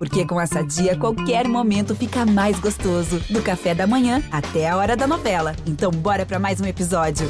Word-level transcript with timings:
Porque 0.00 0.24
com 0.24 0.40
essa 0.40 0.62
dia, 0.64 0.96
qualquer 0.96 1.46
momento 1.46 1.94
fica 1.94 2.24
mais 2.24 2.58
gostoso. 2.58 3.20
Do 3.28 3.42
café 3.42 3.74
da 3.74 3.86
manhã 3.86 4.22
até 4.32 4.66
a 4.66 4.74
hora 4.74 4.96
da 4.96 5.06
novela. 5.06 5.54
Então, 5.66 5.90
bora 5.90 6.24
para 6.24 6.38
mais 6.38 6.58
um 6.58 6.64
episódio. 6.64 7.28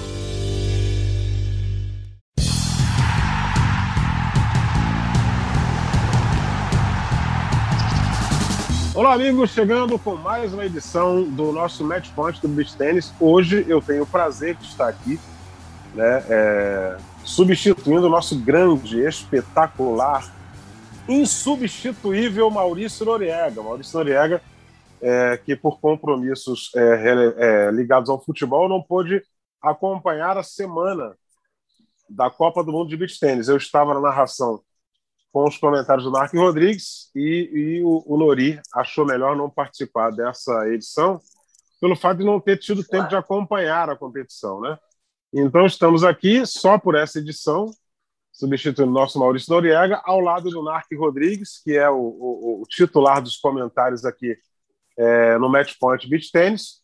Olá, 8.95 9.14
amigos, 9.14 9.50
chegando 9.50 9.98
com 9.98 10.14
mais 10.14 10.55
uma 10.55 10.64
edição 10.64 11.25
do 11.25 11.50
nosso 11.50 11.82
Match 11.82 12.11
Point 12.14 12.41
do 12.41 12.46
Beach 12.46 12.77
Tennis. 12.77 13.12
Hoje 13.18 13.66
eu 13.66 13.82
tenho 13.82 14.05
o 14.05 14.07
prazer 14.07 14.55
de 14.55 14.66
estar 14.66 14.87
aqui, 14.87 15.18
né, 15.93 16.23
é, 16.29 16.96
substituindo 17.25 18.07
o 18.07 18.11
nosso 18.11 18.39
grande, 18.39 19.00
espetacular, 19.00 20.39
insubstituível 21.11 22.50
Maurício 22.50 23.04
Noriega. 23.04 23.62
Maurício 23.62 23.98
Noriega, 23.98 24.42
é, 25.01 25.37
que 25.37 25.56
por 25.56 25.80
compromissos 25.80 26.70
é, 26.74 26.80
é, 27.38 27.70
ligados 27.70 28.09
ao 28.09 28.23
futebol 28.23 28.68
não 28.68 28.82
pôde 28.82 29.23
acompanhar 29.60 30.38
a 30.38 30.42
semana 30.42 31.16
da 32.09 32.30
Copa 32.30 32.65
do 32.65 32.73
Mundo 32.73 32.88
de 32.88 32.96
Beach 32.96 33.18
Tênis. 33.18 33.48
Eu 33.48 33.56
estava 33.56 33.95
na 33.95 34.01
narração 34.01 34.62
com 35.32 35.45
os 35.46 35.56
comentários 35.56 36.04
do 36.04 36.10
Mark 36.10 36.32
Rodrigues 36.34 37.10
e, 37.15 37.51
e 37.52 37.82
o, 37.84 38.02
o, 38.06 38.16
Nori 38.18 38.60
achou 38.74 39.06
melhor 39.06 39.37
não 39.37 39.48
participar 39.48 40.10
dessa 40.10 40.68
edição 40.68 41.20
pelo 41.80 41.96
fato 41.96 42.18
de 42.18 42.24
não 42.24 42.40
ter 42.40 42.59
tido 42.59 42.84
tempo 42.84 43.09
de 43.09 43.16
acompanhar 43.16 43.88
a 43.88 43.96
competição, 43.96 44.60
né? 44.60 44.77
Então 45.32 45.65
estamos 45.65 46.02
aqui 46.02 46.45
só 46.45 46.79
por 46.79 46.95
essa 46.95 47.20
edição 47.20 47.70
substituindo 48.41 48.91
o 48.91 48.95
nosso 48.95 49.19
Maurício 49.19 49.53
Noriega, 49.53 50.01
ao 50.05 50.19
lado 50.19 50.49
do 50.51 50.62
Narc 50.62 50.87
Rodrigues, 50.97 51.61
que 51.62 51.77
é 51.77 51.89
o, 51.91 51.99
o, 51.99 52.63
o 52.63 52.66
titular 52.66 53.21
dos 53.21 53.37
comentários 53.37 54.05
aqui 54.05 54.35
é, 54.97 55.37
no 55.37 55.49
Match 55.49 55.75
Point 55.79 56.09
Beach 56.09 56.32
Tennis. 56.32 56.80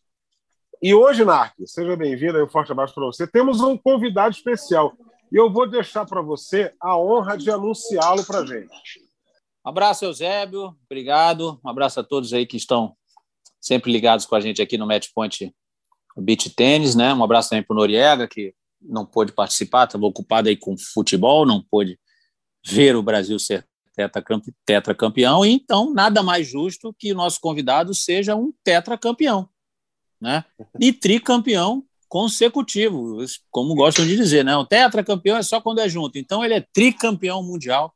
E 0.81 0.93
hoje, 0.93 1.25
Narc, 1.25 1.55
seja 1.65 1.95
bem-vindo, 1.95 2.43
um 2.43 2.47
forte 2.47 2.71
abraço 2.71 2.93
para 2.93 3.05
você. 3.05 3.25
Temos 3.25 3.61
um 3.61 3.75
convidado 3.75 4.35
especial 4.35 4.93
e 5.31 5.35
eu 5.35 5.51
vou 5.51 5.67
deixar 5.67 6.05
para 6.05 6.21
você 6.21 6.71
a 6.79 6.95
honra 6.95 7.35
de 7.35 7.49
anunciá-lo 7.49 8.23
para 8.23 8.39
a 8.39 8.45
gente. 8.45 8.99
Um 9.65 9.69
abraço, 9.69 10.05
Eusébio, 10.05 10.75
obrigado. 10.85 11.59
Um 11.65 11.69
abraço 11.69 11.99
a 11.99 12.03
todos 12.03 12.31
aí 12.33 12.45
que 12.45 12.55
estão 12.55 12.95
sempre 13.59 13.91
ligados 13.91 14.27
com 14.27 14.35
a 14.35 14.39
gente 14.39 14.61
aqui 14.61 14.77
no 14.77 14.85
Match 14.85 15.07
Point 15.13 15.53
Beach 16.15 16.49
Tennis, 16.51 16.95
né? 16.95 17.13
Um 17.13 17.23
abraço 17.23 17.49
também 17.49 17.63
para 17.63 17.73
o 17.73 17.77
Noriega, 17.77 18.27
que 18.27 18.53
não 18.81 19.05
pôde 19.05 19.31
participar, 19.31 19.85
estava 19.85 20.05
ocupado 20.05 20.49
aí 20.49 20.55
com 20.55 20.75
futebol, 20.77 21.45
não 21.45 21.61
pôde 21.61 21.99
ver 22.65 22.95
o 22.95 23.03
Brasil 23.03 23.39
ser 23.39 23.67
tetracampeão, 24.65 25.43
então 25.43 25.93
nada 25.93 26.21
mais 26.21 26.47
justo 26.47 26.93
que 26.97 27.11
o 27.11 27.15
nosso 27.15 27.39
convidado 27.39 27.95
seja 27.95 28.35
um 28.35 28.53
tetracampeão, 28.63 29.49
né? 30.21 30.45
E 30.79 30.93
tricampeão 30.93 31.83
consecutivo, 32.07 33.17
como 33.49 33.75
gostam 33.75 34.05
de 34.05 34.15
dizer, 34.15 34.45
né? 34.45 34.55
O 34.55 34.65
tetracampeão 34.65 35.37
é 35.37 35.43
só 35.43 35.59
quando 35.59 35.79
é 35.79 35.89
junto. 35.89 36.17
Então 36.17 36.43
ele 36.43 36.53
é 36.53 36.65
tricampeão 36.73 37.41
mundial, 37.43 37.93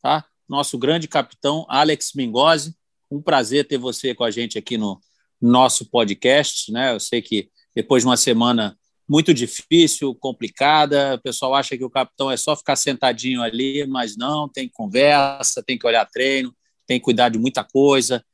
tá? 0.00 0.24
Nosso 0.48 0.78
grande 0.78 1.08
capitão 1.08 1.66
Alex 1.68 2.12
Mingozzi, 2.14 2.74
um 3.10 3.20
prazer 3.20 3.66
ter 3.66 3.78
você 3.78 4.14
com 4.14 4.24
a 4.24 4.30
gente 4.30 4.58
aqui 4.58 4.78
no 4.78 5.00
nosso 5.40 5.90
podcast, 5.90 6.70
né? 6.70 6.94
Eu 6.94 7.00
sei 7.00 7.20
que 7.20 7.50
depois 7.74 8.02
de 8.02 8.08
uma 8.08 8.16
semana 8.16 8.78
muito 9.12 9.34
difícil, 9.34 10.14
complicada. 10.14 11.16
O 11.16 11.20
pessoal 11.20 11.54
acha 11.54 11.76
que 11.76 11.84
o 11.84 11.90
capitão 11.90 12.30
é 12.30 12.36
só 12.38 12.56
ficar 12.56 12.76
sentadinho 12.76 13.42
ali, 13.42 13.86
mas 13.86 14.16
não, 14.16 14.48
tem 14.48 14.66
conversa, 14.66 15.62
tem 15.62 15.78
que 15.78 15.86
olhar 15.86 16.06
treino, 16.06 16.56
tem 16.86 16.98
que 16.98 17.04
cuidar 17.04 17.28
de 17.28 17.38
muita 17.38 17.62
coisa, 17.62 18.24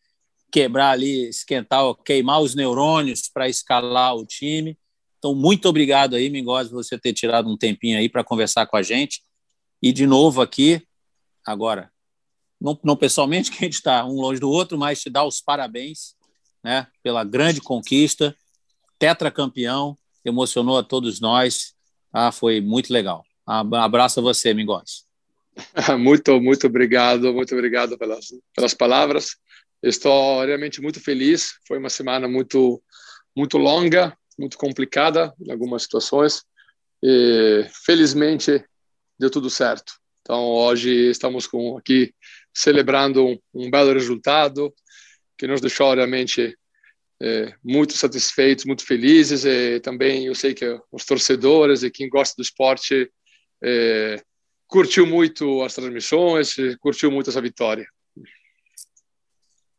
quebrar 0.53 0.91
ali, 0.91 1.31
esquentar, 1.31 1.83
queimar 2.05 2.41
os 2.41 2.55
neurônios 2.55 3.29
para 3.29 3.49
escalar 3.49 4.15
o 4.15 4.25
time. 4.25 4.79
Então, 5.19 5.35
muito 5.35 5.69
obrigado 5.69 6.15
aí, 6.15 6.31
Mingos, 6.31 6.69
por 6.69 6.77
você 6.77 6.97
ter 6.97 7.13
tirado 7.13 7.51
um 7.51 7.57
tempinho 7.57 7.99
aí 7.99 8.09
para 8.09 8.23
conversar 8.23 8.65
com 8.67 8.77
a 8.77 8.83
gente. 8.83 9.21
E 9.83 9.93
de 9.93 10.07
novo 10.07 10.41
aqui, 10.41 10.81
agora, 11.45 11.91
não, 12.61 12.79
não 12.85 12.95
pessoalmente, 12.97 13.51
que 13.51 13.59
a 13.59 13.67
gente 13.67 13.75
está 13.75 14.05
um 14.05 14.21
longe 14.21 14.39
do 14.39 14.49
outro, 14.49 14.79
mas 14.79 15.01
te 15.01 15.11
dar 15.11 15.25
os 15.25 15.41
parabéns 15.41 16.15
né, 16.63 16.87
pela 17.03 17.25
grande 17.25 17.61
conquista, 17.61 18.33
tetracampeão, 18.97 19.99
emocionou 20.29 20.79
a 20.79 20.83
todos 20.83 21.21
nós. 21.21 21.75
Ah, 22.13 22.33
foi 22.33 22.61
muito 22.61 22.93
legal. 22.93 23.25
Abraço 23.47 24.21
a 24.21 24.23
você, 24.23 24.53
Mingos. 24.53 25.07
Muito, 25.99 26.41
muito 26.41 26.69
obrigado, 26.69 27.35
muito 27.35 27.53
obrigado 27.53 27.99
pelas, 27.99 28.29
pelas 28.55 28.75
palavras. 28.75 29.37
Estou 29.83 30.45
realmente 30.45 30.81
muito 30.81 31.01
feliz. 31.01 31.55
Foi 31.67 31.79
uma 31.79 31.91
semana 31.91 32.29
muito, 32.29 32.81
muito 33.37 33.59
longa, 33.59 34.17
muito 34.39 34.57
complicada 34.57 35.35
em 35.41 35.51
algumas 35.51 35.83
situações. 35.83 36.45
E 37.03 37.67
felizmente 37.85 38.65
deu 39.19 39.31
tudo 39.31 39.51
certo. 39.51 39.95
Então 40.21 40.45
hoje 40.45 41.11
estamos 41.11 41.47
com 41.47 41.77
aqui 41.77 42.15
celebrando 42.55 43.25
um, 43.25 43.39
um 43.55 43.71
belo 43.71 43.93
resultado 43.93 44.73
que 45.37 45.47
nos 45.47 45.61
deixou 45.61 45.95
realmente 45.95 46.57
é, 47.21 47.55
muito 47.65 47.95
satisfeitos, 47.97 48.65
muito 48.65 48.85
felizes. 48.85 49.45
E 49.45 49.81
também 49.81 50.27
eu 50.27 50.35
sei 50.35 50.55
que 50.55 50.81
os 50.93 51.05
torcedores 51.05 51.83
e 51.83 51.91
quem 51.91 52.09
gosta 52.09 52.35
do 52.37 52.43
esporte 52.43 53.11
é, 53.63 54.23
curtiu 54.67 55.07
muito 55.07 55.63
as 55.63 55.75
transmissões, 55.75 56.55
curtiu 56.81 57.11
muito 57.11 57.31
essa 57.31 57.41
vitória. 57.41 57.87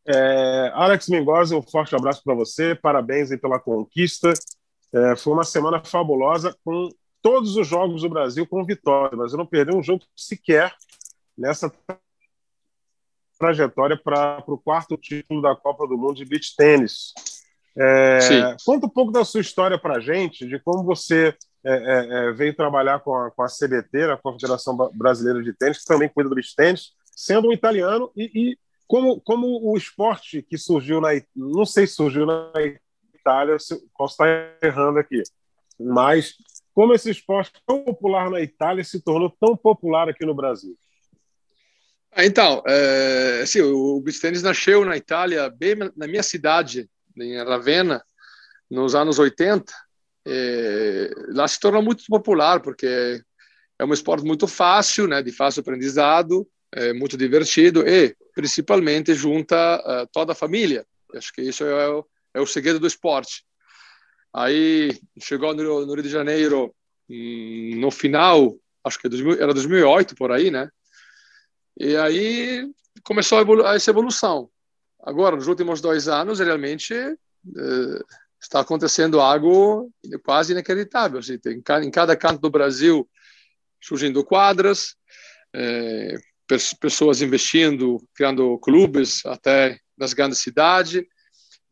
É, 0.06 0.72
Alex 0.74 1.08
Mingozzi, 1.08 1.54
um 1.54 1.62
forte 1.62 1.94
abraço 1.94 2.22
para 2.24 2.34
você, 2.34 2.74
parabéns 2.74 3.28
pela 3.40 3.60
conquista. 3.60 4.32
É, 4.92 5.14
foi 5.16 5.32
uma 5.32 5.44
semana 5.44 5.82
fabulosa 5.84 6.56
com 6.64 6.88
todos 7.22 7.56
os 7.56 7.66
jogos 7.66 8.02
do 8.02 8.08
Brasil 8.08 8.46
com 8.46 8.64
vitória. 8.64 9.16
mas 9.16 9.32
eu 9.32 9.38
não 9.38 9.46
perdeu 9.46 9.76
um 9.76 9.82
jogo 9.82 10.04
sequer 10.16 10.74
nessa 11.36 11.72
trajetória 13.40 13.96
para 13.96 14.44
o 14.46 14.58
quarto 14.58 14.98
título 14.98 15.40
da 15.40 15.56
Copa 15.56 15.88
do 15.88 15.96
Mundo 15.96 16.16
de 16.16 16.26
Beach 16.26 16.54
Tênis. 16.54 17.14
É, 17.76 18.54
conta 18.66 18.86
um 18.86 18.90
pouco 18.90 19.10
da 19.10 19.24
sua 19.24 19.40
história 19.40 19.78
para 19.78 19.96
a 19.96 20.00
gente, 20.00 20.46
de 20.46 20.58
como 20.60 20.84
você 20.84 21.34
é, 21.64 21.72
é, 21.72 22.08
é, 22.28 22.32
veio 22.32 22.54
trabalhar 22.54 23.00
com 23.00 23.14
a, 23.14 23.30
com 23.30 23.42
a 23.42 23.46
CBT, 23.46 24.04
a 24.04 24.16
Confederação 24.18 24.76
Brasileira 24.92 25.42
de 25.42 25.54
Tênis, 25.54 25.78
que 25.78 25.86
também 25.86 26.08
cuida 26.08 26.28
do 26.28 26.34
beach 26.34 26.54
tênis, 26.54 26.90
sendo 27.16 27.48
um 27.48 27.52
italiano, 27.52 28.10
e, 28.14 28.30
e, 28.34 28.58
como, 28.86 29.18
como 29.22 29.46
o 29.62 29.76
esporte 29.76 30.42
que 30.42 30.58
surgiu 30.58 31.00
na. 31.00 31.08
Não 31.34 31.64
sei 31.64 31.86
se 31.86 31.94
surgiu 31.94 32.26
na 32.26 32.52
Itália, 33.14 33.56
posso 33.96 34.14
estar 34.14 34.56
errando 34.62 34.98
aqui, 34.98 35.22
mas 35.78 36.34
como 36.74 36.92
esse 36.92 37.10
esporte 37.10 37.52
tão 37.66 37.84
popular 37.84 38.28
na 38.28 38.40
Itália 38.40 38.84
se 38.84 39.00
tornou 39.02 39.34
tão 39.40 39.56
popular 39.56 40.08
aqui 40.08 40.26
no 40.26 40.34
Brasil? 40.34 40.76
Ah, 42.12 42.24
então, 42.24 42.62
é, 42.66 43.40
assim, 43.42 43.60
o 43.60 44.00
beach 44.00 44.20
tennis 44.20 44.42
nasceu 44.42 44.84
na 44.84 44.96
Itália, 44.96 45.48
bem 45.48 45.76
na 45.96 46.06
minha 46.06 46.22
cidade, 46.22 46.90
em 47.16 47.36
Ravenna, 47.42 48.02
nos 48.68 48.94
anos 48.94 49.18
80. 49.18 49.72
É, 50.26 51.10
lá 51.28 51.46
se 51.46 51.58
tornou 51.60 51.82
muito 51.82 52.04
popular, 52.08 52.60
porque 52.60 53.22
é 53.78 53.84
um 53.84 53.92
esporte 53.92 54.24
muito 54.24 54.46
fácil, 54.46 55.06
né, 55.06 55.22
de 55.22 55.32
fácil 55.32 55.60
aprendizado, 55.60 56.46
é 56.72 56.92
muito 56.92 57.16
divertido 57.16 57.86
e, 57.86 58.14
principalmente, 58.34 59.14
junta 59.14 59.56
uh, 59.78 60.08
toda 60.12 60.32
a 60.32 60.36
família. 60.36 60.84
Acho 61.14 61.32
que 61.32 61.42
isso 61.42 61.64
é 61.64 61.88
o, 61.88 62.06
é 62.34 62.40
o 62.40 62.46
segredo 62.46 62.78
do 62.78 62.86
esporte. 62.86 63.44
Aí 64.32 64.96
chegou 65.20 65.54
no, 65.54 65.86
no 65.86 65.94
Rio 65.94 66.02
de 66.02 66.08
Janeiro 66.08 66.74
hum, 67.08 67.72
no 67.76 67.90
final, 67.90 68.56
acho 68.84 68.98
que 69.00 69.08
era 69.40 69.54
2008 69.54 70.14
por 70.14 70.30
aí, 70.30 70.50
né? 70.50 70.70
E 71.80 71.96
aí 71.96 72.70
começou 73.02 73.38
a 73.38 73.40
evolu 73.40 73.66
essa 73.66 73.90
evolução. 73.90 74.50
Agora, 75.02 75.34
nos 75.34 75.46
últimos 75.46 75.80
dois 75.80 76.08
anos, 76.08 76.38
realmente 76.38 76.92
uh, 76.92 78.04
está 78.38 78.60
acontecendo 78.60 79.18
algo 79.18 79.90
quase 80.22 80.52
inacreditável. 80.52 81.20
Assim, 81.20 81.38
tem, 81.38 81.62
em 81.82 81.90
cada 81.90 82.14
canto 82.14 82.38
do 82.38 82.50
Brasil 82.50 83.08
surgindo 83.80 84.22
quadras, 84.22 84.94
é, 85.54 86.16
pessoas 86.78 87.22
investindo, 87.22 88.06
criando 88.14 88.58
clubes 88.58 89.24
até 89.24 89.78
nas 89.96 90.12
grandes 90.12 90.40
cidades. 90.40 91.02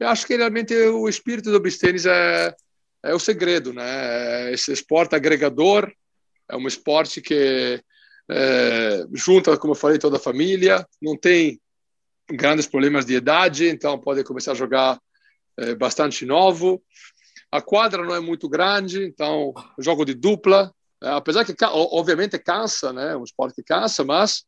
Eu 0.01 0.09
acho 0.09 0.27
que 0.27 0.39
realmente 0.39 0.75
o 0.75 1.07
espírito 1.07 1.53
do 1.53 1.61
beach 1.61 1.79
é, 2.09 2.55
é 3.03 3.15
o 3.15 3.19
segredo, 3.19 3.75
né? 3.75 4.51
Esse 4.55 4.73
esporte 4.73 5.15
agregador 5.15 5.93
é 6.49 6.57
um 6.57 6.67
esporte 6.67 7.21
que 7.21 7.85
é, 8.31 9.07
junta, 9.13 9.57
como 9.57 9.73
eu 9.73 9.79
falei, 9.79 9.99
toda 9.99 10.17
a 10.17 10.21
família, 10.21 10.87
não 11.01 11.17
tem 11.17 11.61
grandes 12.31 12.67
problemas 12.67 13.07
de 13.07 13.15
idade, 13.15 13.69
então 13.69 13.99
pode 13.99 14.23
começar 14.25 14.53
a 14.53 14.57
jogar 14.57 15.01
é, 15.59 15.75
bastante 15.75 16.27
novo. 16.27 16.83
A 17.51 17.63
quadra 17.63 18.05
não 18.05 18.15
é 18.15 18.21
muito 18.21 18.49
grande, 18.49 19.05
então 19.05 19.55
jogo 19.79 20.05
de 20.05 20.15
dupla, 20.15 20.73
é, 21.03 21.11
apesar 21.11 21.45
que 21.45 21.55
obviamente 21.65 22.39
cansa, 22.39 22.93
né, 22.93 23.17
um 23.17 23.25
esporte 23.25 23.55
que 23.55 23.63
cansa, 23.63 24.05
mas 24.05 24.45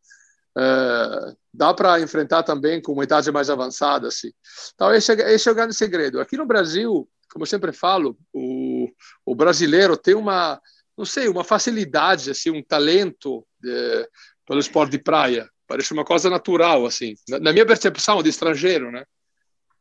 é, 0.58 1.34
dá 1.54 1.72
para 1.72 2.00
enfrentar 2.00 2.42
também 2.42 2.82
com 2.82 2.92
uma 2.92 3.04
idade 3.04 3.30
mais 3.32 3.48
avançada. 3.48 4.08
Assim. 4.08 4.30
Então, 4.74 4.92
esse 4.92 5.12
é, 5.12 5.32
esse 5.32 5.48
é 5.48 5.52
o 5.52 5.54
grande 5.54 5.74
segredo. 5.74 6.20
Aqui 6.20 6.36
no 6.36 6.46
Brasil, 6.46 7.08
como 7.32 7.44
eu 7.44 7.46
sempre 7.46 7.72
falo, 7.72 8.18
o, 8.32 8.88
o 9.24 9.34
brasileiro 9.34 9.96
tem 9.96 10.14
uma, 10.14 10.60
não 10.96 11.04
sei, 11.04 11.28
uma 11.28 11.44
facilidade, 11.44 12.30
assim, 12.30 12.50
um 12.50 12.62
talento 12.62 13.46
de, 13.60 14.08
pelo 14.46 14.60
esporte 14.60 14.92
de 14.92 14.98
praia. 14.98 15.48
Parece 15.66 15.92
uma 15.92 16.04
coisa 16.04 16.28
natural, 16.28 16.84
assim. 16.84 17.14
Na, 17.28 17.38
na 17.38 17.52
minha 17.52 17.66
percepção 17.66 18.22
de 18.22 18.28
estrangeiro, 18.28 18.90
né? 18.90 19.04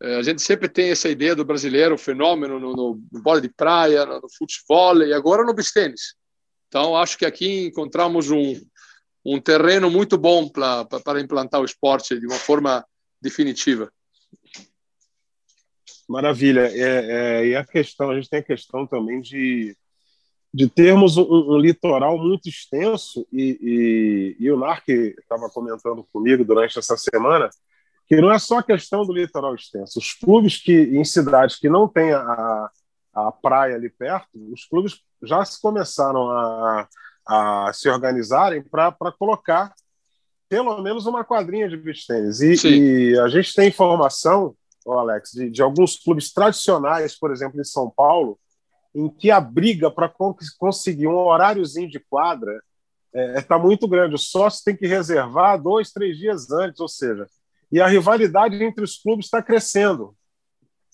É, 0.02 0.16
a 0.16 0.22
gente 0.22 0.42
sempre 0.42 0.70
tem 0.70 0.92
essa 0.92 1.10
ideia 1.10 1.36
do 1.36 1.44
brasileiro, 1.44 1.96
o 1.96 1.98
fenômeno 1.98 2.60
no, 2.60 2.74
no, 2.74 3.02
no 3.12 3.22
bola 3.22 3.42
de 3.42 3.50
praia, 3.50 4.06
no, 4.06 4.22
no 4.22 4.30
futebol 4.30 5.02
e 5.04 5.14
agora 5.14 5.44
no 5.44 5.54
beach 5.54 5.74
tênis. 5.74 6.16
Então, 6.68 6.96
acho 6.96 7.18
que 7.18 7.26
aqui 7.26 7.66
encontramos 7.66 8.30
um, 8.30 8.54
um 9.26 9.42
terreno 9.42 9.90
muito 9.90 10.18
bom 10.18 10.48
para 10.48 11.20
implantar 11.20 11.60
o 11.60 11.66
esporte 11.66 12.18
de 12.20 12.26
uma 12.26 12.38
forma 12.38 12.86
definitiva. 13.22 13.92
Maravilha. 16.08 16.62
É, 16.62 17.42
é, 17.42 17.48
e 17.48 17.56
a 17.56 17.66
questão, 17.66 18.10
a 18.10 18.16
gente 18.16 18.30
tem 18.30 18.40
a 18.40 18.44
questão 18.44 18.88
também 18.88 19.20
de, 19.20 19.76
de 20.54 20.68
termos 20.68 21.18
um, 21.18 21.24
um 21.24 21.58
litoral 21.58 22.18
muito 22.18 22.50
extenso, 22.50 23.26
e, 23.32 24.36
e, 24.40 24.46
e 24.46 24.52
o 24.52 24.58
Narc 24.58 24.88
estava 24.88 25.50
comentando 25.50 26.04
comigo 26.12 26.44
durante 26.44 26.80
essa 26.80 26.98
semana 26.98 27.50
que 28.08 28.20
não 28.20 28.32
é 28.32 28.40
só 28.40 28.62
questão 28.64 29.06
do 29.06 29.14
litoral 29.14 29.54
extenso. 29.54 30.00
Os 30.00 30.14
clubes 30.14 30.58
que 30.58 30.74
em 30.74 31.06
cidades 31.06 31.58
que 31.58 31.70
não 31.70 31.88
têm 31.88 32.12
a, 32.12 32.70
a 33.14 33.32
praia 33.32 33.76
ali 33.76 33.90
perto, 33.90 34.30
os 34.52 34.66
clubes 34.66 35.00
já 35.22 35.46
se 35.46 35.62
começaram 35.62 36.30
a, 36.32 36.88
a 37.28 37.72
se 37.72 37.88
organizarem 37.88 38.64
para 38.64 39.12
colocar 39.18 39.72
pelo 40.50 40.82
menos 40.82 41.06
uma 41.06 41.24
quadrinha 41.24 41.70
de 41.70 41.78
beach 41.78 42.08
tênis. 42.08 42.42
E, 42.42 43.12
e, 43.12 43.20
a 43.20 43.28
gente 43.28 43.54
tem 43.54 43.70
informação, 43.70 44.56
oh 44.84 44.94
Alex, 44.94 45.32
de, 45.32 45.48
de, 45.52 45.62
alguns 45.62 45.96
clubes 45.96 46.34
tradicionais, 46.34 47.16
por 47.18 47.32
exemplo, 47.32 47.62
em 47.62 47.64
São 47.64 47.92
Paulo, 47.96 48.40
em 48.94 49.10
que 49.10 49.30
a 49.30 49.40
briga 49.40 49.92
para 49.92 50.12
conseguir 50.58 51.08
um 51.08 51.16
horáriozinho 51.16 51.90
de 51.90 52.00
quadra 52.00 52.62
está 53.14 53.40
é, 53.40 53.42
tá 53.42 53.60
muito 53.60 53.88
grande. 53.88 54.16
O 54.16 54.20
sócio 54.20 54.64
tem 54.64 54.76
que 54.76 54.88
reservar 54.88 55.62
dois, 55.62 55.92
três 55.92 56.18
dias 56.18 56.52
antes, 56.52 56.80
ou 56.80 56.88
seja, 56.88 57.28
e 57.72 57.80
a 57.80 57.88
rivalidade 57.88 58.62
entre 58.64 58.84
os 58.84 58.98
clubes 58.98 59.26
está 59.26 59.42
crescendo. 59.42 60.16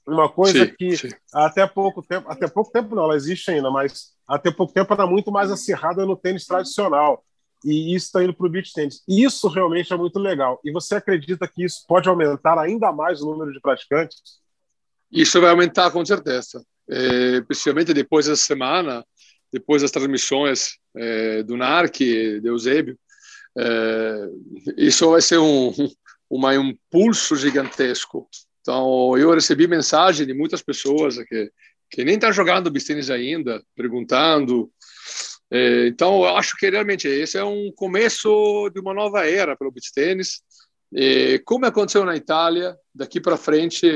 Uma 0.07 0.29
coisa 0.29 0.65
sim, 0.65 0.75
que 0.77 0.97
sim. 0.97 1.09
até 1.33 1.65
pouco 1.65 2.03
tempo, 2.03 2.29
até 2.29 2.47
pouco 2.47 2.71
tempo 2.71 2.95
não, 2.95 3.05
ela 3.05 3.15
existe 3.15 3.49
ainda, 3.49 3.71
mas 3.71 4.13
até 4.27 4.51
pouco 4.51 4.73
tempo 4.73 4.93
era 4.93 5.07
muito 5.07 5.31
mais 5.31 5.51
acirrada 5.51 6.05
no 6.05 6.15
tênis 6.15 6.45
tradicional. 6.45 7.23
E 7.63 7.95
isso 7.95 8.07
está 8.07 8.23
indo 8.23 8.33
para 8.33 8.45
o 8.45 8.49
beach 8.49 8.71
tênis. 8.73 9.01
Isso 9.07 9.47
realmente 9.47 9.91
é 9.91 9.97
muito 9.97 10.19
legal. 10.19 10.59
E 10.63 10.71
você 10.71 10.95
acredita 10.95 11.47
que 11.47 11.63
isso 11.65 11.83
pode 11.87 12.07
aumentar 12.07 12.59
ainda 12.59 12.91
mais 12.91 13.21
o 13.21 13.31
número 13.31 13.51
de 13.51 13.59
praticantes? 13.59 14.39
Isso 15.11 15.41
vai 15.41 15.49
aumentar 15.49 15.89
com 15.89 16.05
certeza. 16.05 16.63
É, 16.89 17.41
principalmente 17.41 17.93
depois 17.93 18.27
dessa 18.27 18.43
semana, 18.43 19.03
depois 19.51 19.81
das 19.81 19.91
transmissões 19.91 20.77
é, 20.95 21.43
do 21.43 21.57
NARC, 21.57 21.99
de 21.99 22.47
Eusébio. 22.47 22.97
É, 23.57 24.29
isso 24.77 25.09
vai 25.09 25.21
ser 25.21 25.37
um, 25.37 25.71
um 26.29 26.77
pulso 26.89 27.35
gigantesco. 27.35 28.27
Então, 28.61 29.17
eu 29.17 29.31
recebi 29.33 29.67
mensagem 29.67 30.25
de 30.25 30.33
muitas 30.33 30.61
pessoas 30.61 31.17
que, 31.17 31.51
que 31.89 32.03
nem 32.03 32.15
estão 32.15 32.29
tá 32.29 32.35
jogando 32.35 32.71
beach 32.71 33.11
ainda, 33.11 33.63
perguntando. 33.75 34.71
É, 35.51 35.87
então, 35.87 36.23
eu 36.23 36.35
acho 36.35 36.57
que 36.57 36.69
realmente 36.69 37.07
esse 37.07 37.37
é 37.37 37.43
um 37.43 37.71
começo 37.75 38.69
de 38.73 38.79
uma 38.79 38.93
nova 38.93 39.25
era 39.25 39.55
para 39.55 39.67
o 39.67 39.71
beach 39.71 39.93
tênis. 39.93 40.41
É, 40.93 41.39
como 41.45 41.65
aconteceu 41.65 42.03
na 42.03 42.15
Itália, 42.15 42.75
daqui 42.93 43.21
para 43.21 43.37
frente 43.37 43.87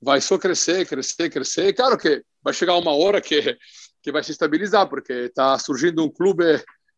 vai 0.00 0.20
só 0.20 0.38
crescer, 0.38 0.86
crescer, 0.86 1.30
crescer. 1.30 1.72
Claro 1.72 1.98
que 1.98 2.22
vai 2.42 2.52
chegar 2.54 2.76
uma 2.76 2.92
hora 2.92 3.20
que 3.20 3.56
que 4.02 4.10
vai 4.10 4.22
se 4.22 4.32
estabilizar, 4.32 4.88
porque 4.88 5.12
está 5.12 5.58
surgindo 5.58 6.02
um 6.02 6.10
clube 6.10 6.44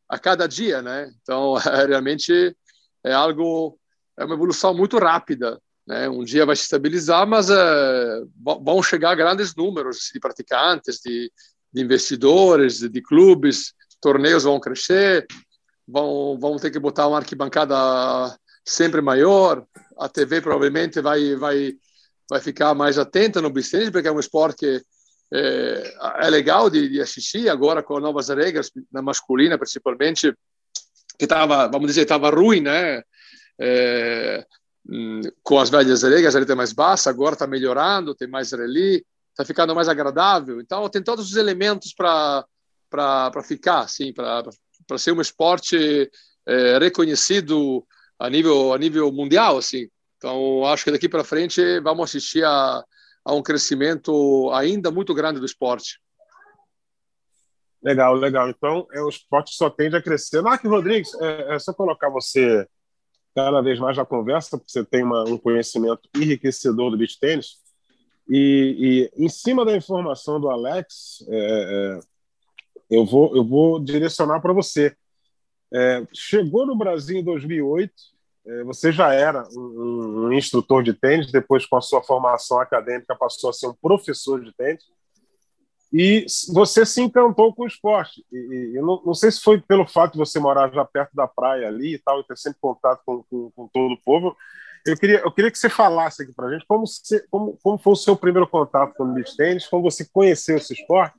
a 0.08 0.19
cada 0.19 0.46
dia, 0.46 0.81
né? 0.82 1.10
Então, 1.20 1.54
realmente 1.88 2.56
é 3.04 3.12
algo 3.12 3.78
é 4.19 4.25
uma 4.25 4.34
evolução 4.34 4.75
muito 4.75 4.99
rápida. 4.99 5.60
Né? 5.87 6.08
Um 6.08 6.22
dia 6.22 6.46
vai 6.46 6.54
se 6.54 6.62
estabilizar, 6.62 7.26
mas 7.26 7.50
é, 7.50 8.20
vão 8.40 8.82
chegar 8.82 9.14
grandes 9.16 9.54
números 9.54 10.10
de 10.12 10.20
praticantes, 10.20 11.00
de, 11.04 11.32
de 11.72 11.82
investidores, 11.82 12.78
de, 12.78 12.88
de, 12.88 13.02
clubes, 13.02 13.75
torneios 14.00 14.44
vão 14.44 14.60
crescer, 14.60 15.26
vão, 15.88 16.38
vão 16.38 16.56
ter 16.56 16.70
que 16.70 16.78
botar 16.78 17.08
uma 17.08 17.19
arquibancada 17.19 17.75
sempre 18.64 19.00
maior, 19.00 19.66
a 19.99 20.08
TV 20.08 20.40
provavelmente 20.40 21.00
vai, 21.00 21.34
vai, 21.34 21.75
vai 22.32 22.40
ficar 22.40 22.75
mais 22.75 22.99
atenta 22.99 23.43
no 23.43 23.50
business, 23.50 23.90
porque 23.90 24.08
é 24.08 24.12
um 24.12 24.19
esporte 24.19 24.56
que 24.61 24.82
é, 25.34 25.94
é 26.23 26.31
legal 26.31 26.70
de, 26.70 26.88
de, 26.88 27.00
assistir 27.00 27.49
agora 27.49 27.82
com 27.82 28.00
novas 28.00 28.29
regras, 28.29 28.70
na 28.90 29.02
masculina 29.02 29.58
principalmente, 29.58 30.34
que 31.19 31.25
estava, 31.25 31.69
vamos 31.69 31.88
dizer, 31.88 32.02
estava 32.02 32.31
ruim, 32.31 32.61
né? 32.61 33.02
é, 33.61 34.46
com 35.43 35.58
as 35.58 35.70
velhas 35.70 36.02
regras, 36.02 36.34
ele 36.34 36.46
tem 36.46 36.56
mais 36.56 36.73
baixa, 36.73 37.11
agora 37.11 37.34
está 37.34 37.46
melhorando, 37.46 38.14
tem 38.14 38.29
mais 38.29 38.50
reli, 38.52 39.05
está 39.31 39.44
ficando 39.44 39.75
mais 39.75 39.88
agradável. 39.88 40.61
Então, 40.61 40.88
tem 40.88 41.02
todos 41.02 41.31
os 41.31 41.37
elementos 41.37 41.94
para 41.94 42.46
ficar, 43.44 43.81
assim, 43.81 44.12
para 44.12 44.99
ser 44.99 45.12
um 45.12 45.20
esporte 45.20 46.11
é, 46.46 46.78
reconhecido 46.78 47.87
a 48.19 48.28
nível, 48.28 48.73
a 48.73 48.78
nível 48.78 49.12
mundial. 49.12 49.58
Assim. 49.58 49.88
Então, 50.23 50.65
acho 50.67 50.85
que 50.85 50.93
daqui 50.93 51.09
para 51.09 51.25
frente 51.25 51.81
vamos 51.81 52.05
assistir 52.05 52.45
a, 52.45 52.85
a 53.25 53.35
um 53.35 53.43
crescimento 53.43 54.53
ainda 54.53 54.89
muito 54.89 55.13
grande 55.13 55.41
do 55.41 55.45
esporte. 55.45 56.01
Legal, 57.83 58.15
legal. 58.15 58.49
Então, 58.49 58.87
é 58.93 59.03
um 59.03 59.09
esporte 59.09 59.53
só 59.53 59.69
tende 59.69 59.97
a 59.97 60.03
crescer. 60.03 60.41
Mark 60.41 60.65
Rodrigues, 60.65 61.13
é, 61.21 61.57
é 61.57 61.59
só 61.59 61.75
colocar 61.75 62.09
você 62.09 62.65
cada 63.35 63.61
vez 63.61 63.81
mais 63.81 63.97
na 63.97 64.07
conversa, 64.07 64.57
porque 64.57 64.71
você 64.71 64.85
tem 64.85 65.03
uma, 65.03 65.25
um 65.25 65.37
conhecimento 65.37 66.09
enriquecedor 66.15 66.93
do 66.93 66.97
beach 66.97 67.19
tênis. 67.19 67.57
E, 68.29 69.11
e, 69.19 69.25
em 69.25 69.29
cima 69.29 69.65
da 69.65 69.77
informação 69.77 70.41
do 70.41 70.49
Alex, 70.49 71.27
é, 71.29 71.35
é, 71.37 72.01
eu, 72.89 73.05
vou, 73.05 73.35
eu 73.35 73.45
vou 73.45 73.81
direcionar 73.81 74.41
para 74.41 74.53
você. 74.53 74.97
É, 75.75 76.07
chegou 76.15 76.65
no 76.65 76.77
Brasil 76.77 77.19
em 77.19 77.25
2008, 77.25 77.93
é, 77.93 78.12
você 78.65 78.91
já 78.91 79.12
era 79.15 79.44
um, 79.56 80.33
instrutor 80.33 80.83
de 80.83 80.93
tênis, 80.93 81.31
depois, 81.31 81.65
com 81.65 81.77
a 81.77 81.81
sua 81.81 82.03
formação 82.03 82.61
acadêmica, 82.61 83.16
passou 83.16 83.50
a 83.50 83.52
ser 83.52 83.69
um 83.69 83.75
professor 83.75 84.43
de 84.43 84.52
tênis 84.52 84.83
e 85.93 86.25
você 86.52 86.87
se 86.87 87.02
encantou 87.02 87.55
com 87.55 87.64
o 87.64 87.66
esporte. 87.66 88.25
E, 88.33 88.73
eu 88.75 88.85
não, 88.85 89.02
não, 89.05 89.14
sei 89.14 89.31
se 89.31 89.40
foi 89.40 89.61
pelo 89.61 89.87
fato 89.87 90.12
de 90.12 90.19
você 90.19 90.40
morar 90.40 90.73
já 90.73 90.85
perto 90.85 91.14
da 91.14 91.28
praia 91.28 91.69
ali 91.69 91.95
e 91.95 91.99
tal, 91.99 92.21
e 92.21 92.25
ter 92.25 92.38
sempre 92.38 92.59
contato 92.61 93.02
com, 93.05 93.23
com, 93.25 93.50
com 93.50 93.69
todo 93.69 93.93
o 93.93 94.02
povo. 94.02 94.35
Eu 94.87 94.97
queria, 94.97 95.19
eu 95.21 95.31
queria 95.31 95.50
que 95.50 95.59
você 95.59 95.69
falasse 95.69 96.23
aqui 96.23 96.33
para 96.33 96.47
a 96.49 96.52
gente 96.52 96.64
como, 96.66 96.85
como, 97.31 97.59
como 97.62 97.78
foi 97.78 97.93
o 97.93 97.97
seu 97.97 98.16
primeiro 98.16 98.49
contato 98.49 98.95
com 98.95 99.05
o 99.05 99.14
beach 99.14 99.37
tênis, 99.37 99.66
como 99.66 99.83
você 99.83 100.05
conheceu 100.05 100.57
esse 100.57 100.73
esporte, 100.73 101.14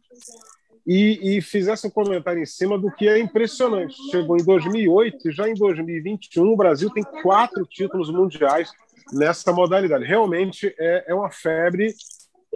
e, 0.85 1.37
e 1.37 1.41
fizesse 1.41 1.87
um 1.87 1.89
comentário 1.89 2.41
em 2.41 2.45
cima 2.45 2.77
do 2.77 2.91
que 2.91 3.07
é 3.07 3.19
impressionante. 3.19 3.95
Chegou 4.11 4.37
em 4.37 4.43
2008 4.43 5.29
e 5.29 5.31
já 5.31 5.47
em 5.47 5.53
2021 5.53 6.51
o 6.51 6.57
Brasil 6.57 6.89
tem 6.89 7.03
quatro 7.21 7.65
títulos 7.65 8.09
mundiais 8.09 8.71
nessa 9.11 9.51
modalidade. 9.51 10.05
Realmente 10.05 10.73
é, 10.77 11.05
é 11.07 11.15
uma 11.15 11.31
febre 11.31 11.93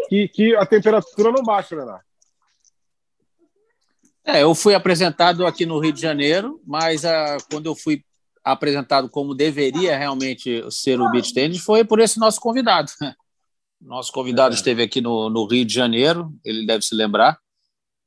que, 0.09 0.27
que 0.27 0.55
a 0.55 0.65
temperatura 0.65 1.31
não 1.31 1.43
baixa, 1.43 1.75
Leonardo. 1.75 2.05
É, 4.25 4.43
eu 4.43 4.53
fui 4.53 4.75
apresentado 4.75 5.45
aqui 5.45 5.65
no 5.65 5.79
Rio 5.79 5.93
de 5.93 6.01
Janeiro, 6.01 6.61
mas 6.67 7.05
ah, 7.05 7.37
quando 7.49 7.67
eu 7.67 7.75
fui 7.75 8.03
apresentado 8.43 9.09
como 9.09 9.33
deveria 9.33 9.97
realmente 9.97 10.63
ser 10.69 10.99
o 10.99 11.09
beach 11.11 11.33
tennis 11.33 11.59
foi 11.59 11.85
por 11.85 11.99
esse 11.99 12.19
nosso 12.19 12.39
convidado. 12.39 12.91
Nosso 13.79 14.11
convidado 14.11 14.55
é. 14.55 14.57
esteve 14.57 14.81
aqui 14.81 14.99
no, 14.99 15.29
no, 15.29 15.45
Rio 15.45 15.63
de 15.63 15.71
Janeiro, 15.71 16.33
ele 16.43 16.65
deve 16.65 16.83
se 16.83 16.95
lembrar, 16.95 17.37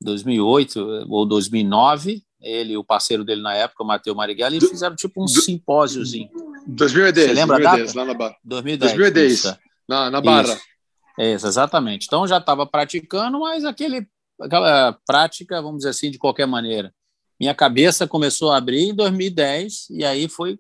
2008 0.00 1.06
ou 1.08 1.26
2009. 1.26 2.22
Ele 2.40 2.72
e 2.72 2.76
o 2.76 2.84
parceiro 2.84 3.22
dele 3.22 3.42
na 3.42 3.54
época, 3.54 3.82
o 3.82 3.86
Matheus 3.86 4.16
Marighella, 4.16 4.56
eles 4.56 4.70
fizeram 4.70 4.96
tipo 4.96 5.22
um 5.22 5.28
simpósiozinho. 5.28 6.30
2010. 6.66 7.26
Você 7.26 7.32
lembra 7.34 7.58
2010, 7.58 7.60
a 7.60 7.86
data? 7.86 7.98
Lá 7.98 8.04
na 8.06 8.14
Barra. 8.14 8.36
2010. 8.42 8.92
2010, 8.94 9.58
na, 9.86 10.10
na 10.10 10.20
Barra. 10.20 10.54
Isso. 10.54 10.70
Isso, 11.18 11.46
exatamente. 11.46 12.06
Então 12.06 12.26
já 12.26 12.38
estava 12.38 12.66
praticando, 12.66 13.40
mas 13.40 13.64
aquele 13.64 14.06
aquela 14.40 14.96
prática, 15.06 15.60
vamos 15.60 15.78
dizer 15.78 15.90
assim, 15.90 16.10
de 16.10 16.18
qualquer 16.18 16.46
maneira. 16.46 16.94
Minha 17.38 17.54
cabeça 17.54 18.06
começou 18.06 18.50
a 18.50 18.56
abrir 18.56 18.88
em 18.88 18.94
2010 18.94 19.90
e 19.90 20.04
aí 20.04 20.28
foi 20.28 20.58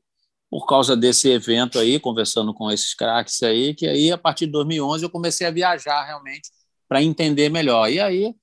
por 0.50 0.66
causa 0.66 0.96
desse 0.96 1.28
evento 1.28 1.78
aí, 1.78 2.00
conversando 2.00 2.52
com 2.52 2.70
esses 2.70 2.92
craques 2.92 3.42
aí, 3.42 3.72
que 3.72 3.86
aí 3.86 4.10
a 4.10 4.18
partir 4.18 4.46
de 4.46 4.52
2011 4.52 5.04
eu 5.04 5.10
comecei 5.10 5.46
a 5.46 5.50
viajar 5.50 6.04
realmente 6.04 6.50
para 6.88 7.02
entender 7.02 7.48
melhor. 7.48 7.88
E 7.88 8.00
aí 8.00 8.34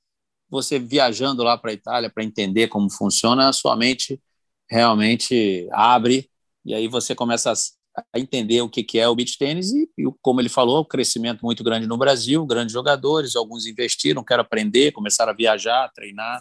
você 0.49 0.79
viajando 0.79 1.43
lá 1.43 1.57
para 1.57 1.71
a 1.71 1.73
Itália 1.73 2.09
para 2.09 2.23
entender 2.23 2.67
como 2.67 2.89
funciona, 2.89 3.49
a 3.49 3.53
sua 3.53 3.75
mente 3.75 4.21
realmente 4.69 5.67
abre 5.71 6.29
E 6.65 6.73
aí 6.73 6.87
você 6.87 7.15
começa 7.15 7.51
a, 7.51 8.19
entender 8.19 8.61
o 8.61 8.69
que, 8.69 8.99
é 8.99 9.07
o 9.07 9.15
beach 9.15 9.37
tênis 9.37 9.71
e, 9.71 9.89
como 10.21 10.39
ele 10.39 10.49
falou, 10.49 10.79
o 10.79 10.85
crescimento 10.85 11.41
muito 11.41 11.63
grande 11.63 11.87
no 11.87 11.97
Brasil, 11.97 12.45
grandes 12.45 12.73
jogadores, 12.73 13.35
alguns 13.35 13.65
investiram, 13.65 14.23
querem 14.23 14.41
aprender, 14.41 14.91
começaram 14.91 15.31
a 15.31 15.35
viajar, 15.35 15.91
treinar, 15.93 16.39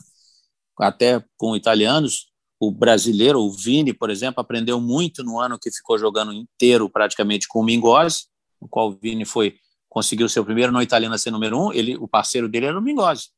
até 0.78 1.24
com 1.36 1.56
italianos. 1.56 2.26
O 2.60 2.70
brasileiro, 2.70 3.40
o 3.40 3.50
Vini, 3.50 3.92
por 3.92 4.10
exemplo, 4.10 4.40
aprendeu 4.40 4.80
muito 4.80 5.22
no 5.22 5.38
ano 5.38 5.58
que 5.58 5.70
ficou 5.70 5.98
jogando 5.98 6.32
inteiro 6.32 6.90
praticamente 6.90 7.46
com 7.48 7.60
o 7.60 7.64
Mingozzi, 7.64 8.26
no 8.60 8.68
qual 8.68 8.88
o 8.88 8.98
Vini 9.00 9.24
foi 9.24 9.56
conseguiu 9.88 10.28
seu 10.28 10.44
primeiro 10.44 10.72
no 10.72 10.82
italiano 10.82 11.16
ser 11.18 11.30
número 11.30 11.58
um, 11.58 11.72
ele, 11.72 11.96
o 11.96 12.06
parceiro 12.06 12.48
dele 12.50 12.66
era 12.66 12.78
o 12.78 12.82
Mingozzi. 12.82 13.28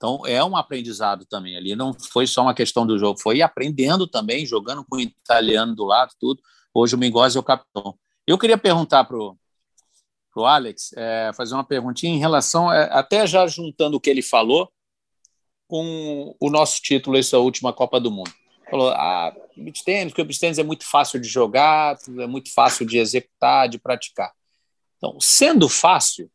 Então 0.00 0.26
é 0.26 0.42
um 0.42 0.56
aprendizado 0.56 1.26
também 1.26 1.58
ali. 1.58 1.76
Não 1.76 1.92
foi 1.92 2.26
só 2.26 2.40
uma 2.40 2.54
questão 2.54 2.86
do 2.86 2.98
jogo, 2.98 3.20
foi 3.20 3.42
aprendendo 3.42 4.06
também, 4.06 4.46
jogando 4.46 4.82
com 4.82 4.96
o 4.96 5.00
italiano 5.00 5.74
do 5.74 5.84
lado, 5.84 6.14
tudo. 6.18 6.40
Hoje 6.72 6.94
o 6.94 6.98
Mingozzi 6.98 7.36
é 7.36 7.40
o 7.40 7.42
capitão. 7.42 7.94
Eu 8.26 8.38
queria 8.38 8.56
perguntar 8.56 9.04
para 9.04 9.18
o 9.18 10.46
Alex, 10.46 10.94
é, 10.96 11.32
fazer 11.34 11.52
uma 11.52 11.64
perguntinha 11.64 12.14
em 12.14 12.18
relação, 12.18 12.72
é, 12.72 12.88
até 12.90 13.26
já 13.26 13.46
juntando 13.46 13.98
o 13.98 14.00
que 14.00 14.08
ele 14.08 14.22
falou 14.22 14.72
com 15.68 16.34
o 16.40 16.48
nosso 16.48 16.80
título, 16.80 17.18
essa 17.18 17.38
última 17.38 17.70
Copa 17.70 18.00
do 18.00 18.10
Mundo. 18.10 18.32
Falou, 18.70 18.88
ah, 18.92 19.36
beach 19.54 19.84
tênis, 19.84 20.14
porque 20.14 20.22
o 20.22 20.38
tênis 20.38 20.58
é 20.58 20.62
muito 20.62 20.88
fácil 20.88 21.20
de 21.20 21.28
jogar, 21.28 21.98
é 22.18 22.26
muito 22.26 22.50
fácil 22.54 22.86
de 22.86 22.96
executar, 22.96 23.68
de 23.68 23.78
praticar. 23.78 24.32
Então, 24.96 25.18
sendo 25.20 25.68
fácil, 25.68 26.30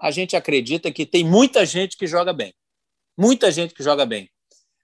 a 0.00 0.10
gente 0.10 0.34
acredita 0.34 0.90
que 0.90 1.04
tem 1.04 1.24
muita 1.24 1.66
gente 1.66 1.98
que 1.98 2.06
joga 2.06 2.32
bem 2.32 2.54
muita 3.16 3.50
gente 3.50 3.74
que 3.74 3.82
joga 3.82 4.04
bem. 4.04 4.30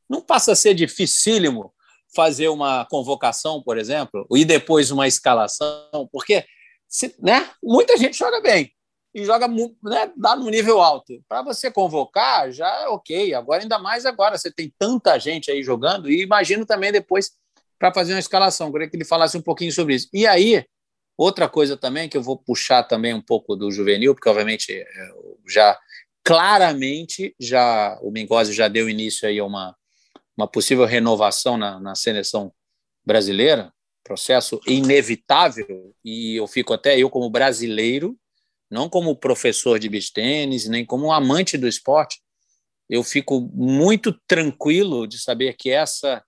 Não 0.09 0.21
passa 0.21 0.53
a 0.53 0.57
ser 0.57 0.75
dificílimo 0.75 1.73
fazer 2.15 2.49
uma 2.49 2.85
convocação, 2.87 3.62
por 3.62 3.79
exemplo, 3.79 4.27
e 4.35 4.45
depois 4.45 4.91
uma 4.91 5.09
escalação, 5.09 6.09
porque 6.12 6.45
se, 6.89 7.15
né, 7.19 7.51
muita 7.62 7.97
gente 7.97 8.19
joga 8.19 8.41
bem 8.41 8.71
e 9.15 9.25
joga 9.25 9.47
né, 9.49 10.12
dá 10.17 10.35
no 10.35 10.49
nível 10.49 10.81
alto. 10.81 11.23
Para 11.29 11.43
você 11.43 11.71
convocar, 11.71 12.51
já 12.51 12.69
é 12.83 12.89
ok. 12.89 13.35
Agora, 13.35 13.62
ainda 13.62 13.79
mais 13.79 14.07
agora, 14.07 14.39
você 14.39 14.51
tem 14.51 14.73
tanta 14.79 15.19
gente 15.19 15.51
aí 15.51 15.62
jogando, 15.62 16.11
e 16.11 16.23
imagino 16.23 16.65
também 16.65 16.93
depois 16.93 17.33
para 17.79 17.93
fazer 17.93 18.15
uma 18.15 18.21
escalação. 18.21 18.69
Eu 18.69 18.73
queria 18.73 18.89
que 18.89 18.97
ele 18.97 19.05
falasse 19.05 19.37
um 19.37 19.43
pouquinho 19.43 19.73
sobre 19.73 19.95
isso. 19.95 20.09
E 20.12 20.27
aí, 20.27 20.65
outra 21.17 21.49
coisa 21.49 21.77
também, 21.77 22.09
que 22.09 22.17
eu 22.17 22.23
vou 22.23 22.39
puxar 22.39 22.85
também 22.85 23.12
um 23.12 23.21
pouco 23.21 23.55
do 23.55 23.71
juvenil, 23.71 24.15
porque 24.15 24.29
obviamente 24.29 24.73
é, 24.73 24.87
já 25.49 25.79
claramente 26.25 27.35
já 27.38 27.99
o 28.02 28.11
Mingozzi 28.11 28.52
já 28.52 28.69
deu 28.69 28.88
início 28.88 29.29
aí 29.29 29.38
a 29.38 29.45
uma, 29.45 29.76
uma 30.37 30.47
possível 30.47 30.85
renovação 30.85 31.57
na, 31.57 31.81
na 31.81 31.95
seleção 31.95 32.52
brasileira, 33.05 33.73
processo 34.05 34.61
inevitável, 34.67 35.95
e 36.05 36.37
eu 36.37 36.47
fico 36.47 36.73
até 36.73 36.99
eu 36.99 37.11
como 37.11 37.31
brasileiro, 37.31 38.19
não 38.71 38.88
como 38.88 39.17
professor 39.17 39.79
de 39.79 39.88
beach 39.88 40.12
tênis, 40.12 40.69
nem 40.69 40.85
como 40.85 41.12
amante 41.12 41.59
do 41.59 41.69
esporte, 41.69 42.21
eu 42.88 43.02
fico 43.02 43.41
muito 43.55 44.12
tranquilo 44.26 45.07
de 45.07 45.19
saber 45.19 45.55
que 45.55 45.71
essa 45.71 46.23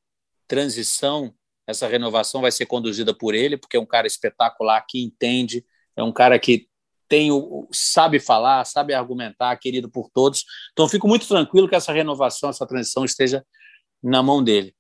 transição, 0.47 1.35
essa 1.67 1.89
renovação 1.89 2.41
vai 2.41 2.53
ser 2.53 2.67
conduzida 2.67 3.15
por 3.15 3.35
ele, 3.35 3.57
porque 3.57 3.77
é 3.77 3.81
um 3.81 3.87
cara 3.87 4.07
espetacular 4.07 4.85
que 4.89 5.03
entende, 5.03 5.65
é 5.97 6.03
um 6.03 6.13
cara 6.13 6.39
que 6.39 6.69
tem 7.09 7.31
o, 7.31 7.69
sabe 7.73 8.19
falar, 8.19 8.65
sabe 8.65 8.95
argumentar, 8.95 9.57
querido 9.57 9.91
por 9.91 10.09
todos. 10.11 10.45
Então, 10.73 10.89
fico 10.89 11.09
muito 11.09 11.27
tranquilo 11.27 11.69
que 11.69 11.75
essa 11.75 11.93
renovação, 11.93 12.51
essa 12.51 12.67
transição 12.67 13.05
esteja 13.05 13.45
na 14.03 14.23
mão 14.23 14.43
dele. 14.43 14.75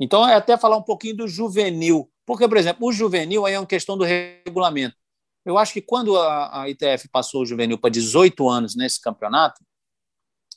Então, 0.00 0.26
é 0.26 0.34
até 0.34 0.56
falar 0.56 0.76
um 0.76 0.82
pouquinho 0.82 1.16
do 1.16 1.28
juvenil, 1.28 2.10
porque, 2.24 2.48
por 2.48 2.56
exemplo, 2.56 2.86
o 2.86 2.92
juvenil 2.92 3.44
aí 3.44 3.54
é 3.54 3.60
uma 3.60 3.66
questão 3.66 3.98
do 3.98 4.04
regulamento. 4.04 4.96
Eu 5.44 5.58
acho 5.58 5.72
que 5.72 5.82
quando 5.82 6.16
a, 6.18 6.62
a 6.62 6.68
ITF 6.68 7.08
passou 7.10 7.42
o 7.42 7.46
juvenil 7.46 7.78
para 7.78 7.90
18 7.90 8.48
anos 8.48 8.76
nesse 8.76 9.00
campeonato, 9.00 9.62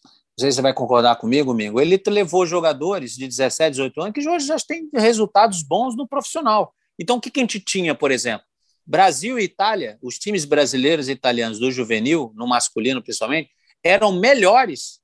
não 0.05 0.41
sei 0.41 0.51
se 0.51 0.55
você 0.55 0.61
vai 0.61 0.73
concordar 0.73 1.15
comigo, 1.17 1.51
amigo, 1.51 1.79
ele 1.79 2.01
levou 2.07 2.45
jogadores 2.45 3.15
de 3.15 3.27
17, 3.27 3.71
18 3.71 4.01
anos 4.01 4.13
que 4.13 4.27
hoje 4.27 4.47
já 4.47 4.57
têm 4.57 4.89
resultados 4.93 5.61
bons 5.61 5.95
no 5.95 6.07
profissional. 6.07 6.73
Então, 6.99 7.17
o 7.17 7.21
que, 7.21 7.29
que 7.29 7.39
a 7.39 7.43
gente 7.43 7.59
tinha, 7.59 7.93
por 7.93 8.11
exemplo? 8.11 8.45
Brasil 8.85 9.39
e 9.39 9.43
Itália, 9.43 9.97
os 10.01 10.19
times 10.19 10.45
brasileiros 10.45 11.07
e 11.07 11.13
italianos 11.13 11.59
do 11.59 11.71
juvenil, 11.71 12.31
no 12.35 12.47
masculino 12.47 13.01
principalmente, 13.01 13.49
eram 13.83 14.11
melhores 14.11 14.99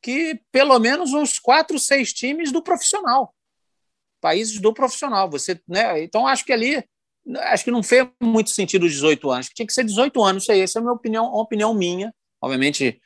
que 0.00 0.40
pelo 0.50 0.78
menos 0.78 1.12
uns 1.12 1.38
quatro, 1.38 1.78
seis 1.78 2.12
times 2.12 2.50
do 2.52 2.62
profissional. 2.62 3.34
Países 4.20 4.60
do 4.60 4.74
profissional. 4.74 5.30
Você, 5.30 5.60
né? 5.66 6.02
Então, 6.02 6.26
acho 6.26 6.44
que 6.44 6.52
ali 6.52 6.84
acho 7.38 7.62
que 7.62 7.70
não 7.70 7.84
fez 7.84 8.08
muito 8.20 8.50
sentido 8.50 8.84
os 8.84 8.92
18 8.92 9.30
anos. 9.30 9.48
Tinha 9.48 9.66
que 9.66 9.72
ser 9.72 9.84
18 9.84 10.22
anos, 10.22 10.44
sei, 10.44 10.60
essa 10.60 10.78
é 10.78 10.80
a 10.80 10.82
minha 10.82 10.92
opinião, 10.92 11.26
uma 11.26 11.42
opinião 11.42 11.72
minha. 11.72 12.12
Obviamente, 12.40 13.00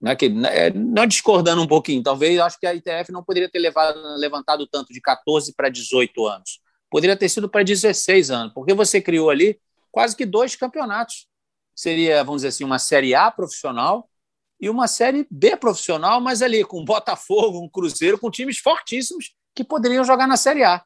não, 0.00 0.10
é 0.10 0.16
que, 0.16 0.28
né, 0.28 0.70
não 0.70 1.06
discordando 1.06 1.62
um 1.62 1.66
pouquinho, 1.66 2.02
talvez 2.02 2.38
acho 2.40 2.58
que 2.58 2.66
a 2.66 2.74
ITF 2.74 3.12
não 3.12 3.22
poderia 3.22 3.48
ter 3.48 3.60
levado, 3.60 3.96
levantado 4.16 4.66
tanto 4.66 4.92
de 4.92 5.00
14 5.00 5.54
para 5.54 5.68
18 5.68 6.26
anos 6.26 6.63
poderia 6.94 7.16
ter 7.16 7.28
sido 7.28 7.48
para 7.48 7.64
16 7.64 8.30
anos, 8.30 8.52
porque 8.52 8.72
você 8.72 9.00
criou 9.00 9.28
ali 9.28 9.58
quase 9.90 10.14
que 10.14 10.24
dois 10.24 10.54
campeonatos. 10.54 11.26
Seria, 11.74 12.22
vamos 12.22 12.42
dizer 12.42 12.48
assim, 12.50 12.62
uma 12.62 12.78
Série 12.78 13.16
A 13.16 13.32
profissional 13.32 14.08
e 14.60 14.70
uma 14.70 14.86
Série 14.86 15.26
B 15.28 15.56
profissional, 15.56 16.20
mas 16.20 16.40
ali 16.40 16.62
com 16.62 16.84
Botafogo, 16.84 17.58
um 17.60 17.68
Cruzeiro, 17.68 18.16
com 18.16 18.30
times 18.30 18.58
fortíssimos 18.58 19.34
que 19.56 19.64
poderiam 19.64 20.04
jogar 20.04 20.28
na 20.28 20.36
Série 20.36 20.62
A. 20.62 20.84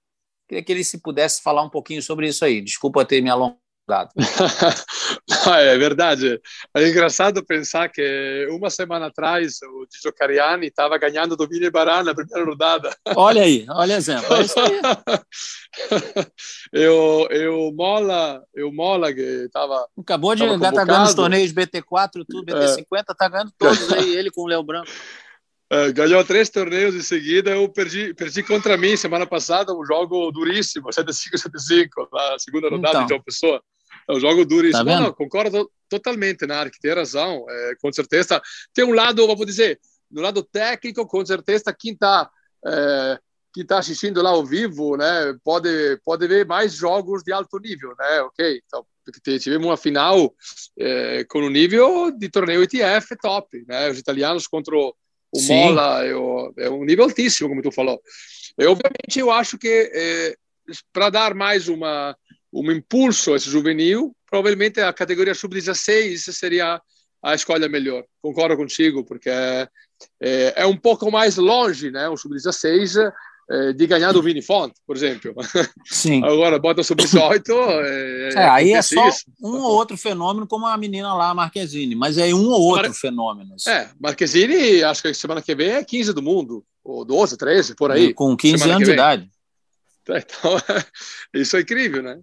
Queria 0.48 0.64
que 0.64 0.72
ele 0.72 0.82
se 0.82 0.96
pudesse 1.02 1.42
falar 1.42 1.62
um 1.62 1.68
pouquinho 1.68 2.02
sobre 2.02 2.26
isso 2.26 2.42
aí. 2.42 2.62
Desculpa 2.62 3.04
ter 3.04 3.20
me 3.20 3.28
alongado 3.28 3.60
dado. 5.48 5.60
é 5.60 5.78
verdade. 5.78 6.40
É 6.74 6.88
engraçado 6.88 7.44
pensar 7.44 7.88
que 7.88 8.46
uma 8.50 8.70
semana 8.70 9.06
atrás 9.06 9.58
o 9.62 9.86
Gigio 9.92 10.12
Cariani 10.12 10.66
estava 10.66 10.98
ganhando 10.98 11.36
do 11.36 11.48
Vini 11.48 11.70
Barà 11.70 12.02
na 12.02 12.14
primeira 12.14 12.44
rodada. 12.44 12.94
Olha 13.16 13.42
aí, 13.42 13.66
olha 13.70 13.94
exemplo. 13.94 14.28
eu, 16.72 17.26
eu 17.30 17.72
Mola, 17.74 18.42
eu 18.54 18.72
Mola 18.72 19.12
que 19.12 19.20
estava. 19.20 19.86
Acabou 19.98 20.34
de 20.34 20.44
estar 20.44 20.72
tá 20.72 20.84
ganhando 20.84 21.06
os 21.06 21.14
torneios 21.14 21.52
BT4, 21.52 22.24
tudo, 22.28 22.46
BT50, 22.46 23.10
está 23.10 23.26
é. 23.26 23.28
ganhando 23.28 23.52
todos 23.58 23.92
aí, 23.92 24.16
ele 24.16 24.30
com 24.30 24.42
o 24.42 24.46
Léo 24.46 24.62
Branco. 24.62 24.90
É, 25.70 25.92
ganhou 25.92 26.24
três 26.24 26.48
torneios 26.48 26.94
em 26.94 27.02
seguida. 27.02 27.50
Eu 27.50 27.68
perdi, 27.68 28.14
perdi 28.14 28.42
contra 28.42 28.76
mim 28.76 28.96
semana 28.96 29.26
passada 29.26 29.74
um 29.74 29.84
jogo 29.84 30.30
duríssimo, 30.30 30.88
7-5, 30.88 31.34
7-5, 31.34 31.88
na 32.10 32.38
segunda 32.38 32.70
rodada 32.70 32.94
então. 32.94 33.06
de 33.06 33.12
uma 33.12 33.22
pessoa. 33.22 33.62
É 34.08 34.12
um 34.12 34.20
jogo 34.20 34.44
duríssimo. 34.44 34.84
Tá 34.84 35.00
não, 35.00 35.12
concordo 35.12 35.70
totalmente, 35.88 36.46
né? 36.46 36.68
Que 36.70 36.80
tem 36.80 36.94
razão. 36.94 37.44
É, 37.48 37.74
com 37.80 37.92
certeza. 37.92 38.40
Tem 38.72 38.84
um 38.84 38.92
lado, 38.92 39.26
vamos 39.26 39.46
dizer, 39.46 39.78
no 40.10 40.22
lado 40.22 40.42
técnico, 40.42 41.06
com 41.06 41.24
certeza, 41.24 41.74
quem 41.78 41.92
está 41.92 42.30
é, 42.66 43.18
quem 43.52 43.62
está 43.62 43.78
assistindo 43.78 44.22
lá 44.22 44.30
ao 44.30 44.44
vivo, 44.44 44.96
né, 44.96 45.34
pode 45.42 45.98
pode 46.04 46.26
ver 46.26 46.46
mais 46.46 46.74
jogos 46.74 47.22
de 47.22 47.32
alto 47.32 47.58
nível, 47.58 47.94
né? 47.98 48.20
Ok, 48.22 48.62
então 48.64 48.86
tivemos 49.22 49.66
uma 49.66 49.76
final 49.76 50.34
é, 50.78 51.24
com 51.24 51.40
um 51.40 51.50
nível 51.50 52.10
de 52.10 52.28
torneio 52.28 52.62
ITF 52.62 53.16
top, 53.20 53.64
né? 53.66 53.90
Os 53.90 53.98
italianos 53.98 54.46
contra 54.46 54.76
o, 54.76 54.94
o 55.32 55.42
Mola 55.42 56.04
é, 56.04 56.14
o, 56.14 56.52
é, 56.58 56.70
um 56.70 56.84
nível 56.84 57.04
altíssimo, 57.04 57.48
como 57.48 57.62
tu 57.62 57.72
falou. 57.72 58.00
E, 58.58 58.66
obviamente, 58.66 59.18
eu 59.18 59.30
acho 59.30 59.56
que 59.56 59.90
é, 59.92 60.36
para 60.92 61.10
dar 61.10 61.34
mais 61.34 61.68
uma 61.68 62.14
um 62.52 62.70
impulso 62.72 63.32
a 63.32 63.36
esse 63.36 63.50
juvenil, 63.50 64.14
provavelmente 64.28 64.80
a 64.80 64.92
categoria 64.92 65.34
sub-16 65.34 66.32
seria 66.32 66.80
a 67.22 67.34
escolha 67.34 67.68
melhor. 67.68 68.04
Concordo 68.22 68.56
contigo, 68.56 69.04
porque 69.04 69.28
é, 69.28 69.68
é, 70.20 70.62
é 70.62 70.66
um 70.66 70.76
pouco 70.76 71.10
mais 71.10 71.36
longe, 71.36 71.90
né, 71.90 72.08
o 72.08 72.16
sub-16 72.16 73.12
é, 73.50 73.72
de 73.72 73.86
ganhar 73.86 74.12
do 74.12 74.22
Vini 74.22 74.42
Font, 74.42 74.72
por 74.86 74.94
exemplo. 74.94 75.34
Sim. 75.86 76.22
Agora 76.24 76.58
bota 76.58 76.82
sub-18. 76.82 77.50
É, 77.50 78.30
é, 78.34 78.48
aí 78.48 78.72
é 78.72 78.82
só 78.82 79.08
isso. 79.08 79.24
um 79.42 79.56
ou 79.56 79.74
outro 79.74 79.96
fenômeno, 79.96 80.46
como 80.46 80.66
a 80.66 80.76
menina 80.76 81.14
lá, 81.14 81.30
a 81.30 81.34
Marquezine, 81.34 81.94
mas 81.94 82.18
é 82.18 82.26
um 82.34 82.46
ou 82.48 82.60
outro 82.60 82.88
Mar... 82.88 82.94
fenômeno. 82.94 83.54
Assim. 83.54 83.70
É, 83.70 83.88
Marquezine, 83.98 84.82
acho 84.84 85.02
que 85.02 85.14
semana 85.14 85.40
que 85.40 85.54
vem 85.54 85.70
é 85.70 85.84
15 85.84 86.12
do 86.12 86.22
mundo, 86.22 86.62
ou 86.84 87.04
12, 87.04 87.38
13, 87.38 87.74
por 87.74 87.90
aí. 87.90 88.12
Com 88.12 88.36
15 88.36 88.70
anos 88.70 88.88
de 88.88 88.94
idade. 88.94 89.30
Então, 90.10 90.56
isso 91.34 91.54
é 91.58 91.60
incrível, 91.60 92.02
né? 92.02 92.18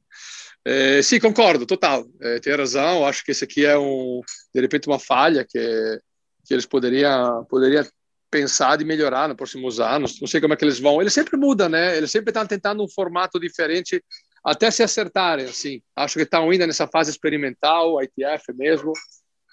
É, 0.66 1.00
sim, 1.04 1.20
concordo, 1.20 1.66
total. 1.66 2.06
É, 2.20 2.40
tem 2.40 2.56
razão. 2.56 3.06
Acho 3.06 3.24
que 3.24 3.32
esse 3.32 3.44
aqui 3.44 3.66
é 3.66 3.78
um, 3.78 4.22
de 4.54 4.62
repente, 4.62 4.88
uma 4.88 4.98
falha 4.98 5.46
que, 5.48 5.60
que 6.44 6.54
eles 6.54 6.66
poderiam, 6.66 7.46
poderiam 7.46 7.86
pensar 8.32 8.76
de 8.76 8.84
melhorar 8.84 9.28
nos 9.28 9.38
próximos 9.38 9.80
anos. 9.80 10.20
Não 10.20 10.28
sei 10.28 10.42
como 10.42 10.54
é 10.54 10.58
que 10.58 10.66
eles 10.66 10.80
vão. 10.80 11.00
Eles 11.00 11.14
sempre 11.14 11.38
mudam, 11.38 11.70
né? 11.70 11.96
Eles 11.96 12.10
sempre 12.10 12.32
estão 12.32 12.46
tentando 12.48 12.84
um 12.84 12.90
formato 12.90 13.40
diferente 13.40 14.04
até 14.44 14.72
se 14.72 14.82
acertarem. 14.82 15.46
Assim, 15.46 15.82
acho 15.96 16.16
que 16.16 16.24
estão 16.24 16.50
ainda 16.50 16.66
nessa 16.66 16.88
fase 16.88 17.12
experimental, 17.12 18.02
ITF 18.02 18.52
mesmo, 18.56 18.92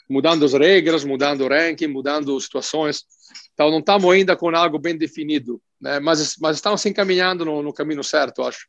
mudando 0.08 0.44
as 0.46 0.54
regras, 0.54 1.04
mudando 1.04 1.42
o 1.42 1.48
ranking, 1.48 1.88
mudando 1.88 2.40
situações. 2.40 3.04
Então, 3.52 3.70
não 3.70 3.80
estamos 3.80 4.10
ainda 4.10 4.34
com 4.34 4.48
algo 4.56 4.78
bem 4.78 4.96
definido, 4.96 5.60
né? 5.78 6.00
mas, 6.00 6.36
mas 6.38 6.56
estamos 6.56 6.80
se 6.80 6.88
encaminhando 6.88 7.44
no, 7.44 7.62
no 7.62 7.72
caminho 7.72 8.02
certo, 8.02 8.42
acho. 8.42 8.66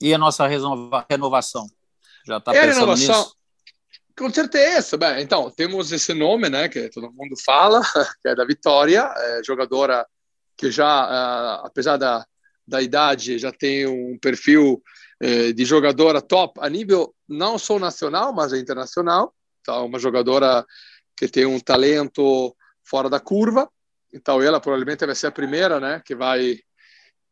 E 0.00 0.12
a 0.12 0.18
nossa 0.18 0.46
renovação? 0.46 1.66
Já 2.26 2.38
está 2.38 2.54
é 2.54 2.60
pensando 2.60 2.74
renovação, 2.74 3.20
nisso? 3.20 3.36
Com 4.18 4.32
certeza. 4.32 4.96
Bem, 4.96 5.22
então, 5.22 5.50
temos 5.50 5.92
esse 5.92 6.14
nome, 6.14 6.48
né, 6.48 6.68
que 6.68 6.88
todo 6.88 7.12
mundo 7.12 7.34
fala, 7.44 7.82
que 8.22 8.28
é 8.28 8.34
da 8.34 8.44
Vitória, 8.44 9.12
é 9.16 9.42
jogadora 9.44 10.06
que 10.56 10.70
já, 10.70 11.06
uh, 11.06 11.66
apesar 11.66 11.98
da, 11.98 12.26
da 12.66 12.80
idade, 12.80 13.38
já 13.38 13.52
tem 13.52 13.86
um 13.86 14.18
perfil 14.18 14.82
uh, 15.22 15.52
de 15.52 15.64
jogadora 15.64 16.22
top 16.22 16.58
a 16.62 16.68
nível 16.68 17.14
não 17.28 17.58
só 17.58 17.78
nacional, 17.78 18.32
mas 18.32 18.52
internacional. 18.54 19.34
Então, 19.60 19.84
uma 19.84 19.98
jogadora 19.98 20.64
que 21.16 21.28
tem 21.28 21.44
um 21.44 21.60
talento 21.60 22.56
fora 22.84 23.10
da 23.10 23.20
curva. 23.20 23.68
Então, 24.12 24.40
ela 24.40 24.60
provavelmente 24.60 25.04
vai 25.04 25.14
ser 25.14 25.26
a 25.26 25.32
primeira, 25.32 25.78
né, 25.78 26.00
que 26.04 26.14
vai 26.14 26.58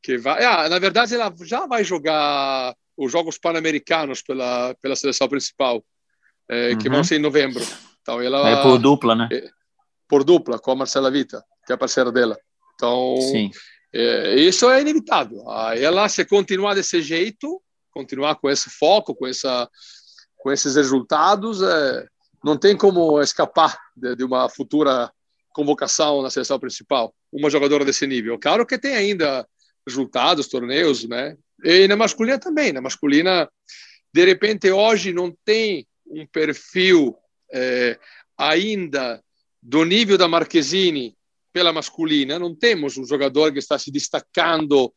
que 0.04 0.18
vai. 0.18 0.44
Ah, 0.44 0.68
na 0.68 0.78
verdade, 0.78 1.14
ela 1.14 1.34
já 1.44 1.66
vai 1.66 1.82
jogar 1.82 2.76
os 2.94 3.10
Jogos 3.10 3.38
Pan-Americanos 3.38 4.22
pela 4.22 4.74
pela 4.80 4.94
seleção 4.94 5.26
principal, 5.26 5.82
é, 6.48 6.70
uhum. 6.70 6.78
que 6.78 6.90
vão 6.90 7.02
ser 7.02 7.16
em 7.16 7.22
novembro. 7.22 7.64
Então, 8.02 8.20
ela 8.20 8.46
é 8.50 8.62
por 8.62 8.78
dupla, 8.78 9.14
né? 9.14 9.28
É, 9.32 9.48
por 10.06 10.22
dupla 10.22 10.58
com 10.58 10.72
a 10.72 10.76
Marcela 10.76 11.10
Vita, 11.10 11.42
que 11.66 11.72
é 11.72 11.74
a 11.74 11.78
parceira 11.78 12.12
dela. 12.12 12.38
Então, 12.74 13.16
Sim. 13.32 13.50
É, 13.94 14.34
isso 14.34 14.68
é 14.70 14.82
inevitável. 14.82 15.42
Ela 15.78 16.06
se 16.08 16.22
continuar 16.26 16.74
desse 16.74 17.00
jeito, 17.00 17.62
continuar 17.90 18.34
com 18.34 18.50
esse 18.50 18.68
foco, 18.68 19.14
com 19.14 19.26
essa 19.26 19.68
com 20.36 20.52
esses 20.52 20.76
resultados, 20.76 21.60
não 22.44 22.58
tem 22.58 22.76
como 22.76 23.18
escapar 23.22 23.78
de, 23.96 24.14
de 24.14 24.24
uma 24.24 24.46
futura 24.50 25.10
convocação 25.54 26.20
na 26.20 26.28
seleção 26.28 26.58
principal, 26.58 27.14
uma 27.32 27.48
jogadora 27.48 27.82
desse 27.82 28.06
nível. 28.06 28.38
Claro 28.38 28.66
que 28.66 28.76
tem 28.76 28.94
ainda 28.94 29.48
resultados, 29.86 30.48
torneios, 30.48 31.04
né? 31.04 31.36
E 31.62 31.86
na 31.88 31.96
masculina 31.96 32.38
também. 32.38 32.72
Na 32.72 32.80
masculina, 32.80 33.48
de 34.12 34.24
repente, 34.24 34.70
hoje 34.70 35.12
não 35.12 35.36
tem 35.44 35.86
um 36.06 36.26
perfil 36.26 37.16
é, 37.52 37.98
ainda 38.36 39.22
do 39.62 39.84
nível 39.84 40.18
da 40.18 40.28
Marquezine 40.28 41.16
pela 41.52 41.72
masculina. 41.72 42.38
Não 42.38 42.54
temos 42.54 42.98
um 42.98 43.06
jogador 43.06 43.52
que 43.52 43.58
está 43.58 43.78
se 43.78 43.90
destacando 43.90 44.92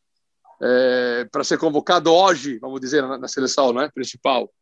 é, 0.60 1.26
para 1.30 1.44
ser 1.44 1.58
convocado 1.58 2.12
hoje, 2.12 2.58
vamos 2.58 2.80
dizer, 2.80 3.02
na, 3.02 3.18
na 3.18 3.28
seleção 3.28 3.72
né, 3.72 3.90
principal. 3.94 4.52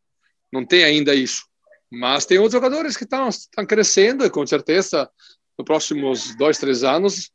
Não 0.51 0.65
tem 0.65 0.83
ainda 0.83 1.13
isso. 1.13 1.43
Mas 1.91 2.25
tem 2.25 2.37
outros 2.37 2.53
jogadores 2.53 2.97
que 2.97 3.03
estão, 3.03 3.29
crescendo 3.67 4.25
e 4.25 4.29
com 4.29 4.45
certeza 4.45 5.09
nos 5.57 5.65
próximos 5.65 6.35
dois, 6.35 6.57
três 6.57 6.83
anos 6.83 7.31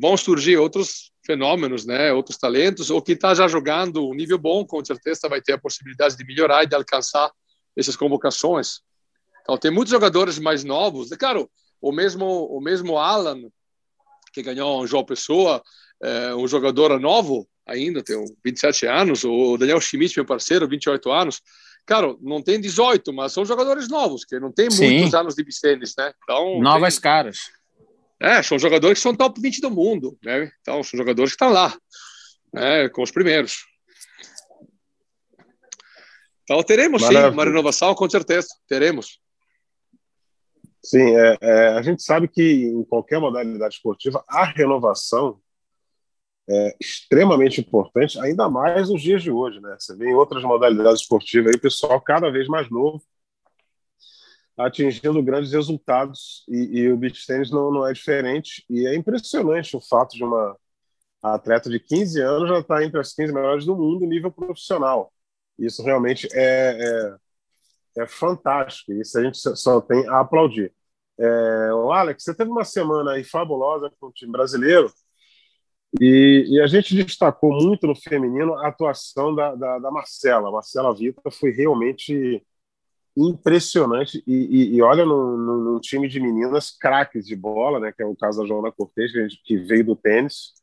vão 0.00 0.16
surgir 0.16 0.56
outros 0.56 1.09
fenômenos, 1.24 1.84
né, 1.84 2.12
outros 2.12 2.38
talentos, 2.38 2.90
ou 2.90 3.02
que 3.02 3.12
está 3.12 3.34
já 3.34 3.46
jogando 3.46 4.08
um 4.08 4.14
nível 4.14 4.38
bom, 4.38 4.64
com 4.64 4.84
certeza 4.84 5.28
vai 5.28 5.40
ter 5.40 5.52
a 5.52 5.58
possibilidade 5.58 6.16
de 6.16 6.24
melhorar 6.24 6.64
e 6.64 6.66
de 6.66 6.74
alcançar 6.74 7.30
essas 7.76 7.96
convocações. 7.96 8.80
Então 9.42 9.56
tem 9.56 9.70
muitos 9.70 9.90
jogadores 9.90 10.38
mais 10.38 10.64
novos, 10.64 11.10
e 11.10 11.16
claro, 11.16 11.50
o 11.80 11.92
mesmo 11.92 12.24
o 12.46 12.60
mesmo 12.60 12.98
Alan 12.98 13.40
que 14.32 14.42
ganhou 14.42 14.82
um 14.82 14.86
João 14.86 15.04
Pessoa, 15.04 15.60
é, 16.02 16.34
um 16.34 16.46
jogador 16.46 16.98
novo 17.00 17.48
ainda, 17.66 18.02
tem 18.02 18.16
27 18.44 18.86
anos, 18.86 19.24
o 19.24 19.56
Daniel 19.56 19.80
Schmidt, 19.80 20.16
meu 20.16 20.24
parceiro, 20.24 20.68
28 20.68 21.10
anos, 21.10 21.42
Claro, 21.86 22.18
não 22.22 22.40
tem 22.40 22.60
18, 22.60 23.12
mas 23.12 23.32
são 23.32 23.44
jogadores 23.44 23.88
novos, 23.88 24.24
que 24.24 24.38
não 24.38 24.52
tem 24.52 24.68
muitos 24.68 25.12
anos 25.12 25.34
de 25.34 25.42
bicênis, 25.42 25.94
né? 25.98 26.12
Então, 26.22 26.60
Novas 26.60 26.94
tem... 26.94 27.02
caras. 27.02 27.50
É, 28.20 28.42
são 28.42 28.58
jogadores 28.58 28.98
que 28.98 29.02
são 29.02 29.16
top 29.16 29.40
20 29.40 29.62
do 29.62 29.70
mundo, 29.70 30.18
né? 30.22 30.52
Então, 30.60 30.82
são 30.82 30.98
jogadores 30.98 31.30
que 31.32 31.36
estão 31.36 31.50
lá, 31.50 31.74
né? 32.52 32.88
Com 32.90 33.02
os 33.02 33.10
primeiros. 33.10 33.64
Então, 36.42 36.62
teremos 36.62 37.00
Maravilha. 37.00 37.28
sim 37.28 37.34
uma 37.34 37.44
renovação, 37.44 37.94
com 37.94 38.10
certeza, 38.10 38.48
teremos. 38.68 39.20
Sim, 40.82 41.14
é, 41.16 41.38
é, 41.40 41.68
a 41.68 41.82
gente 41.82 42.02
sabe 42.02 42.28
que 42.28 42.42
em 42.42 42.84
qualquer 42.84 43.20
modalidade 43.20 43.76
esportiva, 43.76 44.24
a 44.28 44.44
renovação 44.44 45.40
é 46.48 46.76
extremamente 46.80 47.60
importante, 47.60 48.18
ainda 48.18 48.48
mais 48.48 48.88
nos 48.88 49.00
dias 49.00 49.22
de 49.22 49.30
hoje. 49.30 49.60
Né? 49.60 49.76
Você 49.78 49.94
vê 49.96 50.10
em 50.10 50.14
outras 50.14 50.42
modalidades 50.42 51.02
esportivas 51.02 51.52
aí, 51.52 51.56
o 51.56 51.60
pessoal 51.60 52.00
cada 52.00 52.30
vez 52.30 52.48
mais 52.48 52.68
novo 52.70 53.00
atingindo 54.64 55.22
grandes 55.22 55.52
resultados 55.52 56.44
e, 56.48 56.80
e 56.80 56.92
o 56.92 56.96
beach 56.96 57.26
tennis 57.26 57.50
não, 57.50 57.70
não 57.70 57.86
é 57.86 57.92
diferente. 57.92 58.64
E 58.68 58.86
é 58.86 58.94
impressionante 58.94 59.76
o 59.76 59.80
fato 59.80 60.16
de 60.16 60.24
uma 60.24 60.56
atleta 61.22 61.68
de 61.68 61.78
15 61.78 62.20
anos 62.20 62.48
já 62.48 62.60
estar 62.60 62.82
entre 62.82 63.00
as 63.00 63.12
15 63.12 63.32
melhores 63.32 63.64
do 63.64 63.76
mundo 63.76 64.06
nível 64.06 64.30
profissional. 64.30 65.12
Isso 65.58 65.82
realmente 65.82 66.28
é, 66.32 67.16
é, 67.96 68.02
é 68.02 68.06
fantástico. 68.06 68.92
Isso 68.92 69.18
a 69.18 69.22
gente 69.22 69.38
só 69.38 69.80
tem 69.80 70.08
a 70.08 70.20
aplaudir. 70.20 70.72
É, 71.18 71.72
o 71.74 71.92
Alex, 71.92 72.24
você 72.24 72.34
teve 72.34 72.50
uma 72.50 72.64
semana 72.64 73.12
aí 73.12 73.24
fabulosa 73.24 73.92
com 74.00 74.06
o 74.06 74.12
time 74.12 74.32
brasileiro 74.32 74.90
e, 75.98 76.46
e, 76.48 76.60
a 76.60 76.66
gente 76.68 76.94
destacou 76.94 77.50
muito 77.52 77.86
no 77.86 77.96
feminino 77.96 78.54
a 78.54 78.68
atuação 78.68 79.34
da, 79.34 79.54
da, 79.56 79.78
da 79.78 79.90
Marcela. 79.90 80.48
A 80.48 80.52
Marcela 80.52 80.94
Vita 80.94 81.30
foi 81.30 81.50
realmente 81.50 82.42
impressionante. 83.16 84.22
E, 84.26 84.34
e, 84.34 84.76
e 84.76 84.82
olha, 84.82 85.04
num, 85.04 85.78
time 85.80 86.08
de 86.08 86.20
meninas 86.20 86.70
craques 86.70 87.26
de 87.26 87.36
bola, 87.36 87.80
né, 87.80 87.92
que 87.92 88.02
é 88.02 88.06
o 88.06 88.16
caso 88.16 88.40
da 88.40 88.46
Joana 88.46 88.72
Cortez, 88.72 89.12
que, 89.44 89.56
veio 89.58 89.84
do 89.84 89.96
tênis, 89.96 90.54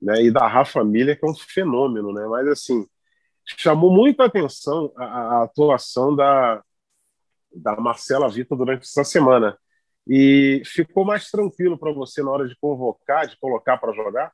né, 0.00 0.22
e 0.22 0.30
da 0.30 0.46
Rafa 0.46 0.84
Miller, 0.84 1.18
que 1.18 1.26
é 1.26 1.30
um 1.30 1.34
fenômeno. 1.34 2.12
Né, 2.12 2.26
mas, 2.26 2.48
assim, 2.48 2.86
chamou 3.44 3.90
muita 3.92 4.24
atenção 4.24 4.92
a, 4.96 5.04
a 5.04 5.42
atuação 5.44 6.14
da, 6.14 6.62
da 7.54 7.76
Marcela 7.76 8.28
Vita 8.28 8.56
durante 8.56 8.82
essa 8.82 9.04
semana. 9.04 9.58
E 10.06 10.62
ficou 10.64 11.04
mais 11.04 11.30
tranquilo 11.30 11.78
para 11.78 11.92
você 11.92 12.22
na 12.22 12.30
hora 12.30 12.48
de 12.48 12.56
convocar, 12.56 13.26
de 13.26 13.38
colocar 13.38 13.76
para 13.76 13.92
jogar? 13.92 14.32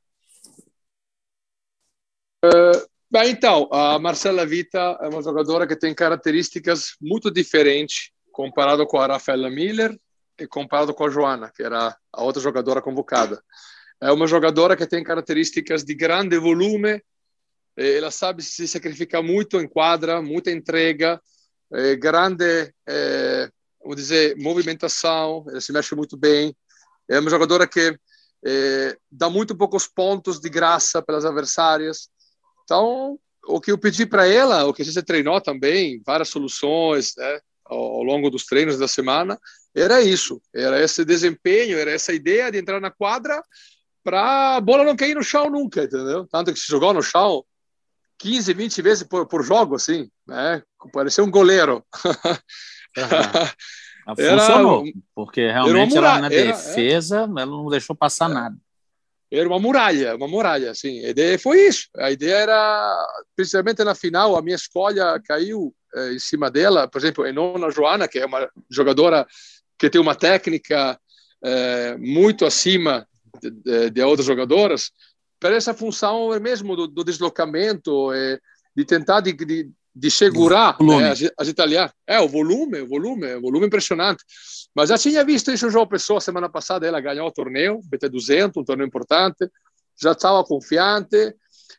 Uh, 2.45 2.94
bem, 3.15 3.31
então, 3.31 3.69
a 3.71 3.97
Marcela 3.97 4.45
Vita 4.45 4.99
é 5.01 5.07
uma 5.09 5.23
jogadora 5.23 5.69
que 5.69 5.77
tem 5.77 5.95
características 5.95 6.97
muito 7.01 7.31
diferentes 7.31 8.11
comparado 8.33 8.85
com 8.89 8.99
a 8.99 9.07
Rafaela 9.07 9.49
Miller 9.49 9.97
e 10.37 10.49
comparado 10.49 10.93
com 10.93 11.07
a 11.07 11.09
Joana, 11.09 11.49
que 11.55 11.63
era 11.63 11.97
a 12.13 12.25
outra 12.25 12.43
jogadora 12.43 12.83
convocada. 12.83 13.41
É 14.01 14.11
uma 14.11 14.27
jogadora 14.27 14.77
que 14.77 14.85
tem 14.85 15.05
características 15.05 15.85
de 15.85 15.95
grande 15.95 16.37
volume, 16.39 17.01
ela 17.77 18.11
sabe 18.11 18.43
se 18.43 18.67
sacrificar 18.67 19.23
muito 19.23 19.61
em 19.61 19.69
quadra, 19.69 20.21
muita 20.21 20.51
entrega, 20.51 21.23
é, 21.73 21.95
grande, 21.95 22.75
é, 22.85 23.49
vamos 23.81 23.95
dizer, 23.95 24.37
movimentação, 24.39 25.45
ela 25.49 25.61
se 25.61 25.73
mexe 25.73 25.95
muito 25.95 26.17
bem. 26.17 26.53
É 27.09 27.21
uma 27.21 27.31
jogadora 27.31 27.65
que 27.69 27.97
é, 28.45 28.99
dá 29.09 29.31
muito 29.31 29.57
poucos 29.57 29.87
pontos 29.87 30.41
de 30.41 30.49
graça 30.49 31.01
pelas 31.01 31.25
adversárias, 31.25 32.09
então, 32.65 33.19
o 33.47 33.61
que 33.61 33.71
eu 33.71 33.79
pedi 33.79 34.07
para 34.07 34.27
ela, 34.27 34.65
o 34.65 34.73
que 34.73 34.83
a 34.83 34.85
gente 34.85 35.03
treinou 35.03 35.41
também, 35.41 36.03
várias 36.05 36.29
soluções, 36.29 37.15
né, 37.17 37.41
ao 37.65 38.03
longo 38.03 38.31
dos 38.31 38.45
treinos 38.45 38.79
da 38.79 38.89
semana, 38.89 39.39
era 39.75 40.01
isso, 40.03 40.41
era 40.55 40.83
esse 40.83 41.05
desempenho, 41.05 41.79
era 41.79 41.91
essa 41.91 42.13
ideia 42.13 42.51
de 42.51 42.59
entrar 42.59 42.81
na 42.81 42.91
quadra 42.91 43.43
para 44.03 44.57
a 44.57 44.61
bola 44.61 44.85
não 44.85 44.97
cair 44.97 45.15
no 45.15 45.23
chão 45.23 45.51
nunca, 45.51 45.85
entendeu? 45.85 46.27
Tanto 46.31 46.53
que 46.53 46.59
se 46.59 46.69
jogou 46.69 46.93
no 46.93 47.03
chão 47.03 47.45
15, 48.19 48.53
20 48.53 48.83
vezes 48.83 49.03
por, 49.05 49.27
por 49.27 49.43
jogo, 49.43 49.75
assim, 49.75 50.09
né? 50.27 50.63
Parecia 50.93 51.25
um 51.25 51.31
goleiro. 51.31 51.85
Uhum. 54.07 54.17
Funcionou, 54.17 54.83
era, 54.83 54.93
porque 55.15 55.51
realmente 55.51 55.97
ela 55.97 56.21
na 56.21 56.29
defesa, 56.29 57.21
era, 57.21 57.25
é. 57.25 57.43
ela 57.43 57.47
não 57.47 57.71
deixou 57.71 57.97
passar 57.97 58.31
é. 58.31 58.35
nada 58.35 58.57
era 59.39 59.49
uma 59.49 59.59
muralha, 59.59 60.17
uma 60.17 60.29
muralha, 60.29 60.71
assim. 60.71 61.05
A 61.05 61.11
ideia 61.11 61.39
foi 61.39 61.67
isso. 61.67 61.89
A 61.97 62.11
ideia 62.11 62.37
era, 62.37 63.09
principalmente 63.35 63.83
na 63.85 63.95
final, 63.95 64.37
a 64.37 64.43
minha 64.43 64.57
escolha 64.57 65.21
caiu 65.27 65.75
eh, 65.95 66.13
em 66.13 66.19
cima 66.19 66.51
dela. 66.51 66.89
Por 66.89 66.99
exemplo, 66.99 67.27
Enona 67.27 67.71
Joana, 67.71 68.07
que 68.09 68.19
é 68.19 68.27
uma 68.27 68.49
jogadora 68.71 69.27
que 69.79 69.91
tem 69.91 70.01
uma 70.01 70.15
técnica 70.15 70.99
eh, 71.45 71.97
muito 71.99 72.47
acima 72.47 73.07
de, 73.43 73.51
de, 73.51 73.91
de, 73.91 74.03
outras 74.03 74.27
jogadoras, 74.27 74.91
para 75.41 75.57
essa 75.57 75.75
função 75.75 76.29
mesmo 76.41 76.77
do, 76.77 76.87
do 76.87 77.05
deslocamento, 77.05 78.13
eh, 78.13 78.39
de 78.75 78.85
tentar 78.85 79.21
de, 79.21 79.33
de, 79.33 79.71
de 79.95 80.11
segurar 80.11 80.77
né, 80.81 81.11
as, 81.11 81.21
as 81.39 81.49
italianas. 81.49 81.93
É, 82.07 82.19
o 82.21 82.29
volume, 82.29 82.81
o 82.81 82.89
volume, 82.89 83.35
o 83.35 83.41
volume 83.41 83.67
impressionante. 83.67 84.25
Mas 84.75 84.89
já 84.89 84.99
tinha 84.99 85.25
visto 85.25 85.53
isso 85.53 85.71
João 85.71 85.87
Pessoa 85.87 86.21
semana 86.21 86.49
passada, 86.49 86.87
ela 86.87 87.01
ganhou 87.01 87.29
o 87.29 87.33
torneio, 87.33 87.81
BT200, 87.89 88.53
um 88.57 88.65
torneio 88.65 88.89
importante, 88.89 89.49
já 90.01 90.13
estava 90.13 90.43
confiante. 90.43 91.35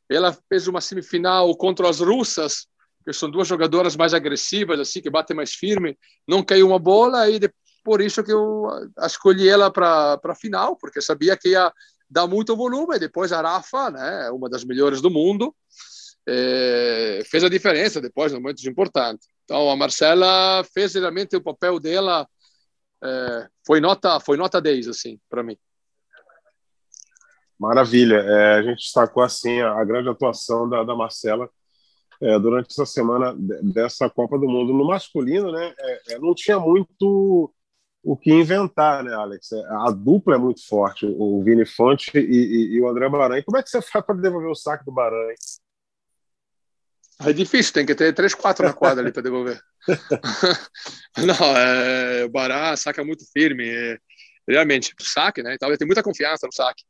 Ela 0.10 0.38
fez 0.47 0.67
uma 0.67 0.80
semifinal 0.80 1.56
contra 1.58 1.89
as 1.89 1.99
russas, 1.99 2.67
que 3.04 3.12
são 3.12 3.30
duas 3.30 3.47
jogadoras 3.47 3.95
mais 3.95 4.13
agressivas, 4.13 4.80
assim, 4.80 5.01
que 5.01 5.10
batem 5.10 5.36
mais 5.36 5.54
firme. 5.54 5.97
Não 6.28 6.43
caiu 6.43 6.67
uma 6.67 6.80
bola 6.80 7.30
e 7.30 7.39
por 7.84 8.01
isso 8.01 8.23
que 8.23 8.32
eu 8.32 8.67
escolhi 9.01 9.47
ela 9.47 9.69
para 9.69 10.19
a 10.23 10.36
final, 10.36 10.75
porque 10.78 11.01
sabia 11.01 11.38
que 11.38 11.49
ia 11.49 11.71
dar 12.10 12.28
muito 12.28 12.56
volume. 12.56 12.97
Depois 12.97 13.32
a 13.32 13.41
Rafa, 13.41 13.91
né, 13.91 14.32
uma 14.32 14.49
das 14.49 14.63
melhores 14.63 15.01
do 15.01 15.12
mundo, 15.12 15.54
é, 16.28 17.22
fez 17.26 17.44
a 17.44 17.50
diferença 17.50 18.02
depois, 18.02 18.32
no 18.32 18.40
momentos 18.40 18.66
importantes. 18.66 19.28
Então, 19.44 19.70
a 19.70 19.76
Marcela 19.76 20.64
fez 20.74 20.96
realmente 20.96 21.36
o 21.36 21.44
papel 21.44 21.80
dela, 21.80 22.28
é, 23.04 23.48
foi 23.66 23.80
nota 23.80 24.20
foi 24.20 24.38
nota 24.38 24.62
10, 24.62 24.88
assim, 24.88 25.20
para 25.30 25.44
mim. 25.44 25.58
Maravilha. 27.60 28.16
É, 28.16 28.56
a 28.56 28.64
gente 28.64 28.78
destacou, 28.78 29.24
assim, 29.24 29.62
a, 29.62 29.80
a 29.80 29.86
grande 29.86 30.10
atuação 30.10 30.68
da, 30.68 30.84
da 30.84 30.96
Marcela 30.96 31.50
durante 32.42 32.72
essa 32.72 32.86
semana 32.86 33.36
dessa 33.62 34.10
Copa 34.10 34.40
do 34.40 34.48
Mundo. 34.48 34.74
No 34.74 34.88
masculino, 34.88 35.52
né, 35.52 35.74
não 36.22 36.34
tinha 36.34 36.58
muito 36.58 37.54
o 38.06 38.16
que 38.16 38.32
inventar, 38.32 39.04
né, 39.04 39.14
Alex? 39.14 39.52
A 39.52 39.92
dupla 39.92 40.36
é 40.36 40.38
muito 40.38 40.66
forte, 40.66 41.06
o 41.06 41.44
Vini 41.44 41.66
Fonte 41.66 42.12
e, 42.16 42.20
e, 42.20 42.76
e 42.76 42.82
o 42.82 42.88
André 42.88 43.10
Baran. 43.10 43.42
Como 43.42 43.58
é 43.58 43.64
que 43.64 43.70
você 43.70 43.82
faz 43.82 44.06
para 44.06 44.16
devolver 44.16 44.50
o 44.50 44.56
saque 44.56 44.86
do 44.86 44.92
Baran? 44.92 45.34
É 47.21 47.32
difícil, 47.32 47.73
tem 47.73 47.86
que 47.86 47.95
ter 47.95 48.13
três, 48.13 48.34
quatro 48.34 48.65
na 48.65 48.73
quadra 48.73 49.01
ali 49.01 49.12
para 49.12 49.21
devolver. 49.21 49.62
não, 51.17 51.58
é, 51.58 52.25
o 52.25 52.30
Bará 52.30 52.75
saca 52.75 53.04
muito 53.04 53.23
firme, 53.32 53.69
é, 53.69 53.97
realmente, 54.47 54.93
o 54.99 55.04
saque, 55.04 55.41
né? 55.41 55.54
Então 55.56 55.69
ele 55.69 55.78
tem 55.78 55.88
muita 55.88 56.04
confiança 56.04 56.45
no 56.45 56.54
saque. 56.54 56.84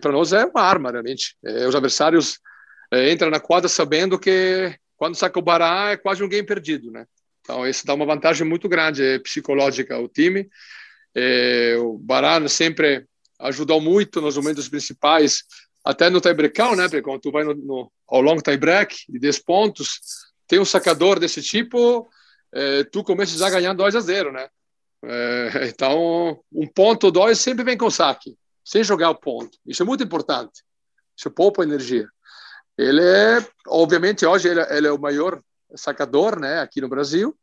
Para 0.00 0.12
nós 0.12 0.32
é 0.32 0.44
uma 0.44 0.62
arma, 0.62 0.90
realmente. 0.90 1.36
É, 1.44 1.66
os 1.66 1.74
adversários 1.74 2.38
é, 2.92 3.12
entram 3.12 3.30
na 3.30 3.40
quadra 3.40 3.68
sabendo 3.68 4.18
que 4.18 4.74
quando 4.96 5.16
saca 5.16 5.38
o 5.38 5.42
Bará 5.42 5.90
é 5.90 5.96
quase 5.96 6.22
um 6.22 6.28
game 6.28 6.46
perdido, 6.46 6.90
né? 6.90 7.06
Então, 7.40 7.66
isso 7.66 7.84
dá 7.84 7.92
uma 7.92 8.06
vantagem 8.06 8.46
muito 8.46 8.68
grande 8.68 9.04
é, 9.04 9.18
psicológica 9.18 9.96
ao 9.96 10.08
time. 10.08 10.48
É, 11.14 11.74
o 11.78 11.98
Barán 11.98 12.46
sempre 12.48 13.04
ajudou 13.40 13.80
muito 13.80 14.20
nos 14.20 14.36
momentos 14.36 14.68
principais, 14.68 15.42
até 15.84 16.08
no 16.08 16.20
tie-breakão, 16.20 16.76
né? 16.76 16.88
Quando 17.00 17.20
tu 17.20 17.32
vai 17.32 17.44
no, 17.44 17.54
no, 17.54 17.92
ao 18.08 18.20
long 18.20 18.36
tie-break 18.36 18.96
de 19.08 19.18
10 19.18 19.38
pontos, 19.40 20.00
tem 20.46 20.58
um 20.58 20.64
sacador 20.64 21.18
desse 21.18 21.42
tipo, 21.42 22.08
é, 22.52 22.84
tu 22.84 23.02
começas 23.02 23.40
a 23.42 23.50
ganhar 23.50 23.72
2 23.72 23.96
a 23.96 24.00
0, 24.00 24.32
né? 24.32 24.48
É, 25.04 25.66
então, 25.68 26.40
um 26.52 26.66
ponto, 26.66 27.10
dois 27.10 27.38
sempre 27.38 27.64
vem 27.64 27.76
com 27.76 27.90
saque, 27.90 28.36
sem 28.64 28.84
jogar 28.84 29.10
o 29.10 29.18
ponto. 29.18 29.58
Isso 29.66 29.82
é 29.82 29.86
muito 29.86 30.04
importante. 30.04 30.62
Isso 31.16 31.30
poupa 31.30 31.62
energia. 31.62 32.08
Ele 32.76 33.02
é, 33.02 33.46
obviamente, 33.66 34.24
hoje 34.24 34.48
ele, 34.48 34.60
ele 34.70 34.86
é 34.86 34.92
o 34.92 35.00
maior 35.00 35.40
sacador, 35.74 36.38
né, 36.38 36.60
aqui 36.60 36.80
no 36.80 36.88
Brasil. 36.88 37.36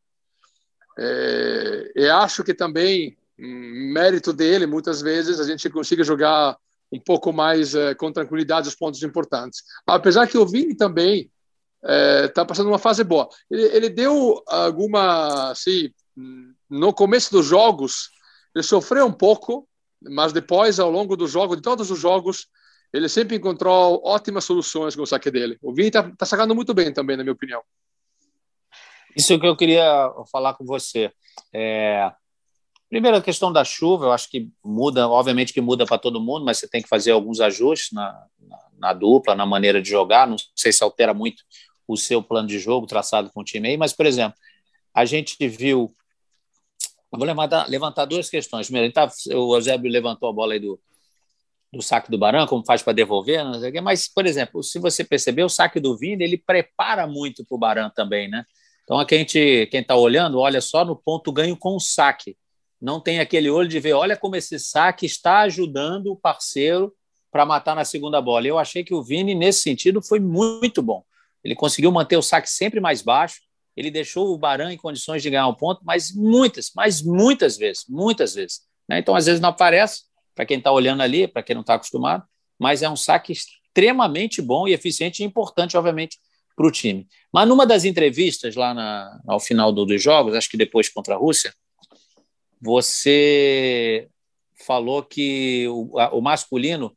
É, 0.98 1.92
e 1.96 2.10
acho 2.10 2.44
que 2.44 2.54
também 2.54 3.18
hum, 3.38 3.92
mérito 3.94 4.34
dele, 4.34 4.66
muitas 4.66 5.02
vezes 5.02 5.40
a 5.40 5.44
gente 5.44 5.70
consiga 5.70 6.04
jogar 6.04 6.58
um 6.92 7.00
pouco 7.00 7.32
mais 7.32 7.76
é, 7.76 7.94
com 7.94 8.12
tranquilidade 8.12 8.68
os 8.68 8.76
pontos 8.76 9.02
importantes. 9.04 9.64
Apesar 9.86 10.28
que 10.28 10.38
o 10.38 10.46
Vini 10.46 10.76
também 10.76 11.32
está 11.82 12.42
é, 12.42 12.46
passando 12.46 12.68
uma 12.68 12.80
fase 12.80 13.04
boa. 13.04 13.30
Ele, 13.50 13.64
ele, 13.76 13.90
deu 13.90 14.44
alguma, 14.48 15.52
assim, 15.52 15.92
no 16.70 16.94
começo 16.94 17.32
dos 17.32 17.46
jogos, 17.46 18.10
ele 18.54 18.64
sofreu 18.64 19.06
um 19.06 19.14
pouco, 19.14 19.68
mas 20.02 20.34
depois, 20.34 20.80
ao 20.80 20.90
longo 20.90 21.16
do 21.16 21.28
jogo, 21.28 21.56
de 21.56 21.62
todos 21.62 21.92
os 21.92 22.00
jogos, 22.00 22.48
ele 22.92 23.08
sempre 23.08 23.38
encontrou 23.38 24.02
ótimas 24.04 24.46
soluções 24.46 24.96
com 24.96 25.04
o 25.04 25.08
saque 25.08 25.30
dele. 25.30 25.58
O 25.62 25.74
Vini 25.74 25.90
está 25.90 26.12
tá 26.18 26.26
sacando 26.26 26.56
muito 26.56 26.74
bem 26.74 26.92
também, 26.92 27.16
na 27.16 27.24
minha 27.24 27.34
opinião. 27.34 27.62
Isso 29.16 29.40
que 29.40 29.48
eu 29.48 29.56
queria 29.56 30.12
falar 30.32 30.54
com 30.56 30.66
você. 30.66 31.12
É... 31.54 32.12
Primeiro, 32.90 33.18
a 33.18 33.22
questão 33.22 33.54
da 33.54 33.64
chuva, 33.64 34.06
eu 34.06 34.12
acho 34.12 34.28
que 34.30 34.50
muda, 34.64 35.08
obviamente 35.08 35.54
que 35.54 35.62
muda 35.62 35.86
para 35.86 36.00
todo 36.00 36.20
mundo, 36.20 36.44
mas 36.44 36.58
você 36.58 36.68
tem 36.68 36.82
que 36.82 36.90
fazer 36.90 37.12
alguns 37.12 37.40
ajustes 37.40 37.92
na, 37.92 38.26
na, 38.40 38.60
na, 38.80 38.94
dupla, 38.94 39.36
na 39.36 39.46
maneira 39.46 39.80
de 39.80 39.88
jogar. 39.88 40.28
Não 40.28 40.38
sei 40.56 40.72
se 40.72 40.84
altera 40.84 41.14
muito 41.14 41.44
o 41.88 41.96
seu 41.96 42.24
plano 42.24 42.48
de 42.48 42.58
jogo 42.58 42.88
traçado 42.88 43.30
com 43.32 43.42
o 43.42 43.44
time 43.44 43.70
aí, 43.70 43.78
mas, 43.78 43.94
por 43.94 44.08
exemplo, 44.08 44.38
a 44.94 45.06
gente 45.06 45.36
viu. 45.48 45.94
Vou 47.12 47.26
levantar, 47.26 47.70
levantar 47.70 48.06
duas 48.06 48.30
questões. 48.30 48.68
Primeiro, 48.68 48.92
tá, 48.92 49.08
o 49.34 49.56
Eusébio 49.56 49.92
levantou 49.92 50.30
a 50.30 50.34
bola 50.34 50.54
aí 50.54 50.60
do, 50.60 50.80
do 51.72 51.82
saque 51.82 52.10
do 52.10 52.18
Barão, 52.18 52.48
como 52.48 52.66
faz 52.66 52.82
para 52.82 52.94
devolver, 52.94 53.44
não 53.44 53.60
sei 53.60 53.70
o 53.70 53.74
quê. 53.74 53.82
mas, 53.82 54.08
por 54.08 54.26
exemplo, 54.26 54.64
se 54.64 54.80
você 54.80 55.04
perceber, 55.04 55.44
o 55.44 55.50
saque 55.50 55.80
do 55.80 55.96
Vini 55.96 56.24
ele 56.24 56.38
prepara 56.38 57.06
muito 57.06 57.46
para 57.46 57.56
o 57.56 57.60
Barão 57.60 57.90
também, 57.90 58.28
né? 58.28 58.46
Então, 58.84 59.00
a 59.00 59.06
gente, 59.08 59.68
quem 59.68 59.82
está 59.82 59.96
olhando, 59.96 60.40
olha 60.40 60.60
só 60.62 60.84
no 60.84 60.96
ponto 60.96 61.32
ganho 61.32 61.56
com 61.56 61.76
o 61.76 61.80
saque. 61.80 62.36
Não 62.82 63.00
tem 63.00 63.20
aquele 63.20 63.50
olho 63.50 63.68
de 63.68 63.80
ver, 63.80 63.94
olha 63.94 64.16
como 64.16 64.36
esse 64.36 64.58
saque 64.60 65.06
está 65.06 65.40
ajudando 65.40 66.08
o 66.08 66.16
parceiro 66.16 66.94
para 67.32 67.46
matar 67.46 67.76
na 67.76 67.86
segunda 67.86 68.22
bola. 68.22 68.48
Eu 68.48 68.58
achei 68.58 68.84
que 68.84 68.94
o 68.94 69.04
Vini, 69.04 69.36
nesse 69.36 69.62
sentido, 69.62 70.02
foi 70.02 70.20
muito 70.20 70.82
bom. 70.82 71.04
Ele 71.44 71.56
conseguiu 71.56 71.92
manter 71.92 72.18
o 72.18 72.22
saque 72.22 72.50
sempre 72.50 72.80
mais 72.80 73.02
baixo, 73.02 73.42
ele 73.76 73.90
deixou 73.90 74.34
o 74.34 74.38
Baran 74.38 74.74
em 74.74 74.78
condições 74.78 75.24
de 75.24 75.30
ganhar 75.30 75.48
um 75.48 75.54
ponto, 75.54 75.82
mas 75.86 76.14
muitas, 76.14 76.72
mas 76.76 77.02
muitas 77.02 77.58
vezes, 77.58 77.86
muitas 77.88 78.36
vezes. 78.36 78.62
Né? 78.88 79.00
Então, 79.00 79.16
às 79.16 79.26
vezes 79.26 79.40
não 79.40 79.50
aparece, 79.50 80.04
para 80.36 80.46
quem 80.46 80.58
está 80.58 80.72
olhando 80.72 81.02
ali, 81.02 81.28
para 81.28 81.44
quem 81.44 81.54
não 81.54 81.62
está 81.62 81.76
acostumado, 81.76 82.24
mas 82.58 82.82
é 82.82 82.90
um 82.90 82.96
saque 82.96 83.32
extremamente 83.32 84.42
bom 84.42 84.68
e 84.68 84.74
eficiente 84.74 85.22
e 85.22 85.26
importante, 85.26 85.78
obviamente, 85.78 86.18
para 86.56 86.68
o 86.68 86.72
time. 86.72 87.08
Mas 87.32 87.48
numa 87.48 87.66
das 87.66 87.86
entrevistas 87.86 88.56
lá 88.56 88.74
na, 88.74 89.18
ao 89.26 89.40
final 89.40 89.72
do, 89.72 89.86
dos 89.86 90.02
jogos, 90.04 90.36
acho 90.36 90.50
que 90.50 90.58
depois 90.58 90.90
contra 90.90 91.16
a 91.16 91.18
Rússia, 91.18 91.54
você 92.60 94.10
falou 94.66 95.04
que 95.04 95.68
o, 95.68 95.98
a, 96.00 96.14
o 96.14 96.22
masculino 96.22 96.96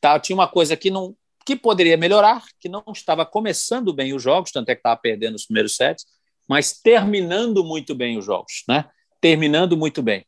tá, 0.00 0.18
tinha 0.18 0.36
uma 0.36 0.48
coisa 0.48 0.76
que 0.76 0.90
não 0.90 1.16
que 1.44 1.54
poderia 1.54 1.96
melhorar, 1.96 2.44
que 2.58 2.68
não 2.68 2.82
estava 2.92 3.24
começando 3.24 3.92
bem 3.92 4.12
os 4.12 4.20
jogos, 4.20 4.50
tanto 4.50 4.68
é 4.68 4.74
que 4.74 4.80
estava 4.80 5.00
perdendo 5.00 5.36
os 5.36 5.46
primeiros 5.46 5.76
sets, 5.76 6.04
mas 6.48 6.72
terminando 6.72 7.62
muito 7.62 7.94
bem 7.94 8.18
os 8.18 8.24
jogos, 8.24 8.64
né? 8.68 8.90
Terminando 9.20 9.76
muito 9.76 10.02
bem. 10.02 10.26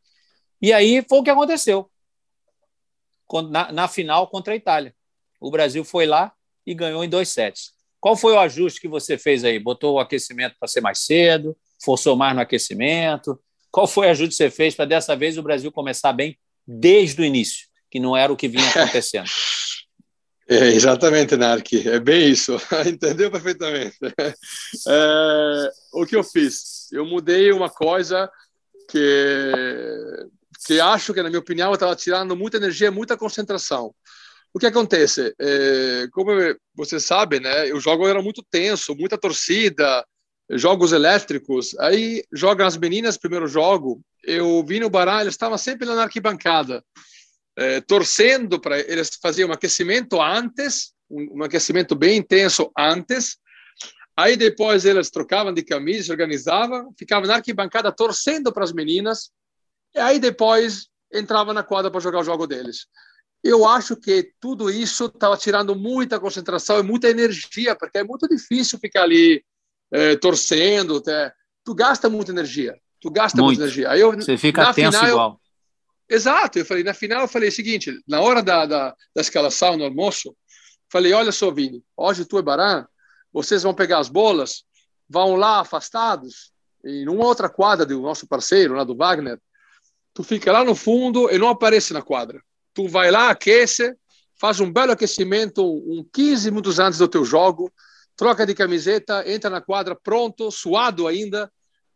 E 0.62 0.72
aí 0.72 1.04
foi 1.08 1.18
o 1.18 1.22
que 1.24 1.30
aconteceu 1.30 1.90
na, 3.50 3.72
na 3.72 3.88
final 3.88 4.28
contra 4.28 4.52
a 4.52 4.56
Itália. 4.56 4.94
O 5.40 5.50
Brasil 5.50 5.84
foi 5.84 6.06
lá 6.06 6.32
e 6.64 6.72
ganhou 6.72 7.02
em 7.02 7.08
dois 7.08 7.30
sets. 7.30 7.72
Qual 8.00 8.16
foi 8.16 8.34
o 8.34 8.38
ajuste 8.38 8.80
que 8.80 8.88
você 8.88 9.18
fez 9.18 9.42
aí? 9.42 9.58
Botou 9.58 9.94
o 9.94 10.00
aquecimento 10.00 10.54
para 10.58 10.68
ser 10.68 10.80
mais 10.80 11.00
cedo? 11.00 11.56
Forçou 11.82 12.14
mais 12.14 12.34
no 12.34 12.42
aquecimento? 12.42 13.40
Qual 13.70 13.86
foi 13.86 14.06
o 14.06 14.10
ajuste 14.10 14.30
que 14.30 14.36
você 14.36 14.50
fez 14.50 14.74
para 14.74 14.84
dessa 14.84 15.14
vez 15.14 15.36
o 15.36 15.42
Brasil 15.42 15.70
começar 15.70 16.12
bem 16.12 16.38
desde 16.66 17.20
o 17.20 17.24
início, 17.24 17.66
que 17.90 18.00
não 18.00 18.16
era 18.16 18.32
o 18.32 18.36
que 18.36 18.48
vinha 18.48 18.68
acontecendo? 18.70 19.28
É, 20.50 20.68
exatamente, 20.68 21.36
Nark. 21.36 21.86
É 21.86 22.00
bem 22.00 22.30
isso. 22.30 22.56
Entendeu 22.86 23.30
perfeitamente. 23.30 23.98
É, 24.88 25.70
o 25.92 26.06
que 26.06 26.16
eu 26.16 26.24
fiz? 26.24 26.90
Eu 26.90 27.04
mudei 27.04 27.52
uma 27.52 27.68
coisa 27.68 28.30
que, 28.88 29.52
que 30.66 30.80
acho 30.80 31.12
que, 31.12 31.22
na 31.22 31.28
minha 31.28 31.40
opinião, 31.40 31.72
estava 31.74 31.94
tirando 31.94 32.34
muita 32.34 32.56
energia, 32.56 32.90
muita 32.90 33.16
concentração. 33.16 33.94
O 34.54 34.58
que 34.58 34.66
acontece? 34.66 35.34
É, 35.38 36.08
como 36.10 36.30
você 36.74 36.98
sabe, 36.98 37.38
né, 37.38 37.70
o 37.74 37.80
jogo 37.80 38.08
era 38.08 38.22
muito 38.22 38.42
tenso, 38.50 38.94
muita 38.94 39.18
torcida, 39.18 40.02
jogos 40.50 40.92
elétricos. 40.92 41.76
Aí 41.78 42.24
jogam 42.32 42.66
as 42.66 42.76
meninas 42.76 43.16
primeiro 43.16 43.46
jogo. 43.46 44.00
Eu 44.24 44.64
vi 44.64 44.80
no 44.80 44.90
baralho, 44.90 45.24
eles 45.24 45.34
estavam 45.34 45.58
sempre 45.58 45.86
na 45.86 46.02
arquibancada, 46.02 46.84
é, 47.56 47.80
torcendo 47.80 48.60
para 48.60 48.78
eles 48.78 49.10
faziam 49.20 49.48
um 49.48 49.52
aquecimento 49.52 50.20
antes, 50.20 50.92
um, 51.10 51.38
um 51.38 51.42
aquecimento 51.42 51.94
bem 51.94 52.18
intenso 52.18 52.70
antes. 52.76 53.36
Aí 54.16 54.36
depois 54.36 54.84
eles 54.84 55.10
trocavam 55.10 55.52
de 55.52 55.62
camisa, 55.62 56.04
se 56.04 56.10
organizavam, 56.10 56.92
ficavam 56.98 57.28
na 57.28 57.36
arquibancada 57.36 57.92
torcendo 57.92 58.52
para 58.52 58.64
as 58.64 58.72
meninas. 58.72 59.30
E 59.94 59.98
aí 59.98 60.18
depois 60.18 60.88
entravam 61.12 61.54
na 61.54 61.62
quadra 61.62 61.90
para 61.90 62.00
jogar 62.00 62.20
o 62.20 62.24
jogo 62.24 62.46
deles. 62.46 62.86
Eu 63.42 63.64
acho 63.64 63.96
que 63.96 64.32
tudo 64.40 64.68
isso 64.68 65.06
estava 65.06 65.36
tirando 65.36 65.74
muita 65.76 66.18
concentração 66.18 66.80
e 66.80 66.82
muita 66.82 67.08
energia, 67.08 67.76
porque 67.76 67.98
é 67.98 68.04
muito 68.04 68.26
difícil 68.28 68.78
ficar 68.80 69.04
ali 69.04 69.44
é, 69.92 70.16
torcendo. 70.16 70.96
Até. 70.96 71.32
Tu 71.64 71.74
gasta 71.74 72.08
muita 72.08 72.32
energia. 72.32 72.78
Tu 73.00 73.10
gasta 73.10 73.40
muito. 73.40 73.58
muita 73.58 73.62
energia. 73.64 73.90
Aí 73.90 74.00
eu, 74.00 74.12
Você 74.12 74.36
fica 74.36 74.72
tenso 74.72 74.98
final, 74.98 75.08
igual. 75.08 75.40
Eu, 76.08 76.16
exato. 76.16 76.58
Eu 76.58 76.64
falei, 76.64 76.82
na 76.82 76.94
final, 76.94 77.22
eu 77.22 77.28
falei 77.28 77.48
o 77.48 77.52
seguinte: 77.52 77.92
na 78.06 78.20
hora 78.20 78.42
da, 78.42 78.66
da, 78.66 78.94
da 79.14 79.20
escalação, 79.20 79.76
no 79.76 79.84
almoço, 79.84 80.34
falei: 80.90 81.12
olha 81.12 81.32
só, 81.32 81.50
Vini, 81.50 81.82
hoje 81.96 82.24
tu 82.24 82.38
e 82.38 82.42
Baran, 82.42 82.86
vocês 83.32 83.62
vão 83.62 83.74
pegar 83.74 83.98
as 83.98 84.08
bolas, 84.08 84.64
vão 85.08 85.36
lá 85.36 85.60
afastados, 85.60 86.52
em 86.84 87.08
uma 87.08 87.24
outra 87.24 87.48
quadra 87.48 87.84
do 87.84 88.00
nosso 88.00 88.26
parceiro, 88.26 88.74
lá 88.74 88.84
do 88.84 88.96
Wagner, 88.96 89.38
tu 90.14 90.22
fica 90.22 90.50
lá 90.50 90.64
no 90.64 90.74
fundo 90.74 91.30
e 91.30 91.38
não 91.38 91.48
aparece 91.48 91.92
na 91.92 92.02
quadra 92.02 92.40
tu 92.78 92.86
vai 92.86 93.10
lá, 93.10 93.30
aquece, 93.30 93.92
faz 94.40 94.60
um 94.60 94.72
belo 94.72 94.92
aquecimento, 94.92 95.64
um 95.64 96.06
15 96.12 96.48
minutos 96.52 96.78
antes 96.78 97.00
do 97.00 97.08
teu 97.08 97.24
jogo, 97.24 97.72
troca 98.18 98.44
de 98.44 98.52
camiseta, 98.52 99.22
entra 99.30 99.48
na 99.48 99.60
quadra 99.60 99.94
pronto, 99.94 100.50
suado 100.50 101.06
ainda, 101.06 101.50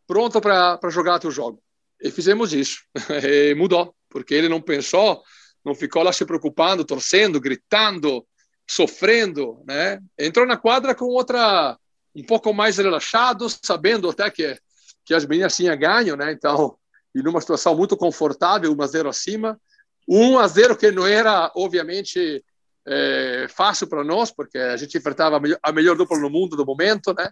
pronto 0.07 0.41
para 0.41 0.79
jogar 0.89 1.19
teu 1.19 1.33
jogo. 1.33 1.61
E 2.01 2.11
fizemos 2.11 2.55
isso. 2.55 2.79
E 3.29 3.55
mudou, 3.57 3.95
porque 4.09 4.33
ele 4.33 4.49
não 4.49 4.61
pensou, 4.61 5.21
não 5.65 5.75
ficou 5.75 6.03
lá 6.03 6.13
se 6.13 6.25
preocupando, 6.25 6.85
torcendo, 6.85 7.41
gritando. 7.41 8.25
sofrendo, 8.71 9.63
né? 9.67 9.99
Entrou 10.17 10.47
na 10.47 10.57
quadra 10.57 10.95
com 10.95 11.07
outra 11.07 11.77
um 12.15 12.25
pouco 12.25 12.55
mais 12.55 12.79
relaxado, 12.79 13.49
sabendo 13.63 14.09
até 14.09 14.31
que 14.31 14.57
que 15.05 15.15
as 15.15 15.27
meninas 15.27 15.57
tinham 15.57 15.77
ganho, 15.77 16.17
né? 16.17 16.31
Então, 16.31 16.77
e 17.13 17.21
numa 17.23 17.41
situação 17.41 17.77
muito 17.77 17.97
confortável, 17.97 18.73
1 18.73 18.83
a 18.83 18.87
0 18.87 19.09
acima, 19.09 19.61
1 20.09 20.39
a 20.39 20.47
0 20.47 20.77
que 20.77 20.93
não 20.93 21.07
era 21.07 21.51
obviamente 21.57 22.45
é, 22.87 23.47
fácil 23.49 23.87
para 23.87 24.05
nós, 24.05 24.31
porque 24.31 24.59
a 24.59 24.77
gente 24.77 24.97
enfrentava 24.97 25.37
a 25.37 25.41
melhor, 25.41 25.59
a 25.63 25.73
melhor 25.73 25.97
dupla 25.97 26.19
no 26.19 26.31
mundo 26.31 26.57
no 26.57 26.65
momento, 26.65 27.15
né? 27.17 27.31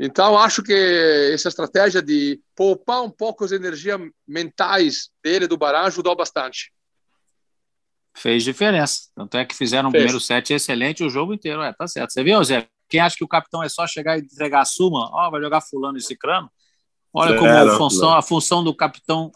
Então, 0.00 0.36
acho 0.36 0.62
que 0.62 0.72
essa 1.32 1.48
estratégia 1.48 2.02
de 2.02 2.40
poupar 2.56 3.02
um 3.02 3.10
pouco 3.10 3.44
as 3.44 3.52
energias 3.52 4.00
mentais 4.26 5.10
dele, 5.22 5.46
do 5.46 5.56
Barão, 5.56 5.84
ajudou 5.84 6.16
bastante. 6.16 6.72
Fez 8.14 8.42
diferença. 8.42 9.02
Tanto 9.14 9.36
é 9.36 9.44
que 9.44 9.54
fizeram 9.54 9.88
o 9.88 9.92
primeiro 9.92 10.20
set 10.20 10.52
excelente 10.52 11.04
o 11.04 11.10
jogo 11.10 11.32
inteiro. 11.32 11.62
É, 11.62 11.72
tá 11.72 11.86
certo. 11.86 12.12
Você 12.12 12.24
viu, 12.24 12.42
Zé? 12.42 12.68
Quem 12.88 13.00
acha 13.00 13.16
que 13.16 13.24
o 13.24 13.28
capitão 13.28 13.62
é 13.62 13.68
só 13.68 13.86
chegar 13.86 14.18
e 14.18 14.22
entregar 14.22 14.62
a 14.62 14.64
suma, 14.64 15.08
ó, 15.12 15.28
oh, 15.28 15.30
vai 15.30 15.40
jogar 15.40 15.60
fulano 15.60 15.96
e 15.96 16.02
cicrano. 16.02 16.50
Olha 17.14 17.38
como 17.38 17.50
a 17.50 17.76
função, 17.78 18.14
a 18.14 18.22
função 18.22 18.64
do 18.64 18.74
capitão 18.74 19.30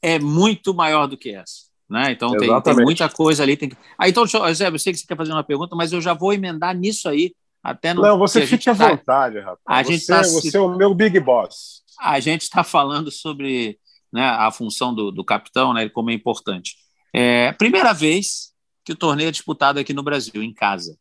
é 0.00 0.18
muito 0.18 0.72
maior 0.72 1.06
do 1.06 1.16
que 1.16 1.34
essa. 1.34 1.63
Né? 1.88 2.12
Então 2.12 2.30
tem, 2.36 2.62
tem, 2.62 2.74
muita 2.76 3.08
coisa 3.08 3.42
ali. 3.42 3.56
Tem... 3.56 3.70
Ah, 3.98 4.08
então, 4.08 4.24
Zé, 4.26 4.68
eu 4.68 4.78
sei 4.78 4.92
que 4.92 4.98
você 4.98 5.06
quer 5.06 5.16
fazer 5.16 5.32
uma 5.32 5.44
pergunta, 5.44 5.76
mas 5.76 5.92
eu 5.92 6.00
já 6.00 6.14
vou 6.14 6.32
emendar 6.32 6.74
nisso 6.74 7.08
aí 7.08 7.34
até 7.62 7.94
no, 7.94 8.02
Não, 8.02 8.18
você 8.18 8.46
fique 8.46 8.68
à 8.68 8.74
tá, 8.74 8.88
vontade, 8.90 9.38
rapaz. 9.40 9.60
A 9.66 9.82
você, 9.82 9.92
gente 9.92 10.06
tá, 10.06 10.22
você 10.22 10.56
é 10.56 10.60
o 10.60 10.76
meu 10.76 10.94
big 10.94 11.18
boss. 11.20 11.82
A 12.00 12.20
gente 12.20 12.42
está 12.42 12.62
falando 12.62 13.10
sobre 13.10 13.78
né, 14.12 14.22
a 14.22 14.50
função 14.50 14.94
do, 14.94 15.10
do 15.10 15.24
capitão, 15.24 15.72
né, 15.72 15.88
como 15.88 16.10
é 16.10 16.14
importante. 16.14 16.76
É 17.12 17.52
primeira 17.52 17.92
vez 17.92 18.52
que 18.84 18.92
o 18.92 18.96
torneio 18.96 19.28
é 19.28 19.32
disputado 19.32 19.78
aqui 19.78 19.94
no 19.94 20.02
Brasil, 20.02 20.42
em 20.42 20.52
casa. 20.52 20.96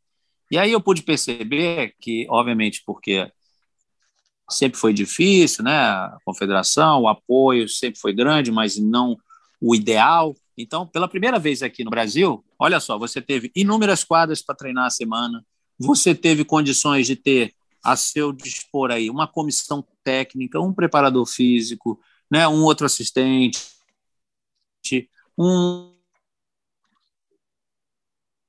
E 0.49 0.57
aí 0.57 0.71
eu 0.71 0.79
pude 0.79 1.01
perceber 1.01 1.95
que, 1.99 2.25
obviamente, 2.29 2.81
porque 2.85 3.29
sempre 4.49 4.79
foi 4.79 4.93
difícil, 4.93 5.63
né? 5.63 5.75
A 5.75 6.17
confederação, 6.23 7.01
o 7.01 7.07
apoio 7.07 7.67
sempre 7.67 7.99
foi 7.99 8.13
grande, 8.13 8.51
mas 8.51 8.77
não 8.77 9.17
o 9.59 9.75
ideal. 9.75 10.35
Então, 10.57 10.85
pela 10.87 11.07
primeira 11.07 11.39
vez 11.39 11.63
aqui 11.63 11.83
no 11.83 11.89
Brasil, 11.89 12.43
olha 12.59 12.79
só, 12.79 12.97
você 12.97 13.21
teve 13.21 13.51
inúmeras 13.55 14.03
quadras 14.03 14.41
para 14.41 14.55
treinar 14.55 14.85
a 14.85 14.89
semana, 14.89 15.43
você 15.79 16.13
teve 16.13 16.45
condições 16.45 17.07
de 17.07 17.15
ter 17.15 17.53
a 17.83 17.95
seu 17.95 18.31
dispor 18.31 18.91
aí 18.91 19.09
uma 19.09 19.27
comissão 19.27 19.85
técnica, 20.03 20.59
um 20.59 20.73
preparador 20.73 21.25
físico, 21.25 21.99
né, 22.31 22.47
um 22.47 22.63
outro 22.63 22.85
assistente, 22.85 23.59
um 25.37 25.93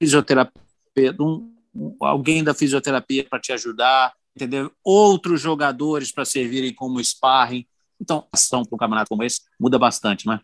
fisioterapeuta, 0.00 1.22
um, 1.22 1.54
alguém 2.00 2.44
da 2.44 2.54
fisioterapia 2.54 3.24
para 3.24 3.40
te 3.40 3.52
ajudar, 3.52 4.14
entendeu? 4.36 4.70
Outros 4.82 5.40
jogadores 5.40 6.12
para 6.12 6.24
servirem 6.24 6.74
como 6.74 7.02
sparring. 7.02 7.66
Então, 8.00 8.26
ação 8.32 8.64
para 8.64 8.74
um 8.74 8.78
campeonato 8.78 9.08
como 9.08 9.22
esse 9.22 9.40
muda 9.58 9.78
bastante, 9.78 10.26
né? 10.26 10.40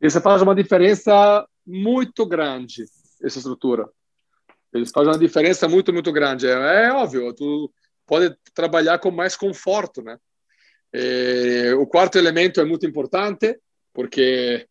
Isso 0.00 0.20
faz 0.20 0.42
uma 0.42 0.54
diferença 0.54 1.46
muito 1.66 2.24
grande, 2.24 2.84
essa 3.22 3.38
estrutura. 3.38 3.88
Eles 4.72 4.90
fazem 4.90 5.12
uma 5.12 5.18
diferença 5.18 5.68
muito, 5.68 5.92
muito 5.92 6.12
grande. 6.12 6.46
É, 6.46 6.84
é 6.84 6.92
óbvio, 6.92 7.32
tu 7.34 7.72
pode 8.06 8.34
trabalhar 8.54 8.98
com 8.98 9.10
mais 9.10 9.36
conforto, 9.36 10.02
né? 10.02 10.18
É, 10.92 11.74
o 11.74 11.86
quarto 11.86 12.16
elemento 12.16 12.60
é 12.60 12.64
muito 12.64 12.86
importante, 12.86 13.58
porque 13.92 14.66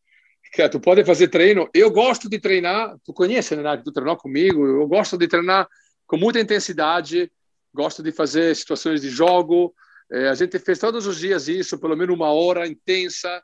cara, 0.53 0.69
tu 0.69 0.79
pode 0.79 1.03
fazer 1.03 1.27
treino. 1.27 1.69
Eu 1.73 1.91
gosto 1.91 2.29
de 2.29 2.39
treinar, 2.39 2.95
tu 3.03 3.13
conhece, 3.13 3.55
né? 3.55 3.77
Tu 3.77 3.91
treinou 3.91 4.17
comigo, 4.17 4.65
eu 4.65 4.87
gosto 4.87 5.17
de 5.17 5.27
treinar 5.27 5.67
com 6.05 6.17
muita 6.17 6.39
intensidade, 6.39 7.31
gosto 7.73 8.01
de 8.01 8.11
fazer 8.11 8.55
situações 8.55 9.01
de 9.01 9.09
jogo. 9.09 9.73
É, 10.11 10.29
a 10.29 10.33
gente 10.33 10.57
fez 10.57 10.79
todos 10.79 11.05
os 11.05 11.19
dias 11.19 11.47
isso, 11.47 11.79
pelo 11.79 11.95
menos 11.95 12.15
uma 12.15 12.31
hora 12.31 12.67
intensa. 12.67 13.41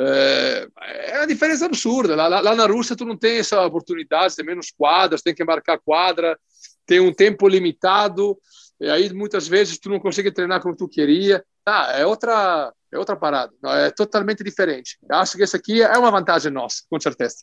É, 0.00 0.68
é 1.12 1.16
uma 1.18 1.26
diferença 1.26 1.66
absurda. 1.66 2.14
Lá, 2.14 2.28
lá, 2.28 2.54
na 2.54 2.66
Rússia, 2.66 2.96
tu 2.96 3.04
não 3.04 3.16
tem 3.16 3.38
essa 3.38 3.64
oportunidade, 3.64 4.36
tem 4.36 4.44
menos 4.44 4.70
quadras, 4.70 5.22
tem 5.22 5.34
que 5.34 5.44
marcar 5.44 5.78
quadra, 5.78 6.38
tem 6.86 7.00
um 7.00 7.12
tempo 7.12 7.48
limitado, 7.48 8.38
e 8.80 8.88
aí 8.88 9.12
muitas 9.12 9.48
vezes 9.48 9.78
tu 9.78 9.90
não 9.90 9.98
consegue 9.98 10.30
treinar 10.30 10.62
como 10.62 10.76
tu 10.76 10.88
queria. 10.88 11.44
Tá, 11.64 11.92
é 11.92 12.06
outra, 12.06 12.72
é 12.92 12.98
outra 12.98 13.16
parada, 13.16 13.52
é 13.64 13.90
totalmente 13.90 14.42
diferente. 14.44 14.98
Eu 15.08 15.16
acho 15.16 15.36
que 15.36 15.42
essa 15.42 15.56
aqui 15.56 15.82
é 15.82 15.98
uma 15.98 16.10
vantagem 16.10 16.52
nossa, 16.52 16.82
com 16.88 16.98
certeza. 17.00 17.36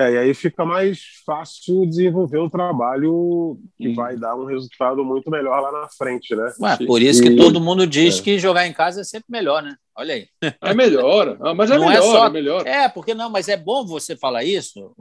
É, 0.00 0.12
e 0.12 0.16
aí 0.16 0.32
fica 0.32 0.64
mais 0.64 1.02
fácil 1.26 1.84
desenvolver 1.84 2.38
o 2.38 2.48
trabalho 2.48 3.60
que 3.76 3.88
hum. 3.88 3.94
vai 3.94 4.16
dar 4.16 4.34
um 4.34 4.46
resultado 4.46 5.04
muito 5.04 5.30
melhor 5.30 5.60
lá 5.60 5.82
na 5.82 5.88
frente, 5.90 6.34
né? 6.34 6.50
Ué, 6.58 6.78
por 6.86 7.02
isso 7.02 7.22
que 7.22 7.36
todo 7.36 7.60
mundo 7.60 7.86
diz 7.86 8.18
é. 8.18 8.22
que 8.22 8.38
jogar 8.38 8.66
em 8.66 8.72
casa 8.72 9.02
é 9.02 9.04
sempre 9.04 9.26
melhor, 9.28 9.62
né? 9.62 9.76
Olha 9.94 10.14
aí. 10.14 10.26
É 10.62 10.72
melhor, 10.72 11.36
ah, 11.42 11.52
mas 11.52 11.70
é 11.70 11.76
não 11.76 11.86
melhor, 11.86 12.02
é, 12.02 12.02
só... 12.02 12.26
é 12.26 12.30
melhor. 12.30 12.66
É, 12.66 12.88
porque 12.88 13.12
não, 13.12 13.28
mas 13.28 13.46
é 13.48 13.58
bom 13.58 13.84
você 13.84 14.16
falar 14.16 14.42
isso, 14.42 14.94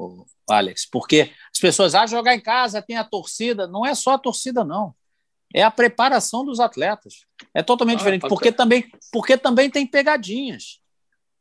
Alex, 0.50 0.86
porque 0.92 1.32
as 1.54 1.60
pessoas, 1.62 1.96
ah, 1.96 2.06
jogar 2.06 2.36
em 2.36 2.42
casa 2.42 2.82
tem 2.82 2.98
a 2.98 3.04
torcida. 3.06 3.68
Não 3.68 3.86
é 3.86 3.96
só 3.96 4.16
a 4.16 4.20
torcida, 4.20 4.66
não. 4.66 4.94
É 5.56 5.64
a 5.64 5.72
preparação 5.72 6.44
dos 6.44 6.60
atletas. 6.60 7.26
É 7.54 7.64
totalmente 7.64 7.96
ah, 7.96 8.00
diferente, 8.00 8.28
porque 8.28 8.52
também, 8.52 8.86
porque 9.14 9.38
também 9.38 9.70
tem 9.70 9.88
pegadinhas. 9.88 10.82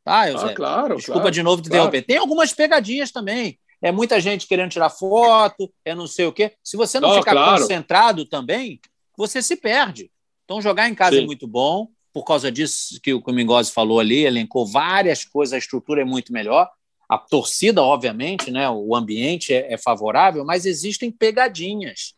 Tá, 0.08 0.46
ah, 0.46 0.54
claro. 0.54 0.96
Desculpa 0.96 1.20
claro, 1.20 1.34
de 1.34 1.42
novo 1.42 1.62
te 1.62 1.68
interromper. 1.68 1.98
Claro. 1.98 2.06
Tem 2.06 2.16
algumas 2.16 2.52
pegadinhas 2.52 3.10
também. 3.10 3.58
É 3.80 3.92
muita 3.92 4.20
gente 4.20 4.46
querendo 4.46 4.70
tirar 4.70 4.90
foto, 4.90 5.72
é 5.84 5.94
não 5.94 6.06
sei 6.06 6.26
o 6.26 6.32
quê. 6.32 6.54
Se 6.64 6.76
você 6.76 6.98
não, 6.98 7.14
ficar 7.14 7.32
claro. 7.32 7.60
concentrado 7.60 8.24
também, 8.24 8.80
você 9.16 9.40
se 9.40 9.54
perde. 9.54 10.10
Então, 10.44 10.60
jogar 10.62 10.88
em 10.88 10.94
casa 10.94 11.16
é 11.16 11.18
Sim. 11.18 11.24
é 11.24 11.26
muito 11.26 11.46
bom. 11.46 11.88
Por 12.12 12.24
causa 12.24 12.50
disso 12.50 12.98
que 13.02 13.12
o 13.12 13.22
Mingozzi 13.28 13.70
falou 13.70 14.00
ali, 14.00 14.24
elencou 14.24 14.66
várias 14.66 15.24
coisas, 15.24 15.52
a 15.52 15.58
estrutura 15.58 16.00
é 16.00 16.04
muito 16.04 16.32
melhor. 16.32 16.68
A 17.08 17.18
torcida, 17.18 17.82
obviamente, 17.82 18.50
né, 18.50 18.68
o 18.68 18.96
ambiente 18.96 19.54
é, 19.54 19.72
é 19.72 19.78
favorável, 19.78 20.44
mas 20.44 20.66
existem 20.66 21.10
pegadinhas. 21.10 22.14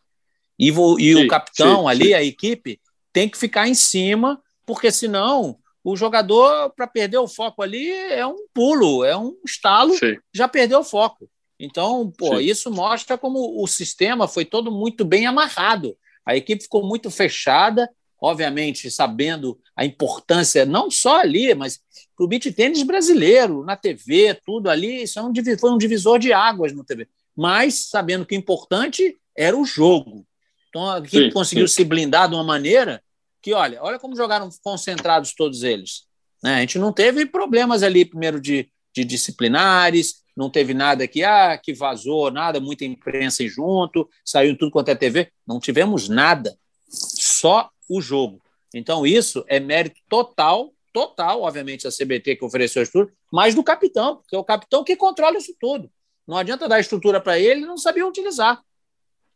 E, 0.57 0.71
vo, 0.71 0.99
e 0.99 1.13
sim, 1.13 1.25
o 1.25 1.27
capitão 1.27 1.81
sim, 1.81 1.89
ali, 1.89 2.05
sim. 2.07 2.13
a 2.13 2.23
equipe, 2.23 2.79
tem 3.13 3.29
que 3.29 3.37
ficar 3.37 3.67
em 3.67 3.73
cima, 3.73 4.41
porque 4.65 4.91
senão 4.91 5.57
o 5.83 5.95
jogador, 5.95 6.71
para 6.75 6.87
perder 6.87 7.17
o 7.17 7.27
foco 7.27 7.61
ali, 7.61 7.89
é 7.89 8.25
um 8.25 8.47
pulo, 8.53 9.03
é 9.03 9.17
um 9.17 9.35
estalo, 9.45 9.93
Sim. 9.97 10.17
já 10.33 10.47
perdeu 10.47 10.79
o 10.79 10.83
foco. 10.83 11.29
Então, 11.59 12.11
pô, 12.17 12.37
Sim. 12.37 12.43
isso 12.43 12.71
mostra 12.71 13.17
como 13.17 13.61
o 13.61 13.67
sistema 13.67 14.27
foi 14.27 14.45
todo 14.45 14.71
muito 14.71 15.03
bem 15.03 15.25
amarrado. 15.25 15.95
A 16.25 16.35
equipe 16.35 16.63
ficou 16.63 16.85
muito 16.85 17.09
fechada, 17.09 17.89
obviamente 18.19 18.89
sabendo 18.91 19.59
a 19.75 19.83
importância, 19.83 20.65
não 20.65 20.91
só 20.91 21.19
ali, 21.19 21.53
mas 21.55 21.79
para 22.15 22.25
o 22.25 22.27
beat 22.27 22.53
tênis 22.53 22.83
brasileiro, 22.83 23.63
na 23.63 23.75
TV, 23.75 24.39
tudo 24.45 24.69
ali, 24.69 25.03
isso 25.03 25.17
é 25.17 25.23
um, 25.23 25.33
foi 25.59 25.71
um 25.71 25.77
divisor 25.77 26.19
de 26.19 26.31
águas 26.31 26.73
no 26.73 26.83
TV. 26.83 27.07
Mas 27.35 27.89
sabendo 27.89 28.25
que 28.25 28.35
o 28.35 28.37
importante 28.37 29.17
era 29.35 29.57
o 29.57 29.65
jogo. 29.65 30.25
Então, 30.69 30.89
a 30.89 30.99
equipe 30.99 31.25
sim, 31.25 31.31
conseguiu 31.31 31.67
sim. 31.67 31.75
se 31.75 31.83
blindar 31.83 32.29
de 32.29 32.35
uma 32.35 32.43
maneira 32.43 33.01
que, 33.41 33.53
olha, 33.53 33.81
olha 33.81 33.99
como 33.99 34.15
jogaram 34.15 34.49
concentrados 34.63 35.33
todos 35.33 35.63
eles. 35.63 36.03
Né? 36.43 36.55
A 36.55 36.59
gente 36.61 36.77
não 36.77 36.93
teve 36.93 37.25
problemas 37.25 37.83
ali, 37.83 38.05
primeiro, 38.05 38.39
de, 38.39 38.69
de 38.93 39.03
disciplinares, 39.03 40.21
não 40.35 40.49
teve 40.49 40.73
nada 40.73 41.07
que, 41.07 41.23
ah, 41.23 41.57
que 41.57 41.73
vazou, 41.73 42.31
nada, 42.31 42.59
muita 42.59 42.85
imprensa 42.85 43.45
junto, 43.47 44.07
saiu 44.23 44.57
tudo 44.57 44.71
quanto 44.71 44.89
é 44.89 44.95
TV. 44.95 45.29
Não 45.45 45.59
tivemos 45.59 46.07
nada, 46.07 46.55
só 46.89 47.69
o 47.89 48.01
jogo. 48.01 48.41
Então, 48.73 49.05
isso 49.05 49.43
é 49.47 49.59
mérito 49.59 49.99
total, 50.07 50.73
total, 50.93 51.41
obviamente, 51.41 51.83
da 51.83 51.89
CBT 51.91 52.37
que 52.37 52.45
ofereceu 52.45 52.81
isso 52.83 52.91
tudo, 52.91 53.11
mas 53.31 53.53
do 53.53 53.63
capitão, 53.63 54.17
porque 54.17 54.35
é 54.35 54.39
o 54.39 54.43
capitão 54.43 54.83
que 54.83 54.95
controla 54.95 55.37
isso 55.37 55.53
tudo. 55.59 55.91
Não 56.27 56.37
adianta 56.37 56.67
dar 56.67 56.79
estrutura 56.79 57.19
para 57.19 57.37
ele, 57.37 57.61
ele 57.61 57.65
não 57.65 57.77
sabia 57.77 58.07
utilizar. 58.07 58.61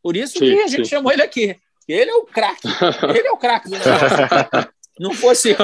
Por 0.01 0.15
isso 0.15 0.39
sim, 0.39 0.45
que 0.45 0.61
a 0.61 0.67
gente 0.67 0.85
sim. 0.85 0.91
chamou 0.91 1.11
ele 1.11 1.21
aqui. 1.21 1.59
Ele 1.87 2.09
é 2.09 2.15
o 2.15 2.25
craque. 2.25 2.67
Ele 3.09 3.27
é 3.27 3.31
o 3.31 3.37
craque 3.37 3.69
do 3.69 3.77
negócio. 3.77 4.69
Não 4.99 5.13
fosse 5.13 5.49
ele, 5.49 5.57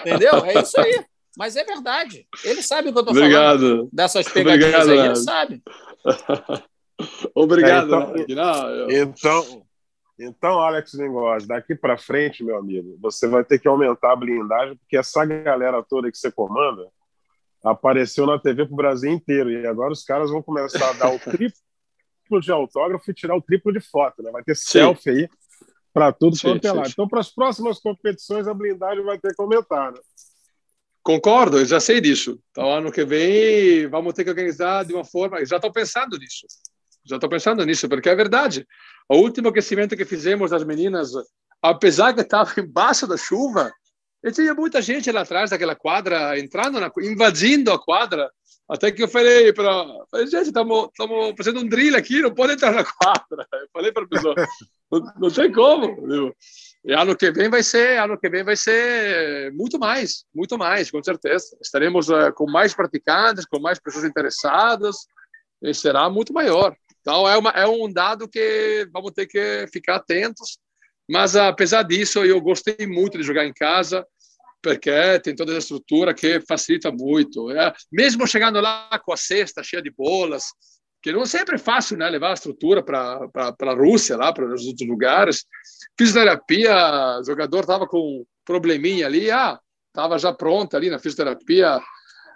entendeu? 0.00 0.44
É 0.44 0.60
isso 0.60 0.78
aí. 0.78 1.04
Mas 1.36 1.56
é 1.56 1.64
verdade. 1.64 2.26
Ele 2.44 2.62
sabe 2.62 2.88
o 2.88 2.92
que 2.92 2.98
eu 2.98 3.00
estou 3.00 3.14
falando. 3.14 3.88
Dessas 3.92 4.28
pegadinhas 4.28 4.84
Obrigado, 4.84 4.90
aí, 4.90 5.06
ele 5.06 5.16
sabe. 5.16 5.62
Obrigado. 7.34 7.94
É, 7.94 8.24
então, 8.28 8.68
eu... 8.68 9.02
então, 9.02 9.66
então, 10.18 10.60
Alex 10.60 10.94
Lingoz, 10.94 11.46
daqui 11.46 11.74
para 11.74 11.98
frente, 11.98 12.42
meu 12.42 12.56
amigo, 12.56 12.96
você 13.00 13.28
vai 13.28 13.44
ter 13.44 13.58
que 13.58 13.68
aumentar 13.68 14.12
a 14.12 14.16
blindagem, 14.16 14.76
porque 14.76 14.96
essa 14.96 15.24
galera 15.24 15.82
toda 15.82 16.10
que 16.10 16.16
você 16.16 16.30
comanda 16.30 16.88
apareceu 17.62 18.26
na 18.26 18.38
TV 18.38 18.64
para 18.64 18.72
o 18.72 18.76
Brasil 18.76 19.10
inteiro. 19.10 19.50
E 19.50 19.66
agora 19.66 19.92
os 19.92 20.04
caras 20.04 20.30
vão 20.30 20.42
começar 20.42 20.88
a 20.88 20.92
dar 20.94 21.14
o 21.14 21.18
triplo 21.20 22.40
de 22.40 22.50
autógrafo 22.50 23.10
e 23.10 23.14
tirar 23.14 23.36
o 23.36 23.42
triplo 23.42 23.72
de 23.72 23.80
foto. 23.80 24.22
Né? 24.22 24.30
Vai 24.30 24.42
ter 24.42 24.54
Sim. 24.54 24.70
selfie 24.70 25.10
aí 25.10 25.28
para 25.96 26.12
tudo 26.12 26.38
quanto 26.38 26.62
é 26.62 26.72
lado. 26.72 26.90
Então, 26.90 27.08
para 27.08 27.20
as 27.20 27.30
próximas 27.30 27.78
competições, 27.78 28.46
a 28.46 28.52
blindagem 28.52 29.02
vai 29.02 29.18
ter. 29.18 29.28
Né? 29.28 30.00
Concordo, 31.02 31.58
eu 31.58 31.64
já 31.64 31.80
sei 31.80 32.02
disso. 32.02 32.38
Então, 32.50 32.70
ano 32.70 32.92
que 32.92 33.02
vem, 33.02 33.88
vamos 33.88 34.12
ter 34.12 34.22
que 34.22 34.28
organizar 34.28 34.84
de 34.84 34.92
uma 34.92 35.06
forma. 35.06 35.42
Já 35.46 35.56
estou 35.56 35.72
pensando 35.72 36.18
nisso. 36.18 36.46
Já 37.02 37.16
estou 37.16 37.30
pensando 37.30 37.64
nisso, 37.64 37.88
porque 37.88 38.10
é 38.10 38.14
verdade. 38.14 38.66
O 39.08 39.16
último 39.16 39.48
aquecimento 39.48 39.96
que 39.96 40.04
fizemos 40.04 40.50
das 40.50 40.64
meninas, 40.64 41.12
apesar 41.62 42.12
que 42.12 42.20
estava 42.20 42.52
embaixo 42.60 43.06
da 43.06 43.16
chuva, 43.16 43.72
e 44.22 44.30
tinha 44.30 44.52
muita 44.52 44.82
gente 44.82 45.10
lá 45.10 45.22
atrás 45.22 45.48
daquela 45.48 45.74
quadra, 45.74 46.38
entrando, 46.38 46.78
na, 46.78 46.92
invadindo 47.00 47.72
a 47.72 47.82
quadra. 47.82 48.30
Até 48.68 48.92
que 48.92 49.02
eu 49.02 49.08
falei 49.08 49.50
para. 49.50 49.86
Gente, 50.26 50.48
estamos 50.48 50.90
fazendo 51.38 51.60
um 51.60 51.66
drill 51.66 51.96
aqui, 51.96 52.20
não 52.20 52.34
pode 52.34 52.52
entrar 52.52 52.72
na 52.72 52.84
quadra. 52.84 53.46
Eu 53.54 53.68
falei 53.72 53.92
para 53.92 54.02
a 54.02 54.08
pessoa: 54.08 54.34
não, 54.90 55.12
não 55.18 55.30
tem 55.30 55.52
como. 55.52 56.32
E 56.84 56.92
ano 56.92 57.16
que 57.16 57.30
vem 57.32 57.48
vai 57.48 57.62
ser, 57.62 57.98
ano 57.98 58.18
que 58.18 58.28
vem 58.28 58.44
vai 58.44 58.56
ser 58.56 59.52
muito 59.52 59.78
mais, 59.78 60.24
muito 60.34 60.56
mais, 60.56 60.90
com 60.90 61.02
certeza. 61.02 61.56
Estaremos 61.60 62.08
uh, 62.08 62.32
com 62.34 62.48
mais 62.48 62.74
praticantes, 62.74 63.44
com 63.44 63.58
mais 63.58 63.80
pessoas 63.80 64.04
interessadas, 64.04 65.06
e 65.62 65.74
será 65.74 66.08
muito 66.08 66.32
maior. 66.32 66.76
Então 67.00 67.28
é, 67.28 67.36
uma, 67.36 67.50
é 67.50 67.66
um 67.66 67.92
dado 67.92 68.28
que 68.28 68.88
vamos 68.92 69.12
ter 69.12 69.26
que 69.26 69.66
ficar 69.72 69.96
atentos. 69.96 70.58
Mas 71.08 71.36
apesar 71.36 71.82
disso, 71.82 72.24
eu 72.24 72.40
gostei 72.40 72.86
muito 72.86 73.16
de 73.16 73.24
jogar 73.24 73.46
em 73.46 73.52
casa, 73.52 74.04
porque 74.62 75.20
tem 75.20 75.34
toda 75.34 75.54
a 75.54 75.58
estrutura 75.58 76.14
que 76.14 76.40
facilita 76.40 76.90
muito. 76.90 77.50
É, 77.50 77.72
mesmo 77.92 78.26
chegando 78.26 78.60
lá 78.60 79.00
com 79.04 79.12
a 79.12 79.16
cesta 79.16 79.62
cheia 79.62 79.82
de 79.82 79.90
bolas, 79.90 80.44
que 81.06 81.12
não 81.12 81.24
sempre 81.24 81.54
é 81.54 81.58
fácil, 81.58 81.96
né, 81.96 82.08
levar 82.10 82.30
a 82.30 82.34
estrutura 82.34 82.82
para 82.82 83.30
a 83.32 83.74
Rússia, 83.74 84.16
lá 84.16 84.32
para 84.32 84.52
os 84.52 84.66
outros 84.66 84.88
lugares. 84.88 85.46
Fisioterapia, 85.96 87.20
o 87.20 87.24
jogador 87.24 87.60
estava 87.60 87.86
com 87.86 88.26
probleminha 88.44 89.06
ali, 89.06 89.30
ah, 89.30 89.56
estava 89.86 90.18
já 90.18 90.32
pronta 90.32 90.76
ali 90.76 90.90
na 90.90 90.98
fisioterapia, 90.98 91.80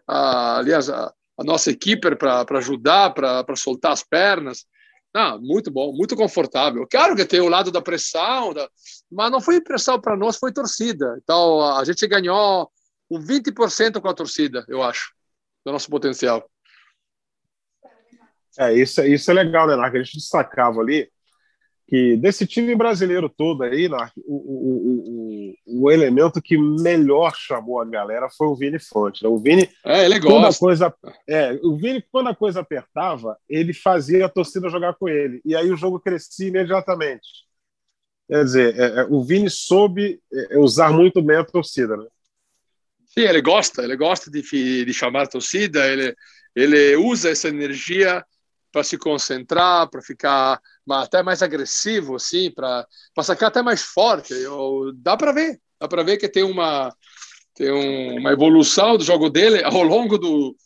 ah, 0.07 0.59
aliás, 0.59 0.89
a, 0.89 1.13
a 1.37 1.43
nossa 1.43 1.73
equipe 1.73 2.15
para 2.15 2.47
ajudar, 2.59 3.13
para 3.13 3.57
soltar 3.57 3.91
as 3.91 4.05
pernas. 4.05 4.65
Não, 5.13 5.41
muito 5.41 5.69
bom, 5.69 5.93
muito 5.93 6.15
confortável. 6.15 6.87
Claro 6.89 7.17
que 7.17 7.25
tem 7.25 7.41
o 7.41 7.49
lado 7.49 7.73
da 7.73 7.83
pressão, 7.83 8.55
da... 8.55 8.71
mas 9.11 9.33
não 9.33 9.41
foi 9.41 9.61
pressão 9.61 10.01
para 10.01 10.17
nós, 10.17 10.37
foi 10.37 10.53
torcida. 10.53 11.19
Então 11.21 11.61
a 11.77 11.85
gente 11.85 12.07
ganhou 12.07 12.71
um 13.11 13.19
20% 13.19 14.01
com 14.01 14.09
a 14.09 14.15
torcida, 14.15 14.65
eu 14.69 14.81
acho, 14.81 15.13
do 15.67 15.73
nosso 15.73 15.91
potencial. 15.91 16.49
É, 18.61 18.75
isso, 18.75 19.03
isso 19.07 19.31
é 19.31 19.35
legal, 19.35 19.67
né, 19.67 19.75
Narc? 19.75 19.95
A 19.95 20.03
gente 20.03 20.19
destacava 20.19 20.83
ali 20.83 21.11
que 21.89 22.15
desse 22.19 22.47
time 22.47 22.77
brasileiro 22.77 23.27
todo 23.27 23.63
aí, 23.63 23.89
Narc, 23.89 24.13
o, 24.19 24.35
o, 24.37 25.55
o, 25.67 25.85
o, 25.85 25.91
elemento 25.91 26.43
que 26.43 26.59
melhor 26.59 27.35
chamou 27.35 27.81
a 27.81 27.87
galera 27.87 28.29
foi 28.29 28.49
o 28.49 28.55
Vini 28.55 28.79
Fonte. 28.79 29.25
Né? 29.25 29.31
O 29.31 29.39
Vini, 29.39 29.67
é, 29.83 30.05
ele 30.05 30.21
quando 30.21 30.47
a 30.47 30.55
coisa, 30.55 30.95
é, 31.27 31.59
o 31.63 31.75
Vini, 31.75 32.05
quando 32.13 32.29
a 32.29 32.35
coisa 32.35 32.61
apertava, 32.61 33.35
ele 33.49 33.73
fazia 33.73 34.27
a 34.27 34.29
torcida 34.29 34.69
jogar 34.69 34.93
com 34.95 35.09
ele. 35.09 35.41
E 35.43 35.57
aí 35.57 35.73
o 35.73 35.77
jogo 35.77 35.99
crescia 35.99 36.49
imediatamente. 36.49 37.27
Quer 38.29 38.45
dizer, 38.45 38.79
é, 38.79 39.01
é 39.01 39.05
o 39.09 39.25
Vini 39.25 39.49
soube 39.49 40.21
é, 40.31 40.59
usar 40.59 40.93
muito 40.93 41.23
bem 41.23 41.39
a 41.39 41.45
torcida, 41.45 41.97
né? 41.97 42.07
Sim, 43.07 43.23
ele 43.23 43.41
gosta, 43.41 43.83
ele 43.83 43.97
gosta 43.97 44.31
de, 44.31 44.43
de 44.85 44.95
chamar 44.95 45.23
a 45.23 45.27
torcida, 45.27 45.85
ele, 45.89 46.15
ele 46.55 46.95
usa 46.97 47.31
essa 47.31 47.49
energia 47.49 48.23
para 48.73 48.85
se 48.85 48.97
concentrar, 48.97 49.89
para 49.89 50.03
ficar 50.03 50.61
até 50.89 51.23
mais 51.23 51.43
agressivo, 51.43 52.17
assim, 52.17 52.51
para 52.51 52.87
sacar 53.23 53.49
até 53.49 53.63
mais 53.63 53.83
forte. 53.83 54.33
Eu, 54.33 54.93
dá 54.95 55.17
para 55.17 55.33
ver, 55.33 55.61
dá 55.81 55.89
para 55.89 56.03
ver 56.03 56.17
que 56.17 56.29
tem 56.29 56.43
uma 56.43 56.95
tem 57.55 57.71
um, 57.71 58.19
uma 58.19 58.33
evolução 58.33 58.97
do 58.97 59.05
jogo 59.05 59.29
dele 59.29 59.63
ao 59.63 59.83
longo 59.83 60.17
do, 60.17 60.57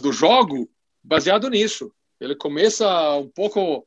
do 0.00 0.12
jogo, 0.12 0.70
baseado 1.02 1.48
nisso. 1.50 1.90
Ele 2.20 2.36
começa 2.36 2.88
um 3.16 3.28
pouco 3.28 3.86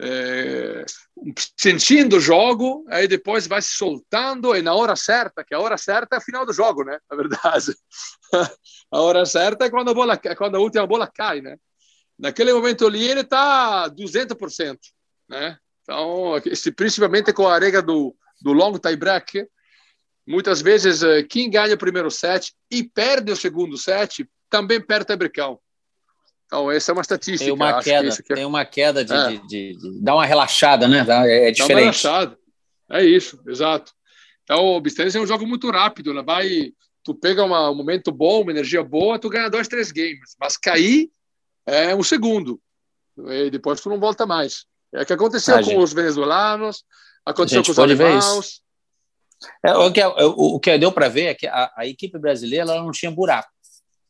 é, 0.00 0.84
sentindo 1.56 2.16
o 2.16 2.20
jogo, 2.20 2.84
aí 2.88 3.08
depois 3.08 3.46
vai 3.46 3.62
se 3.62 3.70
soltando 3.70 4.54
e 4.54 4.60
na 4.60 4.74
hora 4.74 4.94
certa, 4.94 5.42
que 5.42 5.54
a 5.54 5.60
hora 5.60 5.78
certa 5.78 6.16
é 6.16 6.18
a 6.18 6.22
final 6.22 6.44
do 6.44 6.52
jogo, 6.52 6.84
né? 6.84 6.98
Na 7.10 7.16
verdade, 7.16 7.74
a 8.92 9.00
hora 9.00 9.24
certa 9.24 9.64
é 9.64 9.70
quando 9.70 9.90
a 9.90 9.94
bola, 9.94 10.18
quando 10.36 10.56
a 10.56 10.60
última 10.60 10.86
bola 10.86 11.06
cai, 11.06 11.40
né? 11.40 11.56
Naquele 12.18 12.52
momento 12.52 12.86
ali 12.86 13.06
ele 13.06 13.20
está 13.20 13.88
200%, 13.90 14.78
né? 15.28 15.58
Então, 15.82 16.32
principalmente 16.74 17.32
com 17.32 17.46
a 17.46 17.58
regra 17.58 17.80
do, 17.80 18.14
do 18.40 18.52
long 18.52 18.76
tie 18.78 18.96
break, 18.96 19.46
muitas 20.26 20.60
vezes 20.60 21.02
eh, 21.02 21.22
quem 21.22 21.48
ganha 21.48 21.74
o 21.74 21.78
primeiro 21.78 22.10
set 22.10 22.52
e 22.70 22.82
perde 22.82 23.30
o 23.30 23.36
segundo 23.36 23.78
set 23.78 24.28
também 24.50 24.80
perde 24.80 25.12
o 25.12 25.16
breakão. 25.16 25.60
Então, 26.46 26.70
essa 26.70 26.90
é 26.90 26.94
uma 26.94 27.02
estatística. 27.02 27.44
Tem 27.44 27.52
uma 27.52 27.82
queda, 27.82 28.16
que 28.16 28.34
tem 28.34 28.44
uma 28.44 28.64
queda 28.64 29.04
de, 29.04 29.12
é. 29.12 29.28
de, 29.28 29.46
de, 29.46 29.78
de, 29.78 30.02
dar 30.02 30.14
uma 30.14 30.26
relaxada, 30.26 30.88
né? 30.88 31.04
É, 31.08 31.48
é 31.48 31.50
diferente. 31.50 31.58
Dá 31.58 31.74
uma 31.74 31.80
relaxada. 31.80 32.38
É 32.90 33.04
isso, 33.04 33.40
exato. 33.46 33.92
Então, 34.44 34.64
o 34.64 34.80
Bistênis 34.80 35.14
é 35.14 35.20
um 35.20 35.26
jogo 35.26 35.46
muito 35.46 35.68
rápido, 35.70 36.14
né? 36.14 36.22
Vai, 36.22 36.72
tu 37.02 37.14
pega 37.14 37.44
uma, 37.44 37.70
um 37.70 37.74
momento 37.74 38.12
bom, 38.12 38.42
uma 38.42 38.52
energia 38.52 38.82
boa, 38.82 39.18
tu 39.18 39.28
ganha 39.28 39.48
dois, 39.48 39.66
três 39.66 39.90
games. 39.90 40.36
Mas 40.40 40.56
cair 40.56 41.10
é 41.66 41.94
um 41.94 42.02
segundo. 42.02 42.60
E 43.18 43.50
depois 43.50 43.80
tu 43.80 43.88
não 43.88 43.98
volta 43.98 44.24
mais. 44.24 44.64
É 44.94 45.02
o 45.02 45.06
que 45.06 45.12
aconteceu 45.12 45.54
ah, 45.54 45.58
com 45.58 45.64
gente... 45.64 45.78
os 45.78 45.92
venezuelanos, 45.92 46.84
aconteceu 47.24 47.62
com 47.64 47.70
os 47.70 47.78
alemãos. 47.78 48.62
É, 49.64 49.74
o, 49.74 49.92
que, 49.92 50.02
o, 50.02 50.56
o 50.56 50.60
que 50.60 50.78
deu 50.78 50.92
para 50.92 51.08
ver 51.08 51.26
é 51.26 51.34
que 51.34 51.46
a, 51.46 51.70
a, 51.76 51.86
equipe 51.86 52.18
brasileira 52.18 52.64
não 52.64 52.90
tinha 52.90 53.10
buraco. 53.10 53.50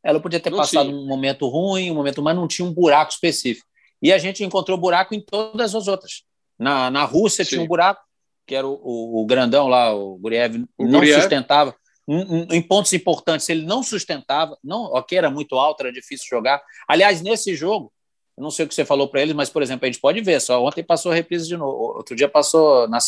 Ela 0.02 0.20
podia 0.20 0.38
ter 0.38 0.50
não 0.50 0.58
passado 0.58 0.88
tinha. 0.88 0.96
um 0.96 1.06
momento 1.06 1.48
ruim, 1.48 1.90
um 1.90 1.94
momento, 1.94 2.22
mas 2.22 2.36
não 2.36 2.46
tinha 2.46 2.66
um 2.66 2.72
buraco 2.72 3.10
específico. 3.10 3.66
E 4.00 4.12
a 4.12 4.18
gente 4.18 4.44
encontrou 4.44 4.78
buraco 4.78 5.14
em 5.14 5.20
todas 5.20 5.74
as 5.74 5.88
outras. 5.88 6.22
Na, 6.58 6.90
na 6.90 7.04
Rússia 7.04 7.44
Sim. 7.44 7.50
tinha 7.50 7.62
um 7.62 7.66
buraco, 7.66 8.00
que 8.46 8.54
era 8.54 8.66
o, 8.66 8.74
o, 8.74 9.22
o 9.22 9.26
grandão 9.26 9.66
lá, 9.66 9.92
o 9.92 10.16
Guriev, 10.16 10.64
não 10.78 11.00
Guriev. 11.00 11.20
sustentava 11.20 11.74
em 12.08 12.62
pontos 12.62 12.92
importantes 12.92 13.48
ele 13.48 13.66
não 13.66 13.82
sustentava, 13.82 14.56
não, 14.62 14.84
ok, 14.84 15.18
era 15.18 15.30
muito 15.30 15.56
alto, 15.56 15.80
era 15.80 15.92
difícil 15.92 16.26
jogar. 16.28 16.62
Aliás, 16.86 17.20
nesse 17.20 17.54
jogo, 17.54 17.92
eu 18.36 18.42
não 18.42 18.50
sei 18.50 18.64
o 18.64 18.68
que 18.68 18.74
você 18.74 18.84
falou 18.84 19.08
para 19.08 19.22
eles, 19.22 19.34
mas, 19.34 19.50
por 19.50 19.62
exemplo, 19.62 19.86
a 19.86 19.90
gente 19.90 20.00
pode 20.00 20.20
ver, 20.20 20.40
só 20.40 20.62
ontem 20.62 20.84
passou 20.84 21.10
a 21.10 21.14
reprise 21.14 21.48
de 21.48 21.56
novo, 21.56 21.96
outro 21.96 22.14
dia 22.14 22.28
passou, 22.28 22.86
na 22.88 22.98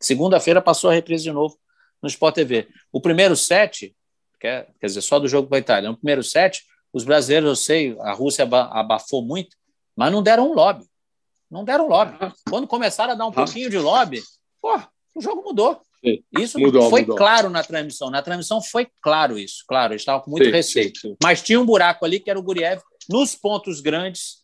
segunda-feira 0.00 0.62
passou 0.62 0.90
a 0.90 0.92
reprise 0.92 1.24
de 1.24 1.32
novo 1.32 1.58
no 2.00 2.08
Sport 2.08 2.34
TV. 2.34 2.68
O 2.92 3.00
primeiro 3.00 3.36
set, 3.36 3.94
quer, 4.40 4.68
quer 4.80 4.86
dizer, 4.86 5.02
só 5.02 5.18
do 5.18 5.28
jogo 5.28 5.48
para 5.48 5.58
a 5.58 5.60
Itália, 5.60 5.90
no 5.90 5.96
primeiro 5.96 6.22
set, 6.22 6.64
os 6.92 7.04
brasileiros, 7.04 7.48
eu 7.48 7.56
sei, 7.56 7.96
a 8.00 8.12
Rússia 8.12 8.44
abafou 8.44 9.22
muito, 9.22 9.56
mas 9.94 10.10
não 10.10 10.22
deram 10.22 10.50
um 10.50 10.54
lobby. 10.54 10.86
Não 11.50 11.64
deram 11.64 11.88
lobby. 11.88 12.16
Quando 12.48 12.66
começaram 12.66 13.12
a 13.12 13.16
dar 13.16 13.26
um 13.26 13.32
pouquinho 13.32 13.68
de 13.68 13.78
lobby, 13.78 14.22
pô, 14.60 14.80
o 15.14 15.20
jogo 15.20 15.42
mudou. 15.42 15.80
Isso 16.38 16.58
mudou, 16.58 16.88
foi 16.90 17.02
mudou. 17.02 17.16
claro 17.16 17.50
na 17.50 17.62
transmissão. 17.62 18.10
Na 18.10 18.22
transmissão 18.22 18.60
foi 18.62 18.86
claro 19.00 19.38
isso, 19.38 19.64
claro, 19.66 19.92
eles 19.92 20.02
estavam 20.02 20.22
com 20.22 20.30
muito 20.30 20.44
sim, 20.44 20.50
receio. 20.50 20.92
Sim. 20.96 21.16
Mas 21.22 21.42
tinha 21.42 21.60
um 21.60 21.66
buraco 21.66 22.04
ali 22.04 22.20
que 22.20 22.30
era 22.30 22.38
o 22.38 22.42
Guriev. 22.42 22.80
Nos 23.08 23.34
pontos 23.34 23.80
grandes, 23.80 24.38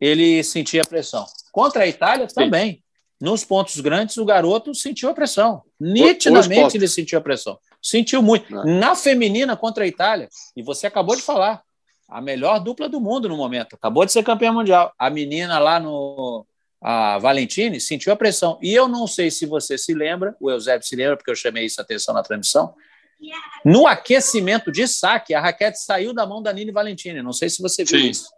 ele 0.00 0.42
sentia 0.42 0.82
pressão. 0.82 1.26
Contra 1.52 1.84
a 1.84 1.86
Itália 1.86 2.26
também. 2.26 2.82
Nos 3.20 3.44
pontos 3.44 3.78
grandes, 3.78 4.16
o 4.16 4.24
garoto 4.24 4.74
sentiu 4.74 5.08
a 5.08 5.14
pressão. 5.14 5.62
Nitidamente 5.78 6.76
ele 6.76 6.88
sentiu 6.88 7.18
a 7.18 7.22
pressão. 7.22 7.56
Sentiu 7.80 8.20
muito. 8.20 8.52
É. 8.58 8.64
Na 8.64 8.96
feminina 8.96 9.56
contra 9.56 9.84
a 9.84 9.86
Itália, 9.86 10.28
e 10.56 10.62
você 10.62 10.88
acabou 10.88 11.14
de 11.14 11.22
falar, 11.22 11.62
a 12.08 12.20
melhor 12.20 12.58
dupla 12.58 12.88
do 12.88 13.00
mundo 13.00 13.28
no 13.28 13.36
momento. 13.36 13.74
Acabou 13.74 14.04
de 14.04 14.12
ser 14.12 14.24
campeã 14.24 14.52
mundial. 14.52 14.92
A 14.98 15.08
menina 15.08 15.58
lá 15.58 15.78
no, 15.78 16.44
a 16.82 17.16
Valentine 17.18 17.80
sentiu 17.80 18.12
a 18.12 18.16
pressão. 18.16 18.58
E 18.60 18.74
eu 18.74 18.88
não 18.88 19.06
sei 19.06 19.30
se 19.30 19.46
você 19.46 19.78
se 19.78 19.94
lembra, 19.94 20.34
o 20.40 20.50
Eusébio 20.50 20.86
se 20.86 20.96
lembra, 20.96 21.16
porque 21.16 21.30
eu 21.30 21.36
chamei 21.36 21.64
isso 21.66 21.80
a 21.80 21.84
atenção 21.84 22.12
na 22.12 22.22
transmissão. 22.22 22.74
No 23.64 23.86
aquecimento 23.86 24.72
de 24.72 24.88
saque, 24.88 25.32
a 25.32 25.40
raquete 25.40 25.78
saiu 25.78 26.12
da 26.12 26.26
mão 26.26 26.42
da 26.42 26.52
Nini 26.52 26.72
Valentine. 26.72 27.22
Não 27.22 27.32
sei 27.32 27.48
se 27.48 27.62
você 27.62 27.84
viu 27.84 28.00
Sim. 28.00 28.10
isso. 28.10 28.28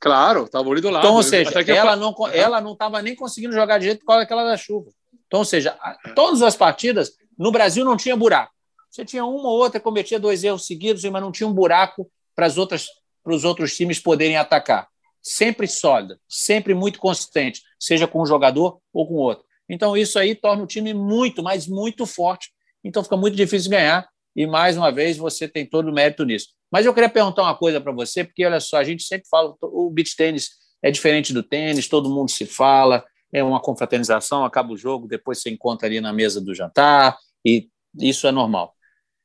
Claro, 0.00 0.44
estava 0.44 0.68
ali 0.68 0.80
do 0.80 0.90
lado. 0.90 1.04
Então, 1.04 1.14
ou 1.14 1.22
seja, 1.22 1.50
ela 1.68 1.92
eu... 1.92 1.96
não 1.96 2.14
ela 2.32 2.60
não 2.60 2.72
estava 2.72 3.00
nem 3.00 3.14
conseguindo 3.14 3.54
jogar 3.54 3.78
de 3.78 3.84
jeito 3.84 4.00
por 4.00 4.06
causa 4.06 4.22
daquela 4.22 4.44
da 4.44 4.56
chuva. 4.56 4.90
Então, 5.26 5.38
ou 5.38 5.44
seja, 5.44 5.78
todas 6.16 6.42
as 6.42 6.56
partidas 6.56 7.12
no 7.38 7.52
Brasil 7.52 7.84
não 7.84 7.96
tinha 7.96 8.16
buraco. 8.16 8.52
Você 8.90 9.04
tinha 9.04 9.24
uma 9.24 9.48
ou 9.48 9.56
outra 9.56 9.80
cometia 9.80 10.18
dois 10.18 10.42
erros 10.42 10.66
seguidos, 10.66 11.04
mas 11.04 11.22
não 11.22 11.32
tinha 11.32 11.48
um 11.48 11.52
buraco 11.52 12.10
para 12.34 12.46
os 12.46 13.44
outros 13.44 13.76
times 13.76 14.00
poderem 14.00 14.36
atacar 14.36 14.88
sempre 15.24 15.66
sólida, 15.66 16.20
sempre 16.28 16.74
muito 16.74 16.98
consistente, 16.98 17.62
seja 17.80 18.06
com 18.06 18.22
um 18.22 18.26
jogador 18.26 18.78
ou 18.92 19.08
com 19.08 19.14
outro. 19.14 19.44
Então, 19.68 19.96
isso 19.96 20.18
aí 20.18 20.34
torna 20.34 20.62
o 20.62 20.66
time 20.66 20.92
muito, 20.92 21.42
mas 21.42 21.66
muito 21.66 22.04
forte. 22.04 22.50
Então, 22.84 23.02
fica 23.02 23.16
muito 23.16 23.34
difícil 23.34 23.70
ganhar. 23.70 24.06
E, 24.36 24.46
mais 24.46 24.76
uma 24.76 24.92
vez, 24.92 25.16
você 25.16 25.48
tem 25.48 25.64
todo 25.64 25.88
o 25.88 25.92
mérito 25.92 26.24
nisso. 26.24 26.48
Mas 26.70 26.84
eu 26.84 26.92
queria 26.92 27.08
perguntar 27.08 27.42
uma 27.42 27.56
coisa 27.56 27.80
para 27.80 27.92
você, 27.92 28.22
porque, 28.22 28.44
olha 28.44 28.60
só, 28.60 28.76
a 28.76 28.84
gente 28.84 29.04
sempre 29.04 29.26
fala, 29.28 29.54
o 29.62 29.90
beach 29.90 30.14
tênis 30.14 30.50
é 30.82 30.90
diferente 30.90 31.32
do 31.32 31.42
tênis, 31.42 31.88
todo 31.88 32.10
mundo 32.10 32.30
se 32.30 32.44
fala, 32.44 33.02
é 33.32 33.42
uma 33.42 33.60
confraternização, 33.60 34.44
acaba 34.44 34.72
o 34.72 34.76
jogo, 34.76 35.08
depois 35.08 35.40
você 35.40 35.48
encontra 35.48 35.88
ali 35.88 36.00
na 36.00 36.12
mesa 36.12 36.40
do 36.40 36.54
jantar, 36.54 37.16
e 37.44 37.68
isso 37.98 38.26
é 38.26 38.32
normal. 38.32 38.74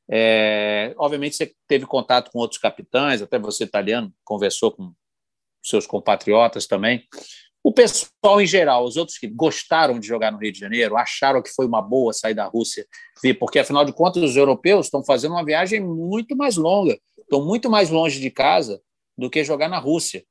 É, 0.10 0.94
obviamente, 0.98 1.36
você 1.36 1.52
teve 1.68 1.86
contato 1.86 2.32
com 2.32 2.40
outros 2.40 2.60
capitães, 2.60 3.22
até 3.22 3.38
você, 3.38 3.66
italiano, 3.66 4.14
conversou 4.24 4.72
com 4.72 4.94
seus 5.62 5.86
compatriotas 5.86 6.68
também. 6.68 7.04
O 7.64 7.74
pessoal 7.74 8.40
em 8.40 8.48
geral, 8.48 8.86
os 8.86 8.96
outros 8.96 9.18
que 9.18 9.28
gostaram 9.28 10.00
de 10.00 10.08
jogar 10.08 10.32
no 10.32 10.38
Rio 10.38 10.52
de 10.52 10.60
Janeiro, 10.60 10.96
acharam 10.96 11.42
que 11.42 11.50
foi 11.50 11.66
uma 11.66 11.82
boa 11.82 12.14
sair 12.14 12.34
da 12.34 12.46
Rússia, 12.46 12.88
porque 13.38 13.60
afinal 13.60 13.84
de 13.84 13.92
contas 13.92 14.24
os 14.24 14.36
europeus 14.36 14.86
estão 14.86 15.04
fazendo 15.04 15.32
uma 15.32 15.44
viagem 15.44 15.82
muito 15.82 16.36
mais 16.38 16.56
longa, 16.56 16.98
estão 17.20 17.46
muito 17.46 17.70
mais 17.70 17.90
longe 17.90 18.20
de 18.20 18.30
casa 18.30 18.82
do 19.18 19.30
que 19.30 19.44
jogar 19.44 19.68
na 19.68 19.78
Rússia. 19.78 20.24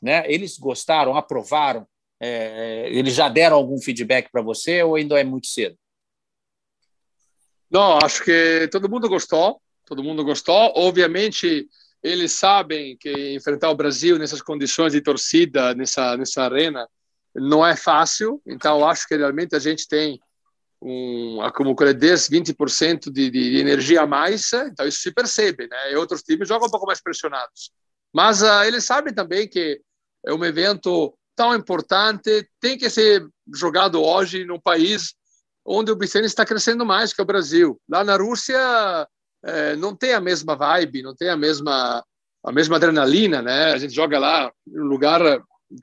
Né? 0.00 0.22
Eles 0.30 0.56
gostaram, 0.58 1.16
aprovaram, 1.16 1.86
é, 2.20 2.88
eles 2.90 3.14
já 3.14 3.28
deram 3.28 3.56
algum 3.56 3.78
feedback 3.78 4.30
para 4.30 4.42
você 4.42 4.82
ou 4.82 4.94
ainda 4.94 5.18
é 5.20 5.24
muito 5.24 5.48
cedo? 5.48 5.76
Não, 7.70 7.98
acho 8.02 8.24
que 8.24 8.68
todo 8.70 8.88
mundo 8.88 9.08
gostou, 9.08 9.60
todo 9.84 10.04
mundo 10.04 10.24
gostou. 10.24 10.72
Obviamente, 10.76 11.66
eles 12.06 12.32
sabem 12.32 12.96
que 12.96 13.34
enfrentar 13.34 13.68
o 13.70 13.74
Brasil 13.74 14.18
nessas 14.18 14.40
condições 14.40 14.92
de 14.92 15.00
torcida, 15.00 15.74
nessa, 15.74 16.16
nessa 16.16 16.42
arena, 16.42 16.88
não 17.34 17.66
é 17.66 17.74
fácil. 17.74 18.40
Então, 18.46 18.86
acho 18.88 19.08
que 19.08 19.16
realmente 19.16 19.56
a 19.56 19.58
gente 19.58 19.88
tem 19.88 20.20
um, 20.80 21.38
como 21.54 21.74
10, 21.74 22.28
20% 22.28 23.10
de, 23.10 23.28
de 23.28 23.58
energia 23.58 24.02
a 24.02 24.06
mais. 24.06 24.52
Então, 24.52 24.86
isso 24.86 25.00
se 25.00 25.10
percebe, 25.10 25.66
né? 25.66 25.92
E 25.92 25.96
outros 25.96 26.22
times 26.22 26.48
jogam 26.48 26.68
um 26.68 26.70
pouco 26.70 26.86
mais 26.86 27.02
pressionados. 27.02 27.72
Mas 28.14 28.40
uh, 28.40 28.62
eles 28.64 28.84
sabem 28.84 29.12
também 29.12 29.48
que 29.48 29.80
é 30.24 30.32
um 30.32 30.44
evento 30.44 31.12
tão 31.34 31.54
importante, 31.54 32.48
tem 32.60 32.78
que 32.78 32.88
ser 32.88 33.26
jogado 33.52 34.00
hoje 34.00 34.44
num 34.44 34.60
país 34.60 35.14
onde 35.64 35.90
o 35.90 35.96
Bicene 35.96 36.26
está 36.26 36.46
crescendo 36.46 36.86
mais 36.86 37.12
que 37.12 37.20
o 37.20 37.26
Brasil. 37.26 37.80
Lá 37.88 38.04
na 38.04 38.16
Rússia 38.16 38.58
é, 39.44 39.76
não 39.76 39.94
tem 39.94 40.12
a 40.12 40.20
mesma 40.20 40.56
vibe, 40.56 41.02
não 41.02 41.14
tem 41.14 41.28
a 41.28 41.36
mesma 41.36 42.04
a 42.44 42.52
mesma 42.52 42.76
adrenalina, 42.76 43.42
né? 43.42 43.72
A 43.72 43.78
gente 43.78 43.92
joga 43.92 44.18
lá 44.20 44.52
em 44.68 44.80
um 44.80 44.84
lugar 44.84 45.20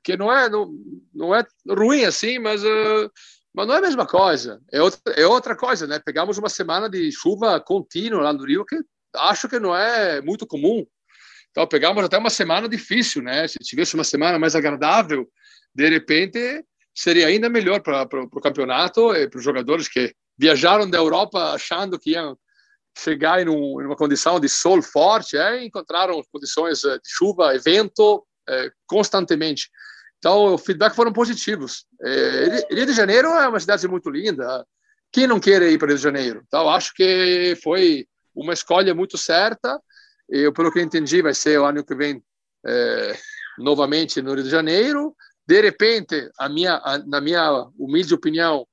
que 0.01 0.15
não 0.15 0.31
é 0.31 0.49
não, 0.49 0.73
não 1.13 1.35
é 1.35 1.45
ruim 1.67 2.05
assim, 2.05 2.39
mas 2.39 2.63
uh, 2.63 3.11
mas 3.53 3.67
não 3.67 3.75
é 3.75 3.77
a 3.77 3.81
mesma 3.81 4.07
coisa. 4.07 4.61
É 4.71 4.81
outra 4.81 4.99
é 5.15 5.27
outra 5.27 5.55
coisa, 5.55 5.85
né? 5.85 5.99
Pegamos 6.03 6.37
uma 6.37 6.49
semana 6.49 6.89
de 6.89 7.11
chuva 7.11 7.59
contínua 7.59 8.21
lá 8.21 8.33
no 8.33 8.45
Rio 8.45 8.65
que 8.65 8.77
acho 9.15 9.49
que 9.49 9.59
não 9.59 9.75
é 9.75 10.21
muito 10.21 10.47
comum. 10.47 10.85
Então 11.51 11.67
pegamos 11.67 12.03
até 12.03 12.17
uma 12.17 12.29
semana 12.29 12.67
difícil, 12.67 13.21
né? 13.21 13.47
Se 13.47 13.59
tivesse 13.59 13.93
uma 13.93 14.03
semana 14.03 14.39
mais 14.39 14.55
agradável, 14.55 15.27
de 15.75 15.89
repente 15.89 16.65
seria 16.95 17.27
ainda 17.27 17.49
melhor 17.49 17.81
para 17.81 18.07
o 18.13 18.41
campeonato 18.41 19.13
e 19.15 19.27
para 19.27 19.37
os 19.37 19.43
jogadores 19.43 19.87
que 19.87 20.13
viajaram 20.37 20.89
da 20.89 20.97
Europa 20.97 21.53
achando 21.53 21.99
que 21.99 22.11
iam 22.11 22.37
chegar 22.97 23.41
em, 23.41 23.49
um, 23.49 23.81
em 23.81 23.85
uma 23.85 23.95
condição 23.95 24.39
de 24.39 24.47
sol 24.47 24.81
forte, 24.81 25.37
é, 25.37 25.63
encontraram 25.63 26.21
condições 26.31 26.83
eh, 26.83 26.95
de 26.95 27.09
chuva, 27.09 27.55
evento, 27.55 28.25
é, 28.47 28.71
constantemente. 28.85 29.69
Então, 30.17 30.53
o 30.53 30.57
feedback 30.57 30.95
foram 30.95 31.11
positivos. 31.11 31.85
É, 32.01 32.67
Rio 32.71 32.85
de 32.85 32.93
Janeiro 32.93 33.27
é 33.29 33.47
uma 33.47 33.59
cidade 33.59 33.87
muito 33.87 34.09
linda. 34.09 34.65
Quem 35.11 35.27
não 35.27 35.39
quer 35.39 35.61
ir 35.63 35.77
para 35.77 35.89
Rio 35.89 35.97
de 35.97 36.03
Janeiro? 36.03 36.43
Então, 36.47 36.69
acho 36.69 36.93
que 36.93 37.57
foi 37.61 38.07
uma 38.33 38.53
escolha 38.53 38.95
muito 38.95 39.17
certa. 39.17 39.79
Eu, 40.29 40.53
pelo 40.53 40.71
que 40.71 40.81
entendi, 40.81 41.21
vai 41.21 41.33
ser 41.33 41.59
o 41.59 41.65
ano 41.65 41.83
que 41.83 41.93
vem 41.93 42.23
é, 42.65 43.17
novamente 43.57 44.21
no 44.21 44.33
Rio 44.33 44.43
de 44.43 44.49
Janeiro. 44.49 45.13
De 45.45 45.61
repente, 45.61 46.29
a 46.39 46.47
minha, 46.47 46.75
a, 46.75 46.97
na 46.99 47.19
minha 47.19 47.67
humilde 47.77 48.13
opinião, 48.13 48.65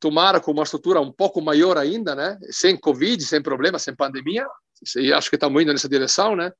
tomara 0.00 0.40
com 0.40 0.50
uma 0.50 0.62
estrutura 0.62 1.00
um 1.00 1.12
pouco 1.12 1.40
maior 1.40 1.76
ainda, 1.76 2.14
né? 2.14 2.38
Sem 2.50 2.76
Covid, 2.76 3.22
sem 3.22 3.42
problema, 3.42 3.78
sem 3.78 3.94
pandemia. 3.94 4.46
E 4.96 5.12
acho 5.12 5.28
que 5.28 5.36
estamos 5.36 5.62
indo 5.62 5.72
nessa 5.72 5.88
direção, 5.88 6.34
né? 6.34 6.50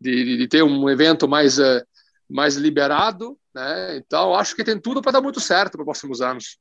De, 0.00 0.36
de 0.36 0.48
ter 0.48 0.62
um 0.62 0.88
evento 0.90 1.26
mais 1.26 1.58
uh, 1.58 1.82
mais 2.28 2.56
liberado, 2.56 3.38
né? 3.54 3.96
Então 3.96 4.34
acho 4.34 4.54
que 4.54 4.64
tem 4.64 4.78
tudo 4.78 5.00
para 5.00 5.12
dar 5.12 5.20
muito 5.20 5.40
certo 5.40 5.72
para 5.72 5.82
os 5.82 5.86
próximos 5.86 6.20
anos. 6.20 6.58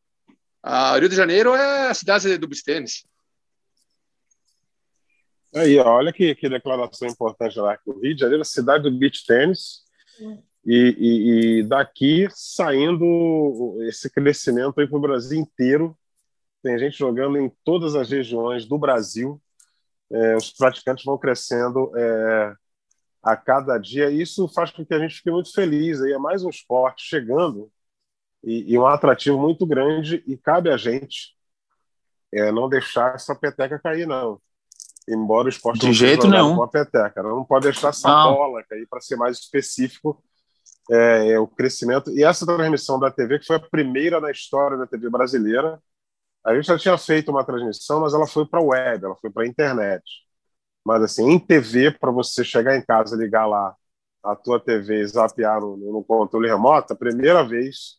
Rio 1.00 1.10
de 1.10 1.16
Janeiro 1.16 1.54
é 1.54 1.90
a 1.90 1.94
cidade 1.94 2.38
do 2.38 2.48
beach 2.48 2.64
tênis. 2.64 3.06
Aí, 5.56 5.78
olha 5.78 6.12
que, 6.12 6.34
que 6.36 6.50
declaração 6.50 7.08
importante 7.08 7.60
lá. 7.60 7.78
O 7.86 8.00
Rio 8.00 8.16
de 8.16 8.22
Janeiro 8.22 8.42
é 8.42 8.44
a 8.44 8.46
cidade 8.46 8.84
do 8.84 8.98
beach 8.98 9.26
tênis. 9.26 9.84
E, 10.66 10.96
e, 10.98 11.60
e, 11.60 11.64
daqui 11.64 12.28
saindo 12.32 13.78
esse 13.82 14.10
crescimento 14.10 14.74
para 14.74 14.88
o 14.90 15.02
Brasil 15.02 15.40
inteiro. 15.40 15.98
Tem 16.64 16.80
gente 16.80 16.98
jogando 16.98 17.38
em 17.38 17.52
todas 17.64 17.94
as 17.94 18.10
regiões 18.10 18.66
do 18.66 18.78
Brasil. 18.78 19.40
É, 20.10 20.38
os 20.38 20.52
praticantes 20.52 21.04
vão 21.04 21.18
crescendo 21.18 21.92
é, 21.96 22.56
a 23.22 23.36
cada 23.36 23.78
dia. 23.78 24.10
Isso 24.10 24.48
faz 24.48 24.72
com 24.72 24.86
que 24.86 24.94
a 24.94 25.00
gente 25.00 25.16
fique 25.16 25.30
muito 25.30 25.52
feliz. 25.52 26.02
Aí 26.02 26.14
é 26.14 26.18
mais 26.18 26.42
um 26.42 26.50
esporte 26.50 27.04
chegando 27.04 27.70
e, 28.42 28.74
e 28.74 28.80
um 28.80 28.88
atrativo 28.88 29.38
muito 29.38 29.66
grande. 29.66 30.24
E 30.26 30.38
cabe 30.38 30.72
a 30.72 30.78
gente 30.78 31.36
é, 32.32 32.50
não 32.50 32.70
deixar 32.70 33.16
essa 33.16 33.36
peteca 33.36 33.78
cair, 33.78 34.08
não. 34.08 34.40
Embora 35.06 35.48
o 35.48 35.50
esporte 35.50 35.82
de 35.82 35.92
jeito 35.92 36.30
nenhum 36.30 36.56
com 36.56 36.64
a 36.64 36.68
peteca, 36.68 37.22
não 37.22 37.44
pode 37.44 37.66
deixar 37.66 37.90
essa 37.90 38.08
não. 38.08 38.36
bola 38.36 38.64
cair 38.64 38.88
para 38.88 39.02
ser 39.02 39.18
mais 39.18 39.38
específico 39.38 40.24
é, 40.90 41.38
o 41.38 41.46
crescimento. 41.46 42.10
E 42.12 42.24
essa 42.24 42.46
transmissão 42.46 42.98
da 42.98 43.12
TV, 43.12 43.40
que 43.40 43.46
foi 43.46 43.58
a 43.58 43.60
primeira 43.60 44.22
na 44.22 44.32
história 44.32 44.78
da 44.78 44.88
TV 44.88 45.10
brasileira, 45.10 45.78
a 46.46 46.56
gente 46.56 46.68
já 46.68 46.78
tinha 46.78 46.98
feito 46.98 47.32
uma 47.32 47.46
transmissão, 47.46 48.02
mas 48.02 48.14
ela 48.14 48.28
foi 48.28 48.46
para 48.46 48.60
a 48.60 48.64
web, 48.64 49.06
ela 49.06 49.16
foi 49.16 49.30
para 49.30 49.44
a 49.44 49.48
internet. 49.48 50.04
Mas, 50.86 51.02
assim, 51.04 51.30
em 51.30 51.40
TV, 51.40 51.92
para 51.92 52.12
você 52.12 52.44
chegar 52.44 52.76
em 52.76 52.86
casa, 52.86 53.16
ligar 53.16 53.46
lá 53.46 53.76
a 54.24 54.36
tua 54.36 54.60
TV 54.60 55.02
e 55.02 55.08
zapear 55.08 55.62
no, 55.62 55.78
no 55.78 56.04
controle 56.04 56.48
remoto, 56.48 56.94
a 56.94 56.96
primeira 56.96 57.44
vez 57.44 57.98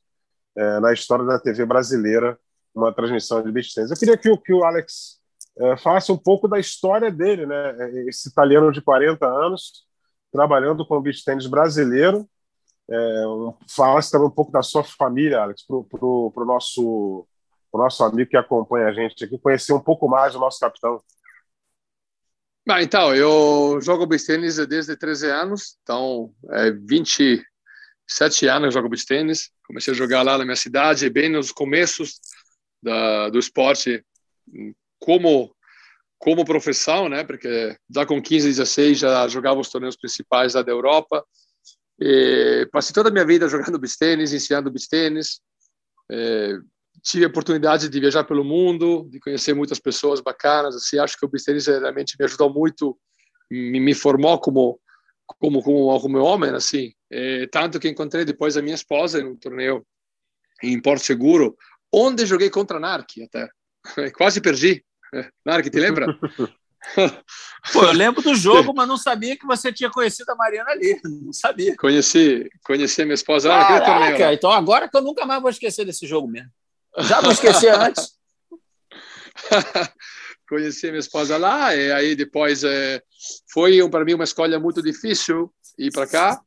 é, 0.57 0.80
na 0.80 0.92
história 0.92 1.24
da 1.24 1.38
TV 1.38 1.64
brasileira 1.66 2.38
uma 2.74 2.92
transmissão 2.92 3.42
de 3.42 3.53
beach 3.53 3.72
tennis. 3.72 3.90
Eu 3.90 3.97
queria 3.97 4.16
que, 4.16 4.36
que 4.38 4.53
o 4.53 4.64
Alex 4.64 5.20
é, 5.57 5.76
falasse 5.76 6.11
um 6.11 6.16
pouco 6.16 6.49
da 6.49 6.59
história 6.59 7.11
dele, 7.11 7.47
né? 7.47 8.09
Esse 8.09 8.28
italiano 8.28 8.72
de 8.72 8.82
40 8.82 9.24
anos, 9.24 9.86
trabalhando 10.32 10.84
com 10.86 11.01
beach 11.01 11.24
tennis 11.24 11.47
brasileiro, 11.47 12.28
é, 12.90 13.22
falasse 13.68 14.11
também 14.11 14.26
um 14.26 14.30
pouco 14.30 14.51
da 14.51 14.62
sua 14.62 14.82
família, 14.82 15.40
Alex, 15.40 15.64
para 15.64 15.76
o 15.76 16.45
nosso, 16.45 17.26
pro 17.74 17.82
nosso 17.82 18.04
amigo 18.04 18.30
que 18.30 18.36
acompanha 18.36 18.86
a 18.86 18.92
gente 18.92 19.24
aqui, 19.24 19.36
conhecer 19.36 19.72
um 19.72 19.80
pouco 19.80 20.08
mais 20.08 20.32
do 20.32 20.38
nosso 20.38 20.60
capitão. 20.60 21.02
Ah, 22.68 22.80
então, 22.80 23.12
eu 23.12 23.80
jogo 23.82 24.06
beach 24.06 24.24
tênis 24.24 24.56
desde 24.68 24.96
13 24.96 25.28
anos, 25.28 25.76
então 25.82 26.32
é 26.50 26.70
27 26.70 28.46
anos 28.46 28.66
eu 28.66 28.70
jogo 28.70 28.88
beach 28.88 29.04
tênis. 29.04 29.50
Comecei 29.66 29.92
a 29.92 29.96
jogar 29.96 30.22
lá 30.22 30.38
na 30.38 30.44
minha 30.44 30.56
cidade, 30.56 31.10
bem 31.10 31.28
nos 31.28 31.50
começos 31.50 32.20
da, 32.80 33.28
do 33.28 33.40
esporte 33.40 34.04
como 35.00 35.52
como 36.16 36.44
profissão, 36.44 37.08
né? 37.08 37.22
Porque 37.22 37.76
já 37.92 38.06
com 38.06 38.22
15, 38.22 38.48
16 38.48 38.98
já 38.98 39.28
jogava 39.28 39.60
os 39.60 39.68
torneios 39.68 39.96
principais 39.96 40.54
lá 40.54 40.62
da 40.62 40.72
Europa 40.72 41.22
e 42.00 42.66
passei 42.72 42.94
toda 42.94 43.10
a 43.10 43.12
minha 43.12 43.26
vida 43.26 43.48
jogando 43.48 43.78
beach 43.80 43.98
tênis, 43.98 44.32
ensinando 44.32 44.70
beach 44.70 44.88
tênis. 44.88 45.40
É, 46.10 46.58
tive 47.03 47.24
a 47.24 47.28
oportunidade 47.28 47.88
de 47.88 48.01
viajar 48.01 48.24
pelo 48.24 48.45
mundo, 48.45 49.07
de 49.11 49.20
conhecer 49.20 49.55
muitas 49.55 49.78
pessoas 49.78 50.20
bacanas. 50.20 50.74
Assim, 50.74 50.99
acho 50.99 51.18
que 51.18 51.26
o 51.26 51.30
tênis 51.30 51.66
realmente 51.66 52.16
me 52.18 52.24
ajudou 52.24 52.53
muito, 52.53 52.99
me, 53.51 53.80
me 53.80 53.95
formou 53.95 54.38
como 54.38 54.80
como 55.26 55.62
como 55.62 56.01
como 56.01 56.18
homem, 56.18 56.51
assim. 56.51 56.92
É, 57.11 57.47
tanto 57.47 57.80
que 57.80 57.88
encontrei 57.88 58.24
depois 58.24 58.57
a 58.57 58.62
minha 58.62 58.74
esposa 58.74 59.22
no 59.22 59.36
torneio 59.36 59.86
em 60.62 60.80
Porto 60.80 61.03
Seguro, 61.03 61.57
onde 61.92 62.26
joguei 62.26 62.51
contra 62.51 62.76
a 62.76 62.80
Narc 62.80 63.11
até. 63.22 63.49
Quase 64.16 64.40
perdi. 64.40 64.84
Narc, 65.45 65.68
te 65.70 65.80
lembra? 65.80 66.07
Pô, 67.72 67.82
eu 67.82 67.92
lembro 67.92 68.20
do 68.20 68.34
jogo, 68.34 68.74
mas 68.74 68.86
não 68.86 68.99
sabia 68.99 69.38
que 69.38 69.47
você 69.47 69.72
tinha 69.72 69.90
conhecido 69.90 70.30
a 70.30 70.34
Mariana 70.34 70.70
ali. 70.70 71.01
Não 71.03 71.32
sabia. 71.32 71.74
Conheci, 71.76 72.47
conheci 72.62 73.01
a 73.01 73.05
minha 73.07 73.14
esposa 73.14 73.49
lá 73.49 73.61
naquele 73.61 73.80
torneio. 73.86 74.32
Então 74.34 74.51
agora 74.51 74.86
que 74.86 74.97
eu 74.97 75.01
nunca 75.01 75.24
mais 75.24 75.40
vou 75.40 75.51
esquecer 75.51 75.86
desse 75.86 76.07
jogo 76.07 76.28
mesmo. 76.28 76.51
Já 76.99 77.22
não 77.22 77.30
esqueci 77.30 77.68
antes. 77.68 78.14
conheci 80.49 80.86
minha 80.88 80.99
esposa 80.99 81.36
lá, 81.36 81.74
e 81.74 81.92
aí 81.92 82.14
depois 82.14 82.62
é, 82.64 83.03
foi 83.53 83.88
para 83.88 84.05
mim 84.05 84.14
uma 84.14 84.24
escolha 84.24 84.59
muito 84.59 84.82
difícil 84.82 85.53
ir 85.78 85.90
para 85.90 86.07
cá, 86.07 86.40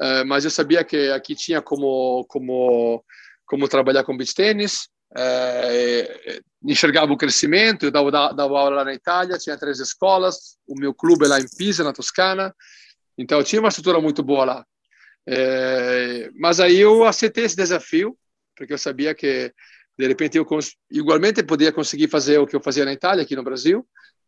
é, 0.00 0.24
mas 0.24 0.44
eu 0.44 0.50
sabia 0.50 0.84
que 0.84 1.10
aqui 1.10 1.34
tinha 1.34 1.60
como 1.60 2.24
como 2.26 3.04
como 3.44 3.68
trabalhar 3.68 4.04
com 4.04 4.16
beach 4.16 4.34
tênis, 4.34 4.88
é, 5.16 6.40
enxergava 6.64 7.12
o 7.12 7.16
crescimento, 7.16 7.86
eu 7.86 7.90
dava, 7.90 8.10
dava 8.10 8.58
aula 8.58 8.76
lá 8.76 8.84
na 8.84 8.94
Itália, 8.94 9.38
tinha 9.38 9.58
três 9.58 9.80
escolas, 9.80 10.56
o 10.68 10.78
meu 10.78 10.94
clube 10.94 11.24
é 11.24 11.28
lá 11.28 11.40
em 11.40 11.48
Pisa, 11.56 11.82
na 11.82 11.92
Toscana, 11.92 12.54
então 13.18 13.42
tinha 13.42 13.60
uma 13.60 13.68
estrutura 13.68 14.00
muito 14.00 14.22
boa 14.22 14.44
lá. 14.44 14.66
É, 15.26 16.30
mas 16.38 16.60
aí 16.60 16.78
eu 16.78 17.04
aceitei 17.04 17.44
esse 17.44 17.56
desafio, 17.56 18.16
porque 18.56 18.72
eu 18.72 18.78
sabia 18.78 19.14
que 19.14 19.52
de 20.00 20.08
repente 20.08 20.38
eu 20.38 20.46
igualmente 20.90 21.42
podia 21.42 21.72
conseguir 21.72 22.08
fazer 22.08 22.38
o 22.38 22.46
que 22.46 22.56
eu 22.56 22.60
fazia 22.60 22.84
na 22.84 22.92
Itália, 22.92 23.22
aqui 23.22 23.36
no 23.36 23.44
Brasil, 23.44 23.86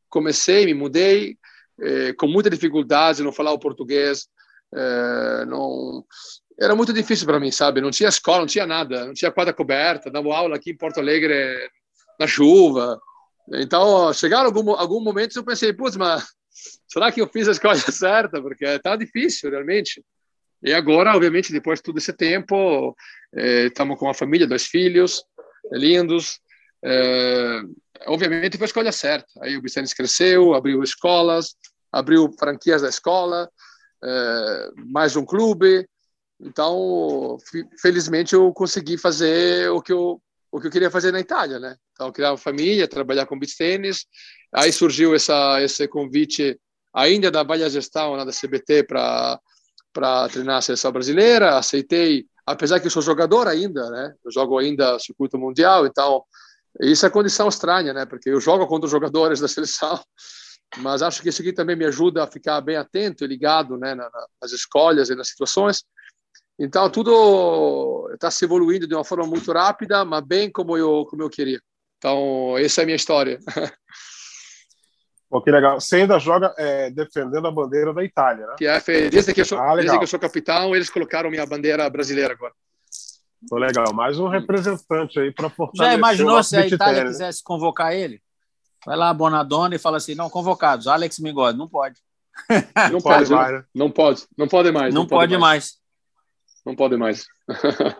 comecei, 0.09 0.67
me 0.67 0.75
mudei, 0.75 1.39
eh, 1.81 2.13
com 2.13 2.27
muita 2.29 2.51
dificuldade, 2.51 3.23
não 3.23 3.33
falava 3.33 3.59
português, 3.59 4.29
eh, 4.75 5.45
não 5.47 6.05
era 6.61 6.77
muito 6.77 6.93
difícil 6.93 7.27
para 7.27 7.41
mim, 7.41 7.51
sabe? 7.51 7.81
Não 7.81 7.91
tinha 7.91 8.09
escola, 8.09 8.41
não 8.41 8.47
tinha 8.47 8.67
nada, 8.67 9.07
não 9.07 9.15
tinha 9.15 9.33
quadra 9.33 9.55
coberta, 9.55 10.11
dava 10.11 10.35
aula 10.35 10.57
aqui 10.57 10.71
em 10.71 10.77
Porto 10.77 11.01
Alegre 11.01 11.35
na 12.21 12.27
chuva. 12.27 13.01
Então, 13.55 14.13
chegaram 14.13 14.47
algum 14.47 14.71
algum 14.73 15.01
momento 15.01 15.37
eu 15.37 15.45
pensei, 15.45 15.73
putz, 15.73 15.97
mas 15.97 16.25
será 16.87 17.11
que 17.11 17.21
eu 17.21 17.27
fiz 17.27 17.49
a 17.49 17.53
escolha 17.53 17.81
certa? 17.91 18.41
Porque 18.41 18.79
tá 18.81 18.95
difícil 18.95 19.51
realmente. 19.51 20.05
E 20.63 20.73
agora, 20.73 21.17
obviamente, 21.17 21.51
depois 21.51 21.81
de 21.81 21.83
todo 21.85 21.99
esse 21.99 22.13
tempo, 22.13 22.95
estamos 23.35 23.97
eh, 23.97 23.99
com 23.99 24.05
uma 24.07 24.15
família, 24.15 24.47
dois 24.47 24.67
filhos 24.67 25.25
lindos. 25.71 26.41
Eh, 26.85 27.63
obviamente, 28.07 28.57
foi 28.57 28.65
a 28.65 28.67
escolha 28.67 28.93
certa. 28.93 29.29
Aí 29.41 29.57
o 29.57 29.63
Vicente 29.63 29.95
cresceu, 29.95 30.55
abriu 30.55 30.83
escolas, 30.83 31.55
abriu 31.91 32.33
franquias 32.39 32.83
da 32.83 32.89
escola, 32.89 33.49
eh, 34.03 34.71
mais 34.87 35.17
um 35.17 35.25
clube. 35.25 35.87
Então, 36.41 37.39
felizmente, 37.81 38.35
eu 38.35 38.53
consegui 38.53 38.99
fazer 38.99 39.71
o 39.71 39.81
que 39.81 39.93
eu 39.93 40.21
o 40.55 40.61
que 40.61 40.67
eu 40.67 40.71
queria 40.71 40.91
fazer 40.91 41.13
na 41.13 41.21
Itália, 41.21 41.59
né? 41.59 41.77
Então, 41.93 42.13
criar 42.13 42.33
uma 42.33 42.37
família, 42.37 42.87
trabalhar 42.87 43.25
com 43.25 43.39
beach 43.39 43.57
tênis. 43.57 44.05
Aí 44.53 44.71
surgiu 44.71 45.15
essa 45.15 45.63
esse 45.63 45.89
convite 45.89 46.61
ainda 46.93 47.31
da 47.31 47.43
Valha 47.43 47.71
Gestão, 47.71 48.17
da 48.19 48.33
CBT, 48.33 48.83
para 48.85 49.41
para 49.93 50.29
treinar 50.29 50.57
a 50.57 50.63
seleção 50.63 50.91
brasileira, 50.91 51.59
aceitei, 51.59 52.27
apesar 52.47 52.81
que 52.81 52.87
eu 52.87 52.91
sou 52.91 53.03
jogador 53.03 53.47
ainda, 53.49 53.89
né? 53.91 54.15
Eu 54.25 54.31
jogo 54.31 54.59
ainda 54.59 54.99
circuito 54.99 55.39
mundial, 55.39 55.87
então 55.87 56.25
isso 56.81 57.05
é 57.05 57.11
condição 57.11 57.49
estranha, 57.49 57.93
né? 57.93 58.07
Porque 58.07 58.31
eu 58.31 58.41
jogo 58.41 58.67
contra 58.67 58.87
os 58.87 58.91
jogadores 58.91 59.41
da 59.41 59.49
seleção, 59.49 60.01
mas 60.79 61.03
acho 61.03 61.23
que 61.23 61.29
isso 61.29 61.43
aqui 61.43 61.53
também 61.53 61.77
me 61.77 61.85
ajuda 61.85 62.25
a 62.25 62.27
ficar 62.27 62.61
bem 62.61 62.77
atento 62.77 63.25
e 63.25 63.27
ligado, 63.27 63.77
né? 63.77 63.95
Nas 63.95 64.53
escolhas 64.53 65.11
e 65.11 65.15
nas 65.15 65.29
situações. 65.29 65.85
Então 66.59 66.89
tudo 66.91 68.11
está 68.15 68.31
se 68.31 68.45
evoluindo 68.45 68.87
de 68.87 68.95
uma 68.95 69.05
forma 69.05 69.27
muito 69.27 69.51
rápida, 69.53 70.05
mas 70.05 70.25
bem 70.25 70.51
como 70.51 70.77
eu 70.77 71.07
como 71.07 71.23
eu 71.23 71.31
queria. 71.31 71.61
Então 71.99 72.57
essa 72.59 72.81
é 72.81 72.83
a 72.83 72.87
minha 72.87 72.97
história. 72.97 73.39
Pô, 75.33 75.41
que 75.41 75.51
legal. 75.51 75.81
Você 75.81 75.97
ainda 75.97 76.19
joga 76.19 76.55
é, 76.59 76.91
defendendo 76.91 77.49
a 77.49 77.51
bandeira 77.51 77.95
da 77.95 78.05
Itália, 78.05 78.47
né? 78.47 78.55
Que 78.59 78.67
é, 78.67 78.79
desde, 79.09 79.33
que 79.33 79.41
eu 79.41 79.45
sou, 79.47 79.59
ah, 79.59 79.75
desde 79.77 79.97
que 79.97 80.05
eu 80.05 80.07
sou 80.07 80.21
capitão, 80.21 80.77
eles 80.77 80.91
colocaram 80.91 81.31
minha 81.31 81.47
bandeira 81.47 81.89
brasileira 81.89 82.35
agora. 82.35 82.53
Pô, 83.49 83.57
legal. 83.57 83.95
Mais 83.95 84.19
um 84.19 84.29
representante 84.29 85.19
aí 85.19 85.33
para 85.33 85.49
fortalecer 85.49 85.87
Já 85.87 85.95
imaginou 85.97 86.43
se 86.43 86.55
a 86.55 86.67
Itália 86.67 87.01
tênis, 87.01 87.13
quisesse 87.13 87.43
convocar 87.43 87.95
ele? 87.95 88.21
Vai 88.85 88.95
lá, 88.95 89.15
Bonadona, 89.15 89.75
e 89.75 89.79
fala 89.79 89.97
assim: 89.97 90.15
não, 90.15 90.29
convocados, 90.29 90.87
Alex 90.87 91.19
Mingode, 91.19 91.57
não 91.57 91.67
pode. 91.67 91.99
Não, 92.91 93.01
pode, 93.01 93.31
pode 93.31 93.31
mais, 93.31 93.53
né? 93.53 93.65
não 93.75 93.91
pode, 93.91 94.27
não 94.37 94.49
pode 94.49 94.71
mais. 94.71 94.95
Não, 94.95 95.01
não 95.01 95.09
pode, 95.09 95.31
pode 95.31 95.41
mais. 95.41 95.65
mais. 95.65 96.67
Não 96.67 96.77
pode 96.77 96.97
mais. 96.99 97.27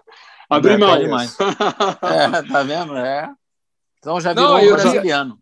Abrir 0.51 0.79
mão. 0.79 1.09
mais. 1.09 1.35
é, 1.41 2.43
tá 2.43 2.63
vendo? 2.63 2.95
É. 2.95 3.33
Então 3.99 4.21
já 4.21 4.35
virou 4.35 4.51
não, 4.51 4.63
um 4.63 4.73
brasiliano. 4.75 5.31
Já... 5.31 5.42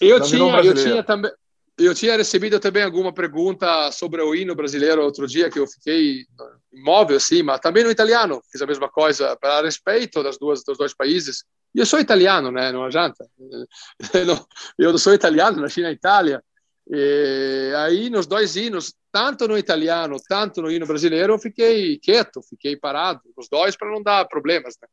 Eu 0.00 0.20
tinha, 0.20 0.60
eu 0.62 0.74
tinha 0.74 1.02
também. 1.02 1.30
Eu 1.78 1.94
tinha 1.94 2.16
recebido 2.16 2.58
também 2.58 2.82
alguma 2.82 3.12
pergunta 3.12 3.92
sobre 3.92 4.22
o 4.22 4.34
hino 4.34 4.54
brasileiro 4.54 5.02
outro 5.02 5.26
dia, 5.26 5.50
que 5.50 5.58
eu 5.58 5.66
fiquei 5.66 6.24
imóvel, 6.72 7.18
assim, 7.18 7.42
mas 7.42 7.60
também 7.60 7.84
no 7.84 7.90
italiano 7.90 8.40
fiz 8.50 8.62
a 8.62 8.66
mesma 8.66 8.88
coisa, 8.88 9.36
para 9.36 9.60
respeito 9.60 10.22
das 10.22 10.38
duas, 10.38 10.64
dos 10.64 10.78
dois 10.78 10.94
países. 10.94 11.44
E 11.74 11.78
eu 11.78 11.84
sou 11.84 12.00
italiano, 12.00 12.50
né? 12.50 12.72
Não 12.72 12.84
adianta. 12.84 13.26
Eu 14.78 14.90
não 14.92 14.98
sou 14.98 15.12
italiano, 15.12 15.60
nasci 15.60 15.82
na 15.82 15.92
Itália. 15.92 16.42
E 16.88 17.72
aí, 17.76 18.08
nos 18.08 18.26
dois 18.26 18.56
hinos, 18.56 18.94
tanto 19.12 19.46
no 19.46 19.58
italiano, 19.58 20.16
tanto 20.26 20.62
no 20.62 20.70
hino 20.70 20.86
brasileiro, 20.86 21.34
eu 21.34 21.38
fiquei 21.38 21.98
quieto, 21.98 22.40
fiquei 22.48 22.76
parado, 22.76 23.20
os 23.36 23.48
dois, 23.48 23.76
para 23.76 23.90
não 23.90 24.02
dar 24.02 24.24
problemas. 24.26 24.76
Né? 24.80 24.88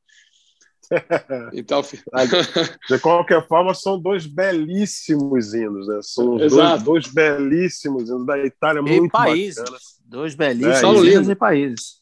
então, 1.54 1.82
de 2.90 3.00
qualquer 3.00 3.48
forma, 3.48 3.74
são 3.74 4.00
dois 4.00 4.26
belíssimos 4.26 5.54
hinos, 5.54 5.88
né? 5.88 6.00
São 6.02 6.38
dois, 6.38 6.84
dois, 6.84 7.08
belíssimos 7.08 8.10
hinos 8.10 8.26
da 8.26 8.38
Itália, 8.46 8.80
e 8.80 9.00
muito 9.00 9.12
países. 9.12 9.64
Dois 10.06 10.36
belíssimos 10.36 11.08
é, 11.08 11.12
hinos 11.12 11.30
e 11.30 11.36
paíseis. 11.36 12.02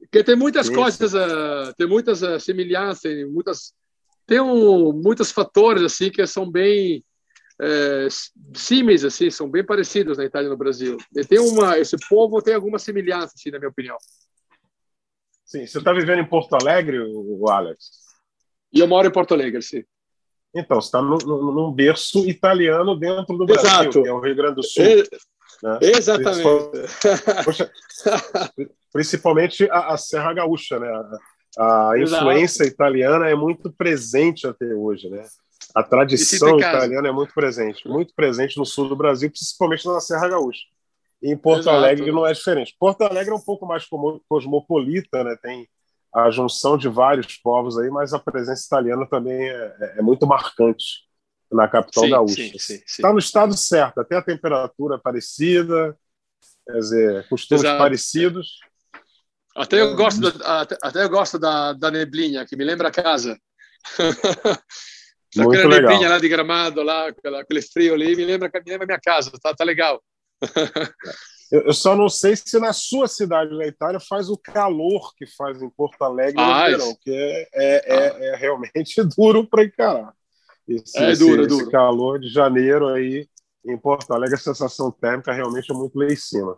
Porque 0.00 0.24
tem 0.24 0.36
muitas 0.36 0.66
Isso. 0.66 0.74
coisas, 0.74 1.14
uh, 1.14 1.72
tem 1.76 1.86
muitas 1.86 2.22
uh, 2.22 2.38
semelhanças, 2.38 3.12
muitas, 3.30 3.72
tem 4.26 4.40
um, 4.40 4.92
muitos 4.92 5.30
fatores 5.30 5.82
assim 5.82 6.10
que 6.10 6.26
são 6.26 6.50
bem 6.50 7.04
é, 7.60 8.08
símeis, 8.54 9.04
assim, 9.04 9.30
são 9.30 9.48
bem 9.48 9.64
parecidos 9.64 10.18
na 10.18 10.24
Itália 10.24 10.48
e 10.48 10.50
no 10.50 10.56
Brasil. 10.56 10.96
E 11.14 11.24
tem 11.24 11.38
uma, 11.38 11.78
esse 11.78 11.96
povo 12.08 12.42
tem 12.42 12.54
alguma 12.54 12.78
semelhança, 12.78 13.34
assim, 13.36 13.50
na 13.52 13.58
minha 13.58 13.68
opinião. 13.70 13.96
Sim, 15.44 15.66
você 15.66 15.78
está 15.78 15.92
vivendo 15.92 16.20
em 16.20 16.26
Porto 16.26 16.54
Alegre, 16.54 16.98
o 17.00 17.48
Alex? 17.48 18.02
E 18.72 18.80
eu 18.80 18.88
moro 18.88 19.06
em 19.06 19.12
Porto 19.12 19.34
Alegre, 19.34 19.60
sim. 19.62 19.84
Então, 20.54 20.80
você 20.80 20.88
está 20.88 21.00
num, 21.00 21.72
berço 21.72 22.28
italiano 22.28 22.96
dentro 22.96 23.36
do 23.36 23.46
Brasil, 23.46 23.68
Exato. 23.68 24.02
que 24.02 24.08
é 24.08 24.12
o 24.12 24.20
Rio 24.20 24.36
Grande 24.36 24.56
do 24.56 24.62
Sul. 24.62 24.84
E... 24.84 25.08
Né? 25.62 25.78
Exatamente. 25.80 26.42
Poxa, 27.44 27.70
principalmente 28.92 29.70
a, 29.70 29.94
a, 29.94 29.96
Serra 29.96 30.34
Gaúcha, 30.34 30.78
né? 30.78 30.88
A, 31.56 31.90
a 31.90 31.98
influência 31.98 32.64
italiana 32.64 33.28
é 33.28 33.34
muito 33.34 33.72
presente 33.72 34.46
até 34.46 34.66
hoje, 34.66 35.08
né? 35.08 35.24
A 35.74 35.82
tradição 35.82 36.58
italiana 36.58 37.08
é 37.08 37.12
muito 37.12 37.32
presente, 37.32 37.88
muito 37.88 38.12
presente 38.14 38.58
no 38.58 38.66
sul 38.66 38.88
do 38.88 38.96
Brasil, 38.96 39.30
principalmente 39.30 39.86
na 39.86 40.00
Serra 40.00 40.28
Gaúcha. 40.28 40.64
E 41.22 41.32
em 41.32 41.36
Porto 41.36 41.60
Exato. 41.60 41.76
Alegre 41.76 42.10
não 42.10 42.26
é 42.26 42.32
diferente. 42.32 42.74
Porto 42.78 43.02
Alegre 43.02 43.32
é 43.32 43.36
um 43.36 43.40
pouco 43.40 43.64
mais 43.64 43.86
cosmopolita, 44.28 45.22
né? 45.24 45.36
Tem 45.40 45.68
a 46.14 46.30
junção 46.30 46.76
de 46.76 46.88
vários 46.88 47.36
povos 47.36 47.78
aí, 47.78 47.88
mas 47.88 48.12
a 48.12 48.18
presença 48.18 48.66
italiana 48.66 49.06
também 49.06 49.48
é, 49.48 49.76
é, 49.80 49.94
é 49.98 50.02
muito 50.02 50.26
marcante 50.26 51.06
na 51.50 51.68
capital 51.68 52.04
sim, 52.04 52.10
gaúcha. 52.10 52.42
Está 52.86 53.12
no 53.12 53.18
estado 53.18 53.56
certo, 53.56 54.00
até 54.00 54.16
a 54.16 54.22
temperatura 54.22 54.96
é 54.96 54.98
parecida, 54.98 55.96
quer 56.66 56.78
dizer, 56.78 57.28
costumes 57.28 57.64
Exato. 57.64 57.78
parecidos. 57.78 58.60
Até 59.56 59.80
eu 59.80 59.94
gosto, 59.94 60.20
da, 60.20 60.60
até, 60.60 60.78
até, 60.82 61.04
eu 61.04 61.10
gosto 61.10 61.38
da, 61.38 61.74
da 61.74 61.90
neblinha, 61.90 62.46
que 62.46 62.56
me 62.56 62.64
lembra 62.64 62.88
a 62.88 62.92
casa. 62.92 63.38
Muito 65.36 65.50
aquela 65.50 65.74
legal. 65.74 65.90
neblinha 65.90 66.10
lá 66.10 66.18
de 66.18 66.28
gramado, 66.28 66.82
lá, 66.82 67.08
aquele 67.40 67.62
frio 67.62 67.94
ali, 67.94 68.16
me 68.16 68.24
lembra, 68.24 68.50
me 68.54 68.70
lembra 68.70 68.84
a 68.84 68.86
minha 68.86 69.00
casa, 69.00 69.30
tá, 69.42 69.54
tá 69.54 69.64
legal. 69.64 70.02
Eu, 71.52 71.74
só 71.74 71.94
não 71.94 72.08
sei 72.08 72.34
se 72.34 72.58
na 72.58 72.72
sua 72.72 73.06
cidade 73.06 73.54
na 73.54 73.66
Itália 73.66 74.00
faz 74.00 74.30
o 74.30 74.38
calor 74.38 75.14
que 75.14 75.26
faz 75.26 75.60
em 75.60 75.68
Porto 75.68 76.00
Alegre 76.00 76.42
no 76.42 76.54
verão, 76.64 76.96
que 76.98 77.10
é, 77.10 77.48
é, 77.52 77.94
é, 77.94 78.08
ah. 78.08 78.24
é 78.24 78.36
realmente 78.36 79.04
duro 79.14 79.46
para 79.46 79.62
encarar. 79.62 80.14
Esse, 80.66 80.96
é 80.96 81.14
duro, 81.14 81.42
esse, 81.42 81.48
duro. 81.50 81.70
calor 81.70 82.18
de 82.18 82.30
janeiro 82.30 82.88
aí 82.88 83.28
em 83.66 83.76
Porto 83.76 84.12
Alegre, 84.14 84.36
a 84.36 84.38
sensação 84.38 84.90
térmica 84.90 85.30
realmente 85.30 85.70
é 85.70 85.74
muito 85.74 85.98
lá 85.98 86.06
em 86.06 86.16
cima. 86.16 86.56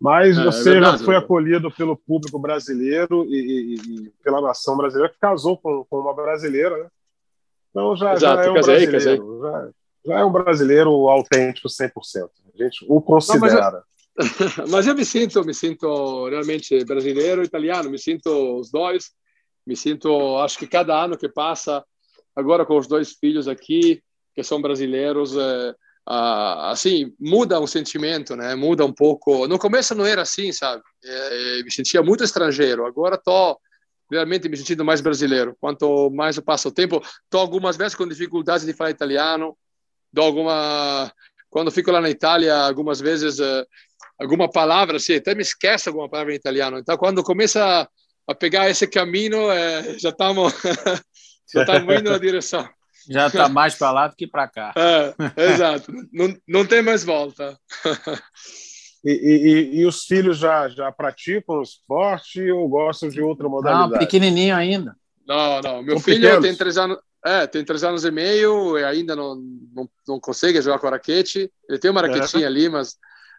Mas 0.00 0.36
é, 0.36 0.40
é 0.40 0.44
você 0.44 0.70
verdade, 0.72 0.98
já 0.98 1.04
foi 1.04 1.14
acolhido 1.14 1.70
pelo 1.70 1.96
público 1.96 2.36
brasileiro 2.36 3.24
e, 3.26 3.36
e, 3.36 3.74
e, 3.76 4.10
pela 4.20 4.40
nação 4.40 4.76
brasileira, 4.76 5.12
que 5.12 5.18
casou 5.20 5.56
com, 5.56 5.84
com 5.88 6.00
uma 6.00 6.12
brasileira, 6.12 6.76
né? 6.76 6.88
Então 7.70 7.94
já, 7.94 8.14
Exato, 8.14 8.42
já 8.42 8.48
é 8.48 8.50
um 8.50 8.54
casei, 8.54 8.86
brasileiro. 8.86 9.40
Casei. 9.40 9.40
Já, 9.40 9.70
já, 10.06 10.18
é 10.18 10.24
um 10.24 10.32
brasileiro 10.32 10.90
autêntico 11.08 11.68
100%. 11.68 11.92
A 12.52 12.62
gente 12.64 12.84
o 12.88 13.00
considera. 13.00 13.84
mas 14.70 14.86
eu 14.86 14.94
me 14.94 15.04
sinto, 15.04 15.44
me 15.44 15.54
sinto 15.54 16.28
realmente 16.28 16.84
brasileiro, 16.84 17.42
italiano, 17.42 17.90
me 17.90 17.98
sinto 17.98 18.58
os 18.58 18.70
dois. 18.70 19.10
Me 19.66 19.76
sinto, 19.76 20.36
acho 20.38 20.58
que 20.58 20.66
cada 20.66 21.02
ano 21.02 21.16
que 21.16 21.28
passa, 21.28 21.82
agora 22.36 22.66
com 22.66 22.76
os 22.76 22.86
dois 22.86 23.12
filhos 23.12 23.48
aqui, 23.48 24.02
que 24.34 24.42
são 24.42 24.60
brasileiros, 24.60 25.34
é, 25.36 25.74
assim, 26.06 27.14
muda 27.18 27.58
o 27.58 27.66
sentimento, 27.66 28.36
né? 28.36 28.54
Muda 28.54 28.84
um 28.84 28.92
pouco. 28.92 29.48
No 29.48 29.58
começo 29.58 29.94
não 29.94 30.04
era 30.04 30.22
assim, 30.22 30.52
sabe? 30.52 30.82
É, 31.02 31.62
me 31.62 31.72
sentia 31.72 32.02
muito 32.02 32.22
estrangeiro. 32.22 32.84
Agora 32.84 33.16
tô 33.16 33.58
realmente 34.10 34.48
me 34.48 34.56
sentindo 34.56 34.84
mais 34.84 35.00
brasileiro. 35.00 35.56
Quanto 35.58 36.10
mais 36.10 36.36
eu 36.36 36.42
passo 36.42 36.68
o 36.68 36.72
tempo, 36.72 37.02
tô 37.30 37.38
algumas 37.38 37.76
vezes 37.76 37.94
com 37.94 38.06
dificuldades 38.06 38.66
de 38.66 38.74
falar 38.74 38.90
italiano, 38.90 39.56
dou 40.12 40.24
alguma 40.24 41.10
quando 41.54 41.70
fico 41.70 41.92
lá 41.92 42.00
na 42.00 42.10
Itália, 42.10 42.52
algumas 42.52 43.00
vezes 43.00 43.38
é, 43.38 43.64
alguma 44.20 44.50
palavra, 44.50 44.96
assim, 44.96 45.16
até 45.16 45.34
me 45.34 45.42
esquece 45.42 45.88
alguma 45.88 46.08
palavra 46.08 46.32
em 46.32 46.36
italiano. 46.36 46.78
Então, 46.78 46.96
quando 46.96 47.22
começa 47.22 47.88
a 48.26 48.34
pegar 48.34 48.68
esse 48.68 48.86
caminho, 48.86 49.50
é, 49.50 49.98
já 49.98 50.10
estamos 50.10 50.52
já 51.52 51.62
estamos 51.62 51.94
indo 51.94 52.10
na 52.10 52.18
direção. 52.18 52.68
Já 53.08 53.26
está 53.26 53.48
mais 53.48 53.74
para 53.74 53.90
lá 53.90 54.08
do 54.08 54.16
que 54.16 54.26
para 54.26 54.48
cá. 54.48 54.72
É, 55.36 55.52
exato. 55.52 55.92
Não, 56.12 56.34
não 56.48 56.66
tem 56.66 56.82
mais 56.82 57.04
volta. 57.04 57.58
E, 59.04 59.10
e, 59.12 59.80
e, 59.80 59.86
os 59.86 60.04
filhos 60.04 60.38
já, 60.38 60.68
já 60.68 60.90
praticam 60.90 61.60
esporte 61.60 62.50
ou 62.50 62.66
gostam 62.68 63.10
de 63.10 63.20
outra 63.20 63.48
modalidade? 63.48 63.92
Não, 63.92 63.98
pequenininho 63.98 64.56
ainda. 64.56 64.96
Não, 65.26 65.60
não. 65.60 65.82
Meu 65.82 65.96
São 65.96 66.04
filho 66.04 66.22
pequenos. 66.22 66.44
tem 66.44 66.56
três 66.56 66.78
anos. 66.78 66.98
É, 67.24 67.46
tem 67.46 67.64
três 67.64 67.82
anos 67.84 68.04
e 68.04 68.10
meio 68.10 68.78
e 68.78 68.84
ainda 68.84 69.16
não, 69.16 69.36
não, 69.74 69.88
não 70.06 70.20
consegue 70.20 70.60
jogar 70.60 70.78
com 70.78 70.86
a 70.86 70.90
raquete. 70.90 71.50
Ele 71.68 71.78
tem 71.78 71.90
uma 71.90 72.02
raquetinha 72.02 72.44
é. 72.44 72.46
ali, 72.46 72.68
mas 72.68 72.96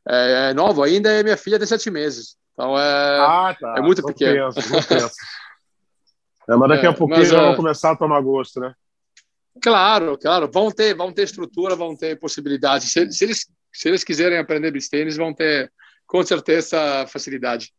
é, 0.07 0.49
é, 0.49 0.53
novo 0.53 0.83
ainda 0.83 1.11
e 1.19 1.23
minha 1.23 1.37
filha 1.37 1.57
tem 1.57 1.67
sete 1.67 1.89
meses. 1.89 2.35
Então 2.53 2.77
é, 2.79 3.19
ah, 3.19 3.55
tá. 3.59 3.75
é 3.77 3.81
muito 3.81 4.01
não 4.01 4.09
pequeno. 4.09 4.53
Penso, 4.53 4.73
não 4.73 4.83
penso. 4.83 5.15
É, 6.47 6.55
mas 6.55 6.69
daqui 6.69 6.85
a 6.85 6.91
é, 6.91 6.93
pouquinho 6.93 7.21
mas, 7.21 7.29
já 7.29 7.41
vão 7.41 7.55
começar 7.55 7.89
a 7.89 7.95
tomar 7.95 8.21
gosto, 8.21 8.59
né? 8.59 8.71
Claro, 9.59 10.15
claro. 10.15 10.47
Vão 10.51 10.69
ter, 10.69 10.93
vão 10.93 11.11
ter 11.11 11.23
estrutura, 11.23 11.75
vão 11.75 11.95
ter 11.95 12.19
possibilidade. 12.19 12.85
Se, 12.85 13.11
se 13.11 13.23
eles, 13.23 13.47
se 13.73 13.87
eles 13.87 14.03
quiserem 14.03 14.37
aprender 14.37 14.69
beach 14.69 14.87
tênis, 14.87 15.17
vão 15.17 15.33
ter 15.33 15.73
com 16.05 16.23
certeza 16.23 17.07
facilidade. 17.07 17.73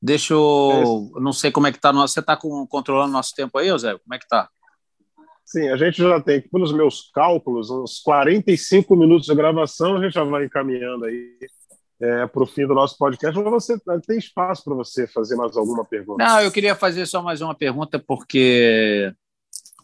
Deixa 0.00 0.34
eu. 0.34 1.10
Não 1.20 1.32
sei 1.32 1.50
como 1.50 1.66
é 1.66 1.72
que 1.72 1.80
tá. 1.80 1.92
Você 1.92 2.20
está 2.20 2.36
controlando 2.36 3.12
nosso 3.12 3.34
tempo 3.34 3.58
aí, 3.58 3.76
Zé? 3.78 3.98
Como 3.98 4.14
é 4.14 4.18
que 4.18 4.28
tá? 4.28 4.48
Sim, 5.52 5.68
a 5.68 5.76
gente 5.76 5.98
já 5.98 6.18
tem, 6.18 6.40
pelos 6.40 6.72
meus 6.72 7.10
cálculos, 7.12 7.68
uns 7.68 7.98
45 7.98 8.96
minutos 8.96 9.26
de 9.26 9.34
gravação, 9.34 9.98
a 9.98 10.02
gente 10.02 10.14
já 10.14 10.24
vai 10.24 10.46
encaminhando 10.46 11.04
aí 11.04 11.36
é, 12.00 12.26
para 12.26 12.42
o 12.42 12.46
fim 12.46 12.66
do 12.66 12.72
nosso 12.72 12.96
podcast. 12.96 13.38
Você 13.38 13.78
tem 14.06 14.16
espaço 14.16 14.64
para 14.64 14.74
você 14.74 15.06
fazer 15.06 15.36
mais 15.36 15.54
alguma 15.54 15.84
pergunta? 15.84 16.24
Não, 16.24 16.40
eu 16.40 16.50
queria 16.50 16.74
fazer 16.74 17.04
só 17.04 17.22
mais 17.22 17.42
uma 17.42 17.54
pergunta, 17.54 17.98
porque 17.98 19.12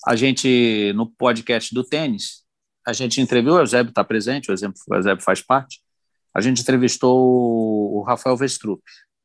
a 0.06 0.16
gente, 0.16 0.90
no 0.94 1.06
podcast 1.06 1.74
do 1.74 1.84
tênis, 1.84 2.44
a 2.86 2.94
gente 2.94 3.20
entrevistou, 3.20 3.58
o 3.58 3.60
Eusébio 3.60 3.90
está 3.90 4.02
presente, 4.02 4.50
o 4.50 4.54
Eusébio 4.94 5.22
faz 5.22 5.42
parte, 5.42 5.82
a 6.34 6.40
gente 6.40 6.62
entrevistou 6.62 7.94
o 7.94 8.02
Rafael 8.04 8.38
Vestrup, 8.38 8.80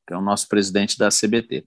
que 0.06 0.14
é 0.14 0.18
o 0.18 0.22
nosso 0.22 0.50
presidente 0.50 0.98
da 0.98 1.08
CBT. 1.08 1.66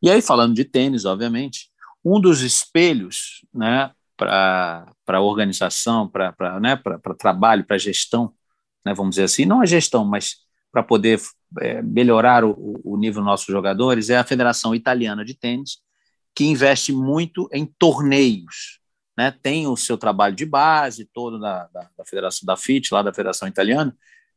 E 0.00 0.08
aí, 0.08 0.22
falando 0.22 0.54
de 0.54 0.64
tênis, 0.64 1.04
obviamente, 1.04 1.72
um 2.04 2.20
dos 2.20 2.40
espelhos 2.42 3.44
né, 3.52 3.90
para 4.16 5.20
organização, 5.20 6.08
para 6.08 6.60
né, 6.60 6.80
trabalho, 7.18 7.64
para 7.64 7.78
gestão, 7.78 8.32
né, 8.84 8.94
vamos 8.94 9.10
dizer 9.10 9.24
assim, 9.24 9.44
não 9.44 9.60
a 9.60 9.66
gestão, 9.66 10.04
mas 10.04 10.36
para 10.70 10.82
poder 10.82 11.20
é, 11.60 11.82
melhorar 11.82 12.44
o, 12.44 12.80
o 12.82 12.96
nível 12.96 13.20
dos 13.20 13.26
nossos 13.26 13.46
jogadores, 13.46 14.10
é 14.10 14.16
a 14.16 14.24
Federação 14.24 14.74
Italiana 14.74 15.24
de 15.24 15.34
Tênis, 15.34 15.78
que 16.34 16.44
investe 16.44 16.92
muito 16.92 17.48
em 17.52 17.66
torneios. 17.66 18.80
Né? 19.16 19.30
Tem 19.42 19.66
o 19.66 19.76
seu 19.76 19.98
trabalho 19.98 20.34
de 20.34 20.46
base, 20.46 21.08
todo 21.12 21.38
da, 21.38 21.66
da, 21.66 21.88
da 21.96 22.04
Federação 22.06 22.46
da 22.46 22.56
FIT, 22.56 22.92
lá 22.92 23.02
da 23.02 23.12
Federação 23.12 23.46
Italiana, 23.46 23.94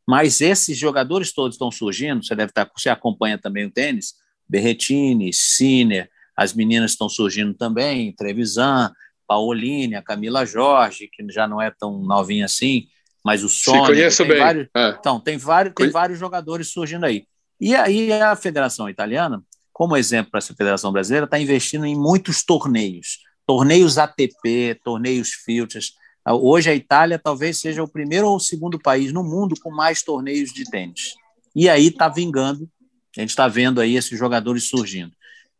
mas 0.07 0.41
esses 0.41 0.77
jogadores 0.77 1.33
todos 1.33 1.55
estão 1.55 1.71
surgindo, 1.71 2.23
você 2.23 2.35
deve 2.35 2.51
estar, 2.51 2.69
você 2.75 2.89
acompanha 2.89 3.37
também 3.37 3.65
o 3.65 3.71
tênis, 3.71 4.13
Berretini, 4.47 5.33
Sinner, 5.33 6.09
as 6.37 6.53
meninas 6.53 6.91
estão 6.91 7.09
surgindo 7.09 7.53
também, 7.53 8.13
Trevisan, 8.13 8.91
Paoline, 9.27 9.95
a 9.95 10.01
Camila 10.01 10.45
Jorge, 10.45 11.09
que 11.11 11.25
já 11.31 11.47
não 11.47 11.61
é 11.61 11.71
tão 11.71 11.99
novinha 11.99 12.45
assim, 12.45 12.87
mas 13.23 13.43
o 13.43 13.49
Sônia. 13.49 13.87
conheço 13.87 14.23
bem. 14.25 14.37
Vários, 14.37 14.67
é. 14.75 14.89
Então, 14.99 15.19
tem 15.19 15.37
vários, 15.37 15.73
tem 15.75 15.89
vários 15.89 16.19
jogadores 16.19 16.67
surgindo 16.67 17.05
aí. 17.05 17.25
E 17.59 17.75
aí 17.75 18.11
a 18.11 18.35
Federação 18.35 18.89
Italiana, 18.89 19.41
como 19.73 19.97
exemplo 19.97 20.31
para 20.31 20.37
essa 20.37 20.53
Federação 20.53 20.91
Brasileira, 20.91 21.25
está 21.25 21.39
investindo 21.39 21.85
em 21.85 21.95
muitos 21.95 22.43
torneios. 22.43 23.19
Torneios 23.45 23.97
ATP, 23.97 24.79
torneios 24.83 25.33
Futures. 25.33 25.93
Hoje 26.27 26.69
a 26.69 26.75
Itália 26.75 27.19
talvez 27.19 27.59
seja 27.59 27.83
o 27.83 27.87
primeiro 27.87 28.27
ou 28.27 28.37
o 28.37 28.39
segundo 28.39 28.79
país 28.79 29.11
no 29.11 29.23
mundo 29.23 29.55
com 29.61 29.71
mais 29.71 30.01
torneios 30.01 30.51
de 30.51 30.63
tênis. 30.65 31.15
E 31.55 31.69
aí 31.69 31.87
está 31.87 32.09
vingando, 32.09 32.69
a 33.15 33.21
gente 33.21 33.29
está 33.29 33.47
vendo 33.47 33.79
aí 33.79 33.95
esses 33.95 34.17
jogadores 34.17 34.67
surgindo. 34.67 35.13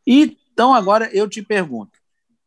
E, 0.05 0.37
então 0.51 0.73
agora 0.73 1.09
eu 1.13 1.27
te 1.29 1.41
pergunto, 1.41 1.97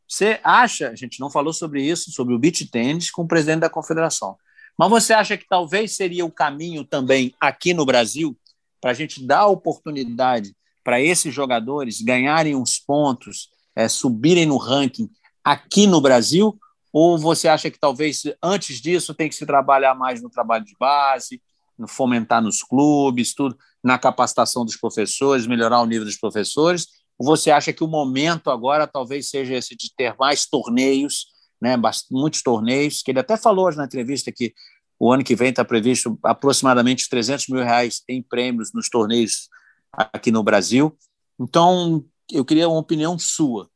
você 0.09 0.40
acha, 0.42 0.88
a 0.88 0.94
gente 0.94 1.20
não 1.20 1.30
falou 1.30 1.52
sobre 1.52 1.82
isso, 1.82 2.11
sobre 2.11 2.34
o 2.34 2.38
beach 2.38 2.64
tênis 2.70 3.11
com 3.11 3.22
o 3.22 3.28
presidente 3.28 3.61
da 3.61 3.70
confederação, 3.70 4.36
mas 4.78 4.88
você 4.88 5.12
acha 5.12 5.36
que 5.36 5.46
talvez 5.46 5.96
seria 5.96 6.24
o 6.24 6.30
caminho 6.30 6.84
também 6.84 7.34
aqui 7.40 7.74
no 7.74 7.84
Brasil 7.84 8.38
para 8.80 8.92
a 8.92 8.94
gente 8.94 9.24
dar 9.24 9.46
oportunidade 9.46 10.54
para 10.84 11.00
esses 11.00 11.34
jogadores 11.34 12.00
ganharem 12.00 12.54
uns 12.54 12.78
pontos, 12.78 13.50
é, 13.76 13.88
subirem 13.88 14.46
no 14.46 14.56
ranking 14.56 15.11
aqui 15.44 15.86
no 15.86 16.00
Brasil? 16.00 16.59
Ou 16.92 17.18
você 17.18 17.48
acha 17.48 17.70
que 17.70 17.78
talvez 17.78 18.22
antes 18.42 18.80
disso 18.80 19.14
tem 19.14 19.28
que 19.28 19.34
se 19.34 19.44
trabalhar 19.44 19.94
mais 19.94 20.22
no 20.22 20.30
trabalho 20.30 20.64
de 20.64 20.74
base, 20.78 21.42
no 21.76 21.86
fomentar 21.86 22.40
nos 22.40 22.62
clubes, 22.62 23.34
tudo, 23.34 23.59
na 23.82 23.98
capacitação 23.98 24.64
dos 24.64 24.76
professores, 24.76 25.46
melhorar 25.46 25.80
o 25.80 25.86
nível 25.86 26.06
dos 26.06 26.16
professores? 26.16 26.86
Você 27.18 27.50
acha 27.50 27.72
que 27.72 27.82
o 27.82 27.88
momento 27.88 28.50
agora 28.50 28.86
talvez 28.86 29.28
seja 29.28 29.54
esse 29.54 29.76
de 29.76 29.92
ter 29.94 30.14
mais 30.16 30.46
torneios 30.46 31.26
né, 31.60 31.74
muitos 32.10 32.42
torneios, 32.42 33.02
que 33.02 33.10
ele 33.10 33.18
até 33.18 33.36
falou 33.36 33.66
hoje 33.66 33.76
na 33.76 33.84
entrevista 33.84 34.32
que 34.32 34.54
o 34.98 35.12
ano 35.12 35.24
que 35.24 35.36
vem 35.36 35.50
está 35.50 35.64
previsto 35.64 36.18
aproximadamente 36.22 37.08
300 37.08 37.48
mil 37.48 37.62
reais 37.62 38.02
em 38.08 38.22
prêmios 38.22 38.72
nos 38.72 38.88
torneios 38.88 39.48
aqui 39.92 40.30
no 40.30 40.42
Brasil. 40.42 40.96
Então, 41.38 42.04
eu 42.32 42.44
queria 42.44 42.68
uma 42.68 42.80
opinião 42.80 43.18
sua. 43.18 43.64
O 43.64 43.68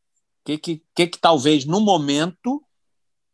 que, 0.45 0.59
que, 0.59 0.83
que, 0.95 1.07
que 1.07 1.19
talvez 1.19 1.65
no 1.65 1.81
momento 1.81 2.63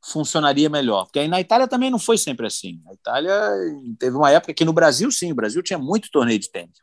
funcionaria 0.04 0.68
melhor? 0.68 1.04
Porque 1.04 1.18
aí 1.18 1.28
na 1.28 1.40
Itália 1.40 1.66
também 1.66 1.90
não 1.90 1.98
foi 1.98 2.18
sempre 2.18 2.46
assim. 2.46 2.82
A 2.88 2.94
Itália 2.94 3.34
teve 3.98 4.16
uma 4.16 4.30
época 4.30 4.52
que 4.52 4.64
no 4.64 4.72
Brasil, 4.72 5.10
sim, 5.10 5.32
o 5.32 5.34
Brasil 5.34 5.62
tinha 5.62 5.78
muito 5.78 6.10
torneio 6.10 6.38
de 6.38 6.50
tênis. 6.50 6.76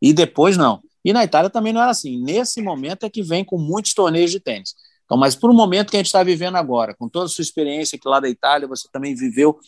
E 0.00 0.12
depois 0.12 0.56
não. 0.56 0.82
E 1.04 1.12
na 1.12 1.24
Itália 1.24 1.50
também 1.50 1.72
não 1.72 1.80
era 1.80 1.90
assim. 1.90 2.22
Nesse 2.22 2.62
momento 2.62 3.04
é 3.04 3.10
que 3.10 3.22
vem 3.22 3.44
com 3.44 3.58
muitos 3.58 3.94
torneios 3.94 4.30
de 4.30 4.40
tênis. 4.40 4.74
Então, 5.04 5.18
mas 5.18 5.34
por 5.34 5.50
um 5.50 5.54
momento 5.54 5.90
que 5.90 5.96
a 5.96 6.00
gente 6.00 6.06
está 6.06 6.22
vivendo 6.22 6.56
agora, 6.56 6.94
com 6.94 7.08
toda 7.08 7.26
a 7.26 7.28
sua 7.28 7.42
experiência 7.42 7.98
que 7.98 8.08
lá 8.08 8.20
da 8.20 8.28
Itália, 8.28 8.68
você 8.68 8.88
também 8.90 9.14
viveu 9.14 9.58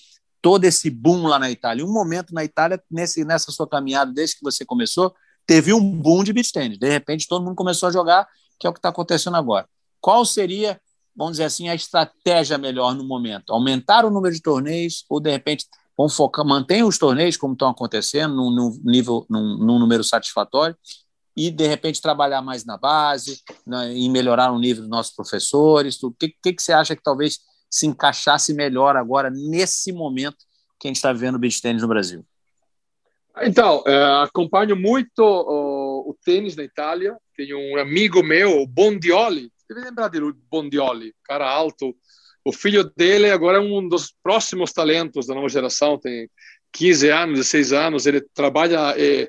todo 0.41 0.64
esse 0.64 0.91
boom 0.91 1.26
lá 1.26 1.39
na 1.39 1.51
Itália. 1.51 1.85
Um 1.85 1.93
momento 1.93 2.32
na 2.32 2.45
Itália, 2.45 2.82
nesse, 2.91 3.24
nessa 3.24 3.51
sua 3.51 3.68
caminhada, 3.68 4.12
desde 4.12 4.37
que 4.37 4.43
você 4.43 4.64
começou, 4.64 5.14
teve 5.47 5.72
um 5.72 5.80
boom 5.80 6.22
de 6.22 6.32
beach 6.32 6.53
tennis. 6.53 6.78
De 6.78 6.89
repente, 6.89 7.26
todo 7.26 7.45
mundo 7.45 7.57
começou 7.57 7.89
a 7.89 7.93
jogar, 7.93 8.28
que 8.59 8.66
é 8.66 8.70
o 8.70 8.72
que 8.72 8.78
está 8.78 8.91
acontecendo 8.91 9.37
agora. 9.37 9.66
Qual 10.01 10.24
seria, 10.24 10.80
vamos 11.16 11.32
dizer 11.32 11.45
assim, 11.45 11.68
a 11.68 11.74
estratégia 11.74 12.59
melhor 12.59 12.95
no 12.95 13.05
momento? 13.05 13.53
Aumentar 13.53 14.05
o 14.05 14.11
número 14.11 14.35
de 14.35 14.41
torneios 14.41 15.05
ou, 15.09 15.18
de 15.18 15.30
repente, 15.30 15.66
vamos 15.97 16.14
focar, 16.14 16.45
mantém 16.45 16.82
os 16.82 16.99
torneios 16.99 17.37
como 17.37 17.55
estão 17.55 17.68
acontecendo, 17.68 18.35
num, 18.35 18.51
num 18.51 18.80
nível, 18.85 19.26
num, 19.28 19.59
num 19.59 19.78
número 19.78 20.05
satisfatório, 20.05 20.76
e, 21.37 21.51
de 21.51 21.66
repente, 21.66 22.01
trabalhar 22.01 22.43
mais 22.43 22.64
na 22.64 22.76
base, 22.76 23.43
né, 23.66 23.93
em 23.93 24.11
melhorar 24.11 24.53
o 24.53 24.59
nível 24.59 24.82
dos 24.82 24.91
nossos 24.91 25.14
professores? 25.14 26.03
O 26.03 26.12
que, 26.12 26.35
que, 26.43 26.53
que 26.53 26.62
você 26.62 26.72
acha 26.72 26.95
que 26.95 27.03
talvez 27.03 27.41
se 27.68 27.87
encaixasse 27.87 28.55
melhor 28.55 28.97
agora, 28.97 29.30
nesse 29.30 29.93
momento 29.93 30.39
que 30.78 30.87
a 30.87 30.89
gente 30.89 30.97
está 30.97 31.12
vendo 31.12 31.35
o 31.35 31.39
beach 31.39 31.61
tênis 31.61 31.82
no 31.82 31.89
Brasil? 31.89 32.24
Então, 33.43 33.82
é, 33.87 34.22
acompanho 34.22 34.76
muito 34.76 35.20
o, 35.20 36.11
o, 36.11 36.16
tênis 36.24 36.55
na 36.55 36.62
Itália. 36.62 37.16
Tenho 37.37 37.59
um 37.59 37.78
amigo 37.80 38.22
meu, 38.22 38.61
o 38.61 38.66
Bondioli. 38.66 39.51
Deve 39.68 39.80
lembrar 39.80 40.09
dele, 40.09 40.32
Bondioli, 40.49 41.12
cara 41.24 41.51
alto. 41.51 41.97
O 42.45 42.53
filho 42.53 42.85
dele 42.97 43.30
agora 43.30 43.59
é 43.59 43.61
um 43.61 43.89
dos 43.89 44.14
próximos 44.22 44.72
talentos 44.72 45.26
da 45.26 45.35
nova 45.35 45.49
geração. 45.49 45.99
Tem 45.99 46.30
15 46.72 47.09
anos, 47.09 47.39
16 47.39 47.72
anos. 47.72 48.07
Ele 48.07 48.20
trabalha, 48.20 48.95
e, 48.97 49.28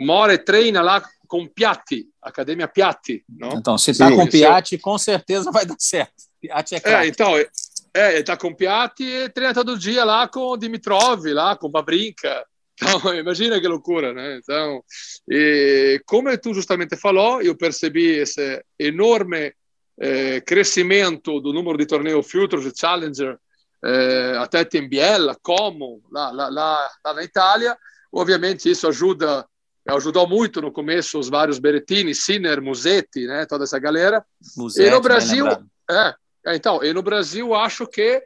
mora 0.00 0.34
e 0.34 0.38
treina 0.38 0.82
lá 0.82 1.00
com 1.26 1.46
Piatti, 1.46 2.06
Academia 2.22 2.68
Piatti. 2.68 3.24
Não? 3.28 3.50
Então, 3.54 3.76
se 3.76 3.90
está 3.90 4.10
com 4.10 4.26
Piatti, 4.26 4.78
com 4.78 4.96
certeza 4.98 5.50
vai 5.50 5.66
dar 5.66 5.76
certo. 5.78 6.24
Piatti 6.40 6.74
é. 6.76 6.80
É, 6.84 7.06
então, 7.06 7.36
é, 7.36 8.10
ele 8.10 8.20
está 8.20 8.36
com 8.36 8.54
Piatti 8.54 9.04
e 9.04 9.28
treina 9.28 9.54
todo 9.54 9.78
dia 9.78 10.04
lá 10.04 10.28
com 10.28 10.56
Dimitrov, 10.56 11.24
lá 11.26 11.56
com 11.56 11.70
Babrinka. 11.70 12.44
Então, 12.74 13.14
imagina 13.16 13.60
que 13.60 13.66
loucura, 13.66 14.12
né? 14.12 14.38
Então, 14.38 14.82
e, 15.28 16.00
como 16.06 16.36
tu 16.38 16.52
justamente 16.52 16.96
falou, 16.96 17.40
eu 17.40 17.56
percebi 17.56 18.18
esse 18.18 18.62
enorme 18.78 19.54
eh, 19.98 20.42
crescimento 20.42 21.40
do 21.40 21.52
número 21.52 21.78
de 21.78 21.86
torneios 21.86 22.30
Futures 22.30 22.66
e 22.66 22.78
Challenger, 22.78 23.38
eh, 23.82 24.36
até 24.38 24.66
em 24.74 24.88
Biella, 24.88 25.36
Como, 25.42 26.02
lá, 26.12 26.30
lá, 26.30 26.48
lá, 26.48 26.90
lá 27.04 27.14
na 27.14 27.22
Itália. 27.24 27.76
Obviamente, 28.12 28.70
isso 28.70 28.86
ajuda 28.86 29.46
ajudou 29.88 30.26
muito 30.28 30.60
no 30.60 30.72
começo 30.72 31.18
os 31.18 31.28
vários 31.28 31.58
Berettini, 31.58 32.14
Sinner, 32.14 32.60
Musetti, 32.60 33.26
né, 33.26 33.46
toda 33.46 33.64
essa 33.64 33.78
galera. 33.78 34.24
Musetti, 34.56 34.88
e 34.88 34.90
no 34.90 35.00
Brasil, 35.00 35.46
é, 35.48 36.14
é, 36.46 36.56
então, 36.56 36.82
e 36.82 36.92
no 36.92 37.02
Brasil 37.02 37.54
acho 37.54 37.86
que 37.86 38.22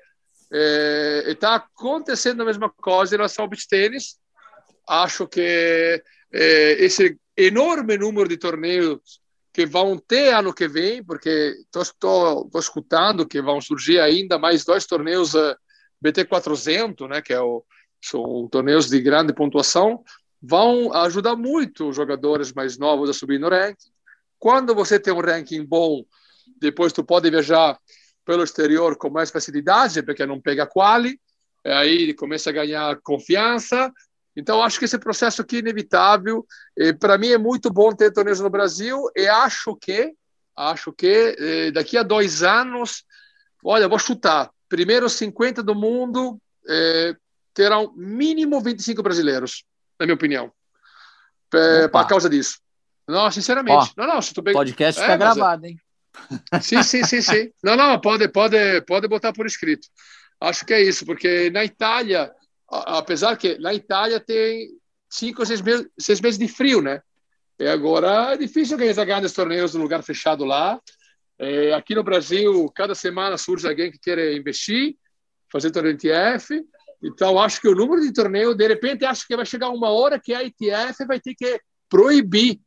está 1.26 1.52
é, 1.52 1.56
acontecendo 1.56 2.42
a 2.42 2.46
mesma 2.46 2.70
coisa 2.70 3.14
em 3.14 3.18
relação 3.18 3.44
ao 3.44 3.48
beach 3.48 3.68
tênis. 3.68 4.18
Acho 4.88 5.26
que 5.26 6.02
é, 6.32 6.84
esse 6.84 7.18
enorme 7.36 7.96
número 7.96 8.28
de 8.28 8.36
torneios 8.36 9.20
que 9.52 9.66
vão 9.66 9.98
ter 9.98 10.32
ano 10.32 10.54
que 10.54 10.68
vem, 10.68 11.02
porque 11.02 11.56
estou 11.74 12.48
escutando 12.54 13.26
que 13.26 13.42
vão 13.42 13.60
surgir 13.60 14.00
ainda 14.00 14.38
mais 14.38 14.64
dois 14.64 14.86
torneios 14.86 15.34
uh, 15.34 15.56
BT 16.00 16.24
400, 16.24 17.08
né, 17.08 17.20
que 17.20 17.32
é 17.32 17.40
o, 17.40 17.64
são 18.02 18.48
torneios 18.48 18.88
de 18.88 19.00
grande 19.00 19.32
pontuação, 19.32 20.02
vão 20.42 20.92
ajudar 20.94 21.36
muito 21.36 21.88
os 21.88 21.96
jogadores 21.96 22.52
mais 22.52 22.78
novos 22.78 23.10
a 23.10 23.12
subir 23.12 23.38
no 23.38 23.48
ranking. 23.48 23.90
Quando 24.38 24.74
você 24.74 24.98
tem 24.98 25.12
um 25.12 25.20
ranking 25.20 25.64
bom, 25.64 26.04
depois 26.58 26.92
tu 26.92 27.04
pode 27.04 27.30
viajar 27.30 27.78
pelo 28.24 28.42
exterior 28.42 28.96
com 28.96 29.10
mais 29.10 29.30
facilidade, 29.30 30.02
porque 30.02 30.24
não 30.24 30.40
pega 30.40 30.66
quali, 30.66 31.20
aí 31.64 32.14
começa 32.14 32.50
a 32.50 32.52
ganhar 32.52 33.00
confiança. 33.02 33.92
Então, 34.36 34.62
acho 34.62 34.78
que 34.78 34.84
esse 34.84 34.98
processo 34.98 35.42
aqui 35.42 35.56
é 35.56 35.58
inevitável. 35.58 36.46
Para 36.98 37.18
mim, 37.18 37.28
é 37.28 37.38
muito 37.38 37.70
bom 37.70 37.92
ter 37.92 38.12
torneios 38.12 38.40
no 38.40 38.48
Brasil 38.48 39.02
e 39.16 39.26
acho 39.26 39.76
que, 39.76 40.14
acho 40.56 40.92
que 40.92 41.36
eh, 41.38 41.70
daqui 41.72 41.98
a 41.98 42.02
dois 42.02 42.42
anos, 42.42 43.04
olha, 43.64 43.88
vou 43.88 43.98
chutar, 43.98 44.50
primeiro 44.68 45.08
50 45.08 45.62
do 45.62 45.74
mundo 45.74 46.40
eh, 46.68 47.14
terão 47.52 47.92
mínimo 47.96 48.60
25 48.60 49.02
brasileiros, 49.02 49.64
na 50.00 50.06
minha 50.06 50.14
opinião, 50.14 50.50
por 51.92 52.06
causa 52.08 52.28
disso. 52.28 52.58
Não, 53.06 53.30
sinceramente. 53.30 53.92
Ó, 53.96 54.00
não, 54.00 54.14
não, 54.14 54.22
se 54.22 54.32
tu 54.32 54.40
bem... 54.40 54.54
Podcast 54.54 55.00
está 55.00 55.12
é, 55.12 55.18
gravado, 55.18 55.66
hein? 55.66 55.78
Sim, 56.60 56.82
sim, 56.82 57.04
sim, 57.04 57.22
sim. 57.22 57.52
Não, 57.62 57.76
não, 57.76 58.00
pode, 58.00 58.28
pode, 58.28 58.80
pode 58.82 59.06
botar 59.06 59.32
por 59.32 59.46
escrito. 59.46 59.86
Acho 60.40 60.66
que 60.66 60.74
é 60.74 60.82
isso, 60.82 61.06
porque 61.06 61.50
na 61.50 61.64
Itália, 61.64 62.32
apesar 62.68 63.36
que 63.36 63.58
na 63.58 63.72
Itália 63.72 64.18
tem 64.18 64.68
cinco 65.08 65.42
ou 65.42 65.46
seis 65.46 65.60
meses, 65.60 65.86
seis 65.98 66.20
meses 66.20 66.38
de 66.38 66.48
frio, 66.48 66.82
né? 66.82 67.00
E 67.58 67.68
agora 67.68 68.32
é 68.32 68.36
difícil 68.36 68.76
ganhar 68.76 69.04
grandes 69.04 69.32
torneios 69.32 69.74
no 69.74 69.82
lugar 69.82 70.02
fechado 70.02 70.44
lá. 70.44 70.80
É, 71.38 71.72
aqui 71.74 71.94
no 71.94 72.02
Brasil, 72.02 72.70
cada 72.74 72.94
semana 72.94 73.38
surge 73.38 73.68
alguém 73.68 73.90
que 73.90 73.98
quer 73.98 74.34
investir, 74.34 74.96
fazer 75.50 75.70
torneio 75.70 75.94
ITF. 75.94 76.64
Então, 77.02 77.38
acho 77.38 77.60
que 77.60 77.68
o 77.68 77.74
número 77.74 78.02
de 78.02 78.12
torneio, 78.12 78.54
de 78.54 78.66
repente, 78.66 79.04
acho 79.04 79.26
que 79.26 79.36
vai 79.36 79.46
chegar 79.46 79.70
uma 79.70 79.88
hora 79.88 80.20
que 80.20 80.34
a 80.34 80.42
ITF 80.42 81.06
vai 81.06 81.18
ter 81.18 81.34
que 81.34 81.60
proibir 81.88 82.60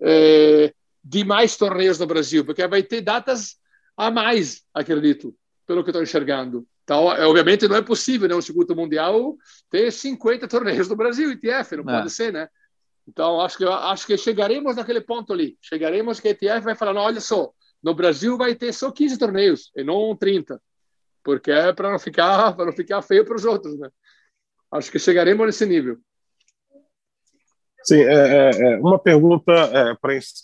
é, 0.00 0.72
de 1.02 1.24
mais 1.24 1.56
torneios 1.56 1.98
no 1.98 2.06
Brasil, 2.06 2.44
porque 2.44 2.66
vai 2.66 2.82
ter 2.82 3.00
datas 3.00 3.56
a 3.96 4.10
mais, 4.10 4.62
acredito, 4.72 5.34
pelo 5.66 5.82
que 5.82 5.90
estou 5.90 6.02
enxergando. 6.02 6.66
Então, 6.84 7.12
é, 7.12 7.26
obviamente, 7.26 7.68
não 7.68 7.76
é 7.76 7.82
possível, 7.82 8.28
né, 8.28 8.34
o 8.34 8.42
circuito 8.42 8.74
mundial 8.74 9.36
ter 9.68 9.90
50 9.90 10.46
torneios 10.48 10.88
no 10.88 10.96
Brasil, 10.96 11.30
ITF, 11.32 11.76
não 11.76 11.92
é. 11.92 11.98
pode 11.98 12.10
ser, 12.10 12.32
né? 12.32 12.48
Então, 13.08 13.40
acho 13.40 13.58
que, 13.58 13.64
acho 13.64 14.06
que 14.06 14.16
chegaremos 14.16 14.76
naquele 14.76 15.00
ponto 15.00 15.32
ali. 15.32 15.58
Chegaremos 15.60 16.20
que 16.20 16.28
a 16.28 16.30
ITF 16.30 16.60
vai 16.60 16.76
falar, 16.76 16.94
não, 16.94 17.02
olha 17.02 17.20
só, 17.20 17.52
no 17.82 17.94
Brasil 17.94 18.36
vai 18.36 18.54
ter 18.54 18.72
só 18.72 18.90
15 18.90 19.18
torneios, 19.18 19.70
e 19.76 19.82
não 19.82 20.16
30, 20.16 20.60
porque 21.22 21.50
é 21.50 21.72
para 21.72 21.90
não 21.90 21.98
ficar, 21.98 22.54
para 22.54 22.66
não 22.66 22.72
ficar 22.72 23.02
feio 23.02 23.24
para 23.24 23.36
os 23.36 23.44
outros, 23.44 23.78
né? 23.78 23.88
Acho 24.72 24.90
que 24.90 24.98
chegaremos 24.98 25.46
nesse 25.46 25.66
nível. 25.66 25.98
Sim, 27.82 28.02
é, 28.02 28.50
é, 28.50 28.72
é 28.74 28.76
uma 28.78 28.98
pergunta 28.98 29.52
é, 29.52 29.96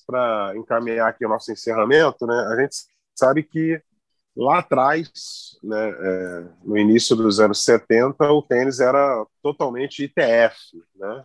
para 0.07 0.57
encaminhar 0.57 1.09
aqui 1.09 1.25
o 1.25 1.29
nosso 1.29 1.53
encerramento. 1.53 2.27
Né? 2.27 2.35
A 2.35 2.61
gente 2.61 2.77
sabe 3.15 3.43
que 3.43 3.81
lá 4.37 4.59
atrás, 4.59 5.59
né, 5.63 5.91
é, 5.91 6.45
no 6.65 6.77
início 6.77 7.15
dos 7.15 7.39
anos 7.39 7.63
70, 7.63 8.31
o 8.33 8.43
tênis 8.43 8.81
era 8.81 9.25
totalmente 9.43 10.05
ITF. 10.05 10.83
Né? 10.97 11.25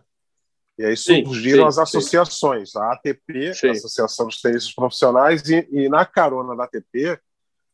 E 0.78 0.84
aí 0.84 0.96
surgiram 0.96 1.64
sim, 1.64 1.68
as 1.68 1.78
associações, 1.78 2.72
sim. 2.72 2.78
a 2.78 2.92
ATP, 2.92 3.54
sim. 3.54 3.68
a 3.68 3.72
Associação 3.72 4.26
dos 4.26 4.40
Tênis 4.40 4.74
Profissionais, 4.74 5.48
e, 5.48 5.68
e, 5.70 5.88
na 5.88 6.06
carona 6.06 6.56
da 6.56 6.64
ATP, 6.64 7.18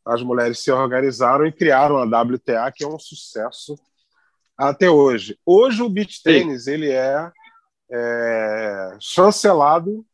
as 0.05 0.23
mulheres 0.23 0.61
se 0.61 0.71
organizaram 0.71 1.47
e 1.47 1.53
criaram 1.53 1.97
a 1.97 2.23
WTA, 2.23 2.73
que 2.75 2.85
é 2.85 2.89
um 2.89 2.99
sucesso 2.99 3.77
até 4.57 4.91
hoje. 4.91 5.39
Hoje 5.45 5.83
o 5.83 5.89
beach 5.89 6.23
tênis 6.23 6.67
ele 6.67 6.91
é 6.91 7.31
é, 7.91 8.97
chancelado 9.01 10.05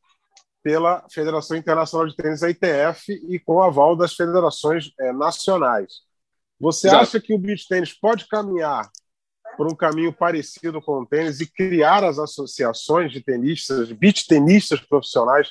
pela 0.62 1.05
Federação 1.11 1.57
Internacional 1.57 2.07
de 2.07 2.16
Tênis, 2.16 2.43
a 2.43 2.51
ITF, 2.51 3.12
e 3.28 3.39
com 3.39 3.62
aval 3.62 3.95
das 3.95 4.14
federações 4.14 4.93
é, 4.99 5.12
nacionais. 5.12 6.03
Você 6.59 6.87
Exato. 6.87 7.03
acha 7.03 7.20
que 7.20 7.35
o 7.35 7.39
beach 7.39 7.68
tênis 7.68 7.93
pode 7.93 8.26
caminhar 8.26 8.91
por 9.57 9.70
um 9.70 9.76
caminho 9.76 10.12
parecido 10.12 10.80
com 10.80 11.01
o 11.01 11.07
tênis 11.07 11.41
e 11.41 11.47
criar 11.47 12.03
as 12.03 12.18
associações 12.18 13.12
de 13.12 13.20
tenistas, 13.20 13.93
beach 13.93 14.26
tenistas 14.26 14.80
profissionais, 14.80 15.51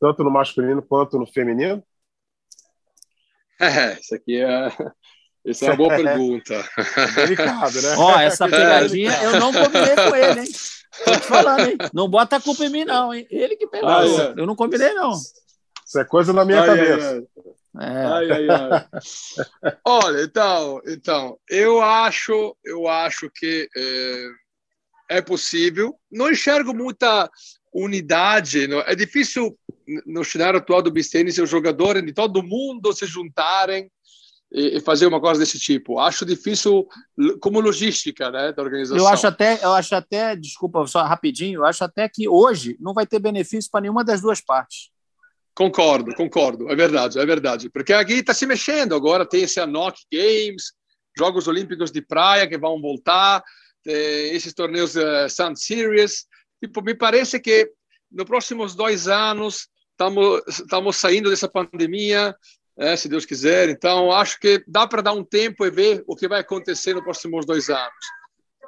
tanto 0.00 0.22
no 0.22 0.30
masculino 0.30 0.82
quanto 0.82 1.18
no 1.18 1.26
feminino? 1.26 1.82
É, 3.60 3.98
isso 4.00 4.14
aqui 4.14 4.40
é, 4.40 4.68
essa 5.46 5.66
é 5.66 5.68
uma 5.70 5.76
boa 5.76 5.96
pergunta. 5.96 6.64
Delicado, 7.14 7.82
né? 7.82 7.94
Ó, 7.96 8.18
essa 8.20 8.48
pegadinha 8.48 9.12
eu 9.22 9.40
não 9.40 9.52
combinei 9.52 9.94
com 9.96 10.16
ele, 10.16 10.40
hein? 10.40 10.46
Tô 11.04 11.12
te 11.12 11.26
falando, 11.26 11.68
hein? 11.68 11.78
Não 11.92 12.08
bota 12.08 12.36
a 12.36 12.40
culpa 12.40 12.64
em 12.64 12.70
mim, 12.70 12.84
não, 12.84 13.12
hein? 13.14 13.26
Ele 13.30 13.56
que 13.56 13.66
pegou. 13.66 13.88
Ah, 13.88 14.04
é. 14.04 14.40
Eu 14.40 14.46
não 14.46 14.56
combinei, 14.56 14.92
não. 14.94 15.12
Isso 15.12 15.98
é 15.98 16.04
coisa 16.04 16.32
na 16.32 16.44
minha 16.44 16.60
ai, 16.60 16.66
cabeça. 16.66 17.24
Ai, 17.76 18.30
ai. 18.30 18.46
É. 19.64 19.76
Olha, 19.84 20.22
então, 20.22 20.80
então, 20.86 21.38
eu 21.48 21.80
acho, 21.80 22.56
eu 22.64 22.88
acho 22.88 23.30
que 23.34 23.68
é, 23.76 24.26
é 25.18 25.22
possível. 25.22 25.94
Não 26.10 26.30
enxergo 26.30 26.74
muita 26.74 27.30
unidade. 27.72 28.66
Não, 28.66 28.80
é 28.80 28.94
difícil 28.94 29.56
no 30.06 30.24
cenário 30.24 30.58
atual 30.58 30.82
do 30.82 30.90
Bistênis 30.90 31.38
os 31.38 31.48
jogadores 31.48 32.04
de 32.04 32.12
todo 32.12 32.42
mundo 32.42 32.92
se 32.92 33.06
juntarem 33.06 33.90
e, 34.50 34.80
fazer 34.80 35.06
uma 35.06 35.20
coisa 35.20 35.40
desse 35.40 35.58
tipo. 35.58 35.98
Acho 35.98 36.24
difícil 36.24 36.86
como 37.40 37.60
logística, 37.60 38.30
né, 38.30 38.52
da 38.52 38.62
organização. 38.62 38.98
Eu 38.98 39.08
acho 39.08 39.26
até, 39.26 39.58
eu 39.62 39.72
acho 39.72 39.94
até, 39.94 40.36
desculpa, 40.36 40.86
só 40.86 41.02
rapidinho, 41.02 41.60
eu 41.60 41.64
acho 41.64 41.84
até 41.84 42.08
que 42.08 42.28
hoje 42.28 42.76
não 42.80 42.94
vai 42.94 43.06
ter 43.06 43.18
benefício 43.18 43.70
para 43.70 43.82
nenhuma 43.82 44.04
das 44.04 44.20
duas 44.20 44.40
partes. 44.40 44.90
Concordo, 45.54 46.14
concordo, 46.14 46.70
é 46.70 46.76
verdade, 46.76 47.18
é 47.18 47.26
verdade. 47.26 47.68
Porque 47.68 47.92
aqui 47.92 48.14
está 48.14 48.32
se 48.32 48.46
mexendo 48.46 48.94
agora, 48.94 49.26
tem 49.26 49.42
esse 49.42 49.58
ANOC 49.58 49.96
Games, 50.12 50.72
Jogos 51.16 51.48
Olímpicos 51.48 51.90
de 51.90 52.00
Praia 52.00 52.46
que 52.46 52.56
vão 52.56 52.80
voltar, 52.80 53.42
esses 53.84 54.54
torneios 54.54 54.94
uh, 54.94 55.28
Sun 55.28 55.56
Series. 55.56 56.26
Tipo, 56.62 56.82
me 56.82 56.94
parece 56.94 57.40
que 57.40 57.70
nos 58.10 58.26
próximos 58.26 58.74
dois 58.74 59.08
anos 59.08 59.68
estamos, 59.98 60.42
estamos 60.46 60.96
saindo 60.96 61.28
dessa 61.28 61.48
pandemia, 61.48 62.34
é, 62.78 62.96
se 62.96 63.08
Deus 63.08 63.26
quiser. 63.26 63.68
Então, 63.68 64.12
acho 64.12 64.38
que 64.38 64.62
dá 64.66 64.86
para 64.86 65.02
dar 65.02 65.12
um 65.12 65.24
tempo 65.24 65.66
e 65.66 65.70
ver 65.70 66.04
o 66.06 66.14
que 66.14 66.28
vai 66.28 66.40
acontecer 66.40 66.94
nos 66.94 67.02
próximos 67.02 67.44
dois 67.44 67.68
anos. 67.68 68.06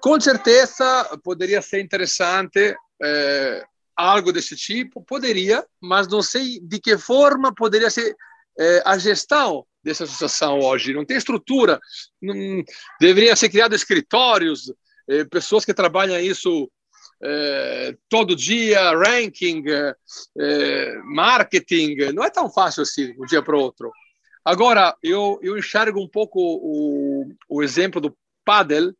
Com 0.02 0.18
certeza, 0.20 1.08
poderia 1.22 1.62
ser 1.62 1.80
interessante 1.80 2.74
é, 3.00 3.64
algo 3.94 4.32
desse 4.32 4.56
tipo, 4.56 5.02
poderia, 5.02 5.64
mas 5.80 6.08
não 6.08 6.22
sei 6.22 6.58
de 6.60 6.80
que 6.80 6.98
forma 6.98 7.54
poderia 7.54 7.90
ser 7.90 8.16
é, 8.58 8.82
a 8.84 8.98
gestão 8.98 9.64
dessa 9.84 10.04
associação 10.04 10.58
hoje. 10.58 10.92
Não 10.92 11.04
tem 11.04 11.16
estrutura, 11.16 11.78
não, 12.20 12.34
deveria 13.00 13.36
ser 13.36 13.48
criado 13.48 13.74
escritórios, 13.74 14.72
é, 15.08 15.24
pessoas 15.24 15.64
que 15.64 15.74
trabalham 15.74 16.18
isso 16.18 16.68
é, 17.22 17.96
todo 18.08 18.36
dia, 18.36 18.92
ranking, 18.96 19.62
é, 20.38 20.98
marketing, 21.04 22.12
não 22.12 22.24
é 22.24 22.30
tão 22.30 22.50
fácil 22.50 22.82
assim, 22.82 23.14
um 23.18 23.26
dia 23.26 23.42
para 23.42 23.56
o 23.56 23.60
outro. 23.60 23.92
Agora, 24.44 24.96
eu, 25.02 25.38
eu 25.42 25.58
enxergo 25.58 26.00
um 26.00 26.08
pouco 26.08 26.40
o, 26.40 27.28
o 27.48 27.62
exemplo 27.62 28.00
do 28.00 28.16
Padel, 28.44 28.94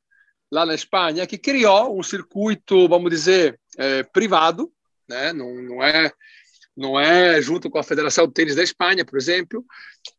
lá 0.53 0.67
na 0.67 0.75
Espanha, 0.75 1.27
que 1.27 1.39
criou 1.39 1.99
um 1.99 2.03
circuito, 2.03 2.89
vamos 2.89 3.11
dizer, 3.11 3.59
é, 3.79 4.03
privado, 4.03 4.71
né? 5.09 5.33
não, 5.33 5.55
não, 5.55 5.83
é, 5.83 6.13
não 6.77 7.01
é 7.01 7.41
junto 7.41 7.71
com 7.71 7.79
a 7.79 7.85
Federação 7.85 8.27
de 8.27 8.35
Tênis 8.35 8.57
da 8.57 8.63
Espanha, 8.63 9.05
por 9.05 9.17
exemplo, 9.17 9.65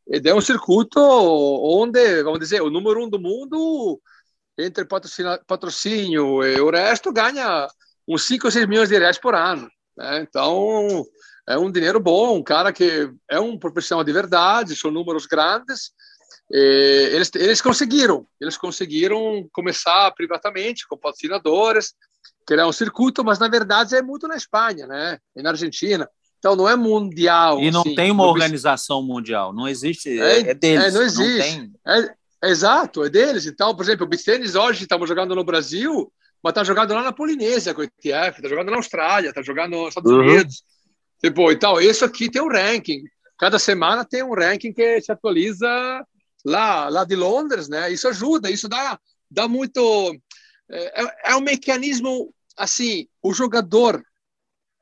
e 0.08 0.28
é 0.28 0.34
um 0.34 0.42
circuito 0.42 1.00
onde, 1.00 2.24
vamos 2.24 2.40
dizer, 2.40 2.62
o 2.62 2.70
número 2.70 3.04
um 3.04 3.10
do 3.10 3.20
mundo, 3.20 4.02
entre 4.58 4.86
patrocínio 4.86 6.44
e 6.44 6.60
o 6.60 6.70
resto, 6.70 7.12
ganha 7.12 7.68
uns 8.14 8.26
5 8.26 8.48
ou 8.48 8.52
6 8.52 8.68
milhões 8.68 8.90
de 8.90 8.98
reais 8.98 9.18
por 9.18 9.36
ano. 9.36 9.70
Né? 9.98 10.26
Então, 10.28 11.06
é 11.48 11.58
um 11.58 11.72
dinheiro 11.72 12.00
bom, 12.00 12.38
um 12.38 12.44
cara 12.44 12.72
que 12.72 13.10
é 13.30 13.40
um 13.40 13.58
profissional 13.58 14.04
de 14.04 14.12
verdade, 14.12 14.76
são 14.76 14.92
números 14.92 15.26
grandes. 15.26 15.92
eles, 16.50 17.32
eles 17.36 17.62
conseguiram, 17.62 18.28
eles 18.40 18.58
conseguiram 18.58 19.48
começar 19.52 20.12
privatamente 20.12 20.88
com 20.88 20.98
patrocinadores, 20.98 21.94
criar 22.46 22.68
um 22.68 22.74
circuito, 22.74 23.24
mas 23.24 23.40
na 23.40 23.48
verdade 23.48 23.96
é 23.96 24.02
muito 24.02 24.28
na 24.28 24.36
Espanha, 24.36 24.86
né? 24.88 25.18
E 25.36 25.42
na 25.42 25.52
Argentina. 25.52 26.10
Então 26.40 26.56
não 26.56 26.68
é 26.68 26.76
mundial. 26.76 27.60
E 27.62 27.70
não 27.70 27.82
assim, 27.82 27.96
tem 27.96 28.10
uma 28.12 28.26
organização 28.26 29.04
mundial, 29.04 29.54
não 29.54 29.68
existe, 29.68 30.20
é, 30.20 30.50
é 30.50 30.54
deles. 30.54 30.86
É, 30.86 30.92
não 30.92 31.02
existe. 31.04 31.72
Não 31.86 31.94
é, 31.94 32.16
é, 32.44 32.50
exato, 32.50 33.04
é 33.04 33.10
deles. 33.10 33.46
Então, 33.46 33.76
por 33.76 33.84
exemplo, 33.84 34.06
o 34.06 34.10
Bistênis 34.10 34.56
hoje 34.56 34.84
estamos 34.84 35.08
jogando 35.08 35.36
no 35.36 35.44
Brasil, 35.44 36.12
mas 36.44 36.52
está 36.52 36.64
jogando 36.64 36.94
lá 36.94 37.04
na 37.04 37.12
Polinésia 37.12 37.74
com 37.74 37.82
o 37.82 37.84
ETF, 37.84 38.38
está 38.38 38.50
jogando 38.50 38.72
na 38.72 38.78
Austrália, 38.78 39.30
está 39.30 39.42
jogando 39.42 39.72
nos 39.72 39.90
Estados 39.90 40.12
uhum. 40.12 40.20
Unidos. 40.20 40.64
Tipo, 41.24 41.52
então, 41.52 41.80
isso 41.80 42.04
aqui 42.04 42.30
tem 42.30 42.42
um 42.42 42.50
ranking. 42.50 43.04
Cada 43.38 43.60
semana 43.60 44.04
tem 44.04 44.24
um 44.24 44.34
ranking 44.34 44.74
que 44.74 45.02
se 45.02 45.12
atualiza 45.12 45.68
lá, 46.44 46.90
lá 46.90 47.04
de 47.04 47.16
Londres, 47.16 47.70
né? 47.70 47.92
Isso 47.92 48.08
ajuda, 48.08 48.50
isso 48.50 48.68
dá, 48.68 49.00
dá 49.30 49.48
muito. 49.48 50.16
É, 50.70 51.32
é, 51.32 51.36
um 51.36 51.42
mecanismo 51.42 52.34
assim: 52.58 53.08
o 53.22 53.34
jogador 53.34 54.04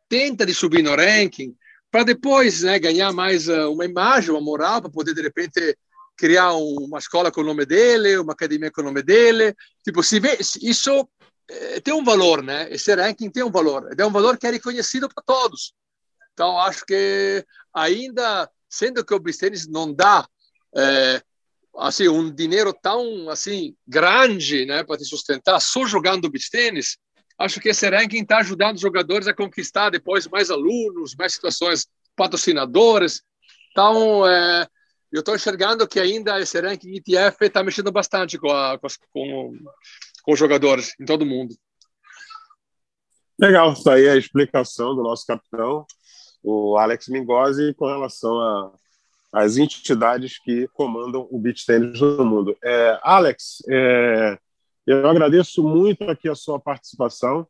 tenta 0.08 0.46
de 0.46 0.54
subir 0.54 0.82
no 0.82 0.96
ranking 0.96 1.56
para 1.92 2.04
depois 2.04 2.62
né, 2.62 2.80
ganhar 2.80 3.12
mais 3.12 3.48
uh, 3.50 3.72
uma 3.72 3.86
imagem, 3.86 4.32
uma 4.32 4.42
moral, 4.42 4.82
para 4.82 4.92
poder 4.92 5.14
de 5.14 5.22
repente 5.22 5.78
criar 6.16 6.54
uma 6.54 7.00
escola 7.00 7.32
com 7.32 7.42
o 7.42 7.46
nome 7.46 7.66
dele, 7.66 8.18
uma 8.18 8.34
academia 8.34 8.72
com 8.72 8.82
o 8.82 8.84
nome 8.84 9.02
dele. 9.02 9.56
Tipo, 9.84 10.04
se 10.04 10.20
vê, 10.20 10.38
isso 10.62 11.08
tem 11.84 11.94
um 11.94 12.04
valor, 12.04 12.44
né? 12.44 12.68
Esse 12.72 12.94
ranking 12.94 13.30
tem 13.30 13.44
um 13.44 13.52
valor. 13.52 13.90
É 13.98 14.06
um 14.06 14.12
valor 14.12 14.38
que 14.38 14.48
é 14.48 14.52
reconhecido 14.52 15.10
para 15.10 15.24
todos. 15.24 15.74
Então, 16.34 16.58
acho 16.60 16.86
que 16.86 17.46
ainda, 17.74 18.50
sendo 18.70 19.04
que 19.04 19.14
o 19.14 19.20
Bistênis 19.20 19.68
não 19.68 19.94
dá 19.94 20.28
é, 20.76 21.22
assim 21.78 22.08
um 22.08 22.30
dinheiro 22.30 22.74
tão 22.74 23.30
assim 23.30 23.76
grande, 23.88 24.66
né, 24.66 24.84
para 24.84 24.98
te 24.98 25.06
sustentar 25.06 25.60
só 25.60 25.86
jogando 25.86 26.30
beach 26.30 26.50
tênis, 26.50 26.98
acho 27.38 27.60
que 27.60 27.70
esse 27.70 27.90
ranking 27.90 28.22
está 28.22 28.40
ajudando 28.40 28.76
os 28.76 28.82
jogadores 28.82 29.28
a 29.28 29.34
conquistar 29.34 29.90
depois 29.90 30.28
mais 30.28 30.50
alunos, 30.52 31.16
mais 31.16 31.34
situações, 31.34 31.88
patrocinadores. 32.16 33.22
Então, 33.72 34.28
é, 34.28 34.68
eu 35.12 35.20
estou 35.20 35.36
enxergando 35.36 35.88
que 35.88 36.00
ainda 36.00 36.40
esse 36.40 36.60
ranking 36.60 36.96
ETF 36.96 37.46
está 37.46 37.64
mexendo 37.64 37.92
bastante 37.92 38.38
com, 38.38 38.52
a, 38.52 38.78
com, 38.78 38.88
com, 39.12 39.58
com, 40.30 40.34
os 40.34 40.40
jogadores 40.40 40.94
em 41.00 41.06
todo 41.06 41.26
mundo. 41.26 41.56
Legal, 43.40 43.74
isso 43.74 43.90
aí 43.90 44.08
a 44.08 44.18
explicação 44.18 44.96
do 44.96 45.02
nosso 45.02 45.26
capitão, 45.26 45.86
o 46.44 46.78
Alex 46.78 47.08
Mingozzi, 47.08 47.74
com 47.74 47.88
relação 47.88 48.74
às 49.32 49.58
entidades 49.58 50.38
que 50.38 50.68
comandam 50.70 51.28
o 51.32 51.40
beach 51.40 51.66
tennis 51.66 52.00
no 52.00 52.26
mundo. 52.26 52.56
É, 52.64 53.00
Alex, 53.02 53.64
é, 53.70 54.38
eu 54.86 55.08
agradeço 55.08 55.64
muito 55.64 56.04
aqui 56.04 56.30
a 56.30 56.36
sua 56.36 56.60
participação. 56.60 57.48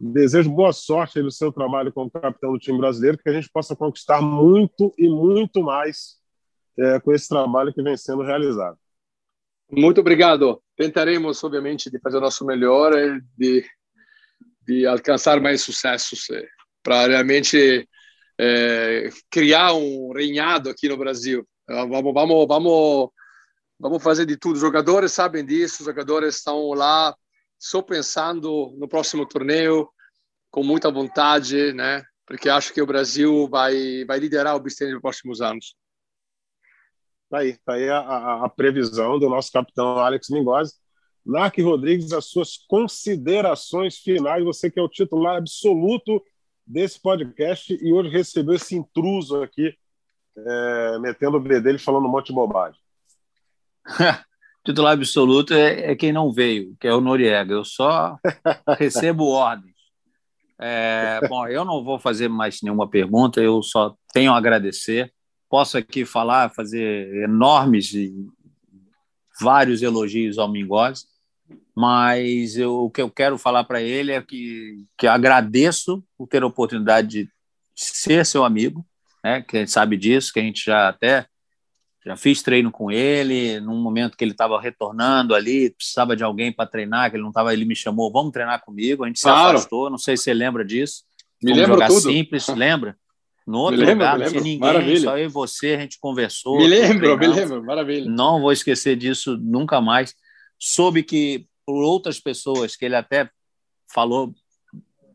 Desejo 0.00 0.50
boa 0.50 0.72
sorte 0.72 1.20
no 1.20 1.30
seu 1.30 1.52
trabalho 1.52 1.92
como 1.92 2.10
capitão 2.10 2.52
do 2.52 2.58
time 2.58 2.78
brasileiro, 2.78 3.18
que 3.18 3.28
a 3.28 3.32
gente 3.32 3.50
possa 3.50 3.76
conquistar 3.76 4.22
muito 4.22 4.94
e 4.96 5.08
muito 5.08 5.62
mais 5.62 6.16
é, 6.78 7.00
com 7.00 7.12
esse 7.12 7.28
trabalho 7.28 7.72
que 7.72 7.82
vem 7.82 7.96
sendo 7.96 8.22
realizado. 8.22 8.78
Muito 9.70 10.00
obrigado. 10.00 10.63
Tentaremos, 10.76 11.42
obviamente, 11.44 11.90
de 11.90 11.98
fazer 12.00 12.18
o 12.18 12.20
nosso 12.20 12.44
melhor 12.44 12.92
e 12.98 13.20
de, 13.36 13.64
de 14.66 14.86
alcançar 14.86 15.40
mais 15.40 15.62
sucessos 15.62 16.28
é, 16.30 16.46
para 16.82 17.06
realmente 17.06 17.88
é, 18.38 19.08
criar 19.30 19.72
um 19.74 20.12
reinado 20.12 20.68
aqui 20.68 20.88
no 20.88 20.96
Brasil. 20.96 21.46
Vamos, 21.66 22.12
vamos, 22.12 22.46
vamos, 22.48 23.10
vamos 23.78 24.02
fazer 24.02 24.26
de 24.26 24.36
tudo. 24.36 24.56
Os 24.56 24.60
jogadores 24.60 25.12
sabem 25.12 25.44
disso, 25.44 25.82
os 25.82 25.86
jogadores 25.86 26.36
estão 26.36 26.70
lá 26.70 27.14
só 27.58 27.80
pensando 27.80 28.74
no 28.78 28.88
próximo 28.88 29.26
torneio, 29.26 29.88
com 30.50 30.62
muita 30.62 30.90
vontade, 30.90 31.72
né? 31.72 32.04
Porque 32.26 32.48
acho 32.48 32.72
que 32.72 32.82
o 32.82 32.86
Brasil 32.86 33.48
vai, 33.48 34.04
vai 34.06 34.18
liderar 34.18 34.54
o 34.56 34.60
Bistênis 34.60 34.94
nos 34.94 35.02
próximos 35.02 35.40
anos. 35.40 35.74
Tá 37.34 37.40
aí, 37.40 37.56
tá 37.66 37.72
aí 37.72 37.90
a, 37.90 38.44
a, 38.44 38.48
previsão 38.48 39.18
do 39.18 39.28
nosso 39.28 39.50
capitão 39.50 39.98
Alex 39.98 40.28
Mingozzi. 40.30 40.74
Narc 41.26 41.58
Rodrigues, 41.58 42.12
as 42.12 42.26
suas 42.26 42.56
considerações 42.68 43.96
finais, 43.96 44.44
você 44.44 44.70
que 44.70 44.78
é 44.78 44.82
o 44.82 44.88
titular 44.88 45.38
absoluto 45.38 46.22
desse 46.64 47.02
podcast 47.02 47.76
e 47.82 47.92
hoje 47.92 48.08
recebeu 48.10 48.54
esse 48.54 48.76
intruso 48.76 49.42
aqui, 49.42 49.74
é, 50.36 50.98
metendo 51.00 51.36
o 51.36 51.40
B 51.40 51.60
dele 51.60 51.76
falando 51.76 52.06
um 52.06 52.08
monte 52.08 52.28
de 52.28 52.34
bobagem. 52.34 52.80
titular 54.64 54.92
absoluto 54.92 55.54
é, 55.54 55.90
é, 55.90 55.96
quem 55.96 56.12
não 56.12 56.32
veio, 56.32 56.76
que 56.78 56.86
é 56.86 56.94
o 56.94 57.00
Noriega. 57.00 57.52
Eu 57.52 57.64
só 57.64 58.16
recebo 58.78 59.24
ordens. 59.24 59.74
É, 60.60 61.18
bom, 61.28 61.48
eu 61.48 61.64
não 61.64 61.82
vou 61.82 61.98
fazer 61.98 62.28
mais 62.28 62.62
nenhuma 62.62 62.88
pergunta, 62.88 63.40
eu 63.40 63.60
só 63.60 63.92
tenho 64.12 64.32
a 64.32 64.38
agradecer 64.38 65.12
posso 65.54 65.78
aqui 65.78 66.04
falar, 66.04 66.52
fazer 66.52 67.14
enormes 67.22 67.94
e 67.94 68.12
vários 69.40 69.82
elogios 69.82 70.36
ao 70.36 70.50
Mingozzi, 70.50 71.06
mas 71.76 72.56
eu, 72.56 72.86
o 72.86 72.90
que 72.90 73.00
eu 73.00 73.08
quero 73.08 73.38
falar 73.38 73.62
para 73.62 73.80
ele 73.80 74.10
é 74.10 74.20
que, 74.20 74.82
que 74.98 75.06
agradeço 75.06 76.04
por 76.18 76.26
ter 76.26 76.42
a 76.42 76.46
oportunidade 76.48 77.08
de 77.08 77.30
ser 77.72 78.26
seu 78.26 78.44
amigo, 78.44 78.84
né, 79.22 79.42
que 79.42 79.56
a 79.56 79.60
gente 79.60 79.70
sabe 79.70 79.96
disso, 79.96 80.32
que 80.32 80.40
a 80.40 80.42
gente 80.42 80.64
já 80.64 80.88
até 80.88 81.24
já 82.04 82.16
fiz 82.16 82.42
treino 82.42 82.72
com 82.72 82.90
ele, 82.90 83.60
num 83.60 83.80
momento 83.80 84.16
que 84.16 84.24
ele 84.24 84.32
estava 84.32 84.60
retornando 84.60 85.36
ali, 85.36 85.70
precisava 85.70 86.16
de 86.16 86.24
alguém 86.24 86.52
para 86.52 86.68
treinar, 86.68 87.10
que 87.10 87.16
ele 87.16 87.22
não 87.22 87.30
estava, 87.30 87.52
ele 87.52 87.64
me 87.64 87.76
chamou, 87.76 88.10
vamos 88.10 88.32
treinar 88.32 88.60
comigo, 88.60 89.04
a 89.04 89.06
gente 89.06 89.22
claro. 89.22 89.50
se 89.50 89.54
afastou, 89.54 89.88
não 89.88 89.98
sei 89.98 90.16
se 90.16 90.24
você 90.24 90.34
lembra 90.34 90.64
disso. 90.64 91.04
Me 91.40 91.54
lembro 91.54 91.78
tudo. 91.86 92.00
simples, 92.00 92.48
lembra? 92.48 92.98
No 93.46 93.58
outro 93.58 93.80
lembro, 93.80 93.94
lugar, 93.94 94.18
não 94.18 94.26
tinha 94.26 94.40
ninguém, 94.40 94.58
maravilha. 94.58 95.00
só 95.00 95.18
eu 95.18 95.26
e 95.26 95.28
você, 95.28 95.74
a 95.74 95.80
gente 95.80 95.98
conversou. 95.98 96.56
Me 96.56 96.66
lembro, 96.66 97.18
me 97.18 97.26
lembro, 97.26 97.62
maravilha. 97.62 98.10
Não 98.10 98.40
vou 98.40 98.52
esquecer 98.52 98.96
disso 98.96 99.36
nunca 99.36 99.82
mais. 99.82 100.14
Soube 100.58 101.02
que 101.02 101.46
por 101.66 101.82
outras 101.82 102.18
pessoas 102.18 102.74
que 102.74 102.86
ele 102.86 102.96
até 102.96 103.28
falou 103.92 104.34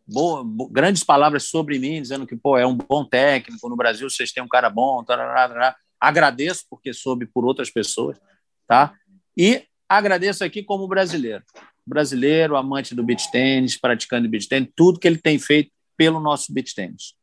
boa, 0.08 0.44
grandes 0.70 1.04
palavras 1.04 1.46
sobre 1.46 1.80
mim, 1.80 2.02
dizendo 2.02 2.28
que 2.28 2.36
pô, 2.36 2.56
é 2.56 2.66
um 2.68 2.76
bom 2.76 3.04
técnico, 3.04 3.68
no 3.68 3.76
Brasil 3.76 4.08
vocês 4.08 4.32
têm 4.32 4.44
um 4.44 4.48
cara 4.48 4.70
bom, 4.70 5.04
tarará, 5.04 5.48
tarará. 5.48 5.76
agradeço 6.00 6.66
porque 6.70 6.94
soube 6.94 7.26
por 7.26 7.46
outras 7.46 7.72
pessoas, 7.72 8.20
tá? 8.68 8.94
E 9.36 9.64
agradeço 9.88 10.44
aqui 10.44 10.62
como 10.62 10.88
brasileiro. 10.88 11.44
Brasileiro, 11.86 12.56
amante 12.56 12.94
do 12.94 13.04
beach 13.04 13.32
tênis, 13.32 13.76
praticando 13.76 14.30
beach 14.30 14.48
tênis, 14.48 14.70
tudo 14.76 15.00
que 15.00 15.08
ele 15.08 15.18
tem 15.18 15.40
feito 15.40 15.72
pelo 15.98 16.20
nosso 16.20 16.54
beach 16.54 16.76
tênis 16.76 17.19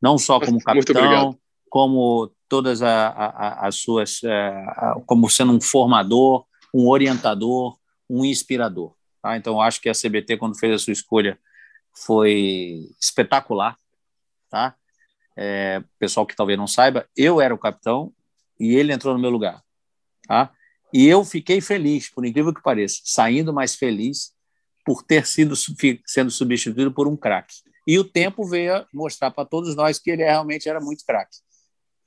não 0.00 0.18
só 0.18 0.40
como 0.40 0.60
capitão, 0.60 1.38
como 1.68 2.32
todas 2.48 2.82
a, 2.82 3.08
a, 3.08 3.66
as 3.66 3.76
suas, 3.76 4.22
é, 4.24 4.64
como 5.06 5.28
sendo 5.28 5.52
um 5.52 5.60
formador, 5.60 6.46
um 6.72 6.88
orientador, 6.88 7.78
um 8.08 8.24
inspirador. 8.24 8.94
Tá? 9.22 9.36
Então, 9.36 9.60
acho 9.60 9.80
que 9.80 9.88
a 9.88 9.94
CBT, 9.94 10.36
quando 10.36 10.58
fez 10.58 10.74
a 10.74 10.78
sua 10.78 10.92
escolha, 10.92 11.38
foi 11.92 12.88
espetacular. 13.00 13.76
Tá? 14.48 14.74
É, 15.36 15.82
pessoal 15.98 16.26
que 16.26 16.36
talvez 16.36 16.58
não 16.58 16.66
saiba, 16.66 17.06
eu 17.16 17.40
era 17.40 17.54
o 17.54 17.58
capitão 17.58 18.12
e 18.58 18.74
ele 18.74 18.92
entrou 18.92 19.14
no 19.14 19.20
meu 19.20 19.30
lugar. 19.30 19.62
Tá? 20.26 20.50
E 20.92 21.06
eu 21.06 21.24
fiquei 21.24 21.60
feliz, 21.60 22.08
por 22.08 22.24
incrível 22.24 22.54
que 22.54 22.62
pareça, 22.62 23.00
saindo 23.04 23.52
mais 23.52 23.74
feliz 23.74 24.32
por 24.84 25.02
ter 25.02 25.26
sido 25.26 25.54
sendo 26.06 26.30
substituído 26.30 26.90
por 26.90 27.06
um 27.06 27.16
craque. 27.16 27.56
E 27.88 27.98
o 27.98 28.04
tempo 28.04 28.44
veio 28.44 28.84
mostrar 28.92 29.30
para 29.30 29.46
todos 29.46 29.74
nós 29.74 29.98
que 29.98 30.10
ele 30.10 30.22
realmente 30.22 30.68
era 30.68 30.78
muito 30.78 31.02
craque. 31.06 31.38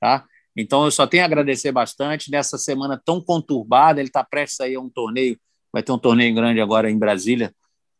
Tá? 0.00 0.24
Então, 0.56 0.84
eu 0.84 0.92
só 0.92 1.08
tenho 1.08 1.24
a 1.24 1.26
agradecer 1.26 1.72
bastante 1.72 2.30
nessa 2.30 2.56
semana 2.56 3.02
tão 3.04 3.20
conturbada. 3.20 4.00
Ele 4.00 4.08
está 4.08 4.22
prestes 4.22 4.60
a 4.60 4.68
ir 4.68 4.76
a 4.76 4.80
um 4.80 4.88
torneio, 4.88 5.36
vai 5.72 5.82
ter 5.82 5.90
um 5.90 5.98
torneio 5.98 6.32
grande 6.36 6.60
agora 6.60 6.88
em 6.88 6.96
Brasília, 6.96 7.52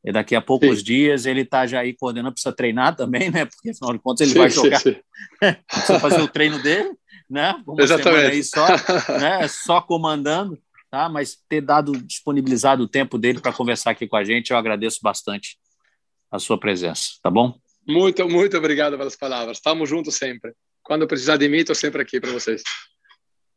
e 0.04 0.12
daqui 0.12 0.36
a 0.36 0.40
poucos 0.40 0.78
sim. 0.78 0.84
dias 0.84 1.26
ele 1.26 1.40
está 1.40 1.66
já 1.66 1.80
aí 1.80 1.92
coordenando, 1.92 2.32
precisa 2.32 2.54
treinar 2.54 2.94
também, 2.94 3.30
né? 3.30 3.46
Porque 3.46 3.70
afinal 3.70 3.92
de 3.92 3.98
contas 3.98 4.20
ele 4.20 4.32
sim, 4.32 4.38
vai 4.38 4.50
jogar, 4.50 4.80
sim, 4.80 4.96
precisa 5.66 5.98
fazer 5.98 6.20
o 6.20 6.28
treino 6.28 6.62
dele, 6.62 6.92
né? 7.28 7.60
Uma 7.66 7.82
Exatamente. 7.82 8.32
aí 8.32 8.44
só, 8.44 8.66
né? 9.18 9.48
só 9.48 9.80
comandando, 9.80 10.56
tá? 10.88 11.08
Mas 11.08 11.36
ter 11.48 11.60
dado 11.60 11.92
disponibilizado 12.00 12.84
o 12.84 12.88
tempo 12.88 13.18
dele 13.18 13.40
para 13.40 13.52
conversar 13.52 13.90
aqui 13.90 14.06
com 14.06 14.16
a 14.16 14.24
gente, 14.24 14.50
eu 14.50 14.56
agradeço 14.56 14.98
bastante 15.02 15.56
a 16.30 16.38
sua 16.38 16.58
presença, 16.58 17.12
tá 17.22 17.30
bom? 17.30 17.60
Muito, 17.86 18.28
muito 18.28 18.56
obrigado 18.56 18.96
pelas 18.96 19.16
palavras. 19.16 19.58
Estamos 19.58 19.88
juntos 19.88 20.14
sempre. 20.14 20.52
Quando 20.82 21.06
precisar 21.06 21.36
de 21.36 21.48
mim, 21.48 21.58
estou 21.58 21.74
sempre 21.74 22.02
aqui 22.02 22.20
para 22.20 22.30
vocês. 22.30 22.62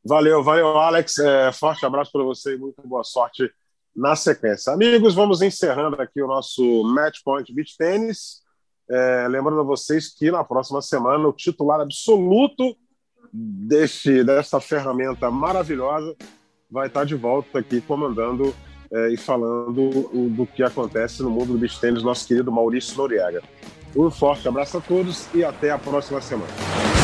Valeu, 0.04 0.44
valeu, 0.44 0.68
Alex. 0.78 1.18
É, 1.18 1.52
forte 1.52 1.86
abraço 1.86 2.12
para 2.12 2.24
você 2.24 2.54
e 2.54 2.58
muito 2.58 2.82
boa 2.88 3.04
sorte 3.04 3.50
na 3.96 4.16
sequência. 4.16 4.74
Amigos, 4.74 5.16
vamos 5.16 5.42
encerrando 5.42 6.00
aqui 6.02 6.22
o 6.22 6.28
nosso 6.28 6.84
Match 6.84 7.20
Point 7.24 7.52
Beach 7.54 7.76
Tennis. 7.78 8.44
É, 8.90 9.28
lembrando 9.28 9.62
a 9.62 9.64
vocês 9.64 10.14
que 10.14 10.30
na 10.30 10.44
próxima 10.44 10.82
semana 10.82 11.28
o 11.28 11.34
titular 11.34 11.82
absoluto 11.82 12.78
deste, 13.34 14.24
dessa 14.24 14.60
ferramenta 14.60 15.32
maravilhosa 15.32 16.16
vai 16.70 16.88
estar 16.88 17.04
de 17.04 17.16
volta 17.16 17.60
aqui 17.60 17.82
comandando 17.82 18.54
é, 18.92 19.10
e 19.10 19.18
falando 19.18 19.90
o, 20.14 20.30
do 20.30 20.46
que 20.46 20.62
acontece 20.62 21.24
no 21.24 21.30
mundo 21.30 21.54
do 21.54 21.58
beach 21.58 21.80
tênis, 21.80 22.04
nosso 22.04 22.28
querido 22.28 22.52
Maurício 22.52 22.96
Noriega. 22.98 23.42
Um 23.96 24.12
forte 24.12 24.48
abraço 24.48 24.78
a 24.78 24.82
todos 24.82 25.28
e 25.34 25.44
até 25.44 25.72
a 25.72 25.78
próxima 25.78 26.20
semana. 26.20 26.95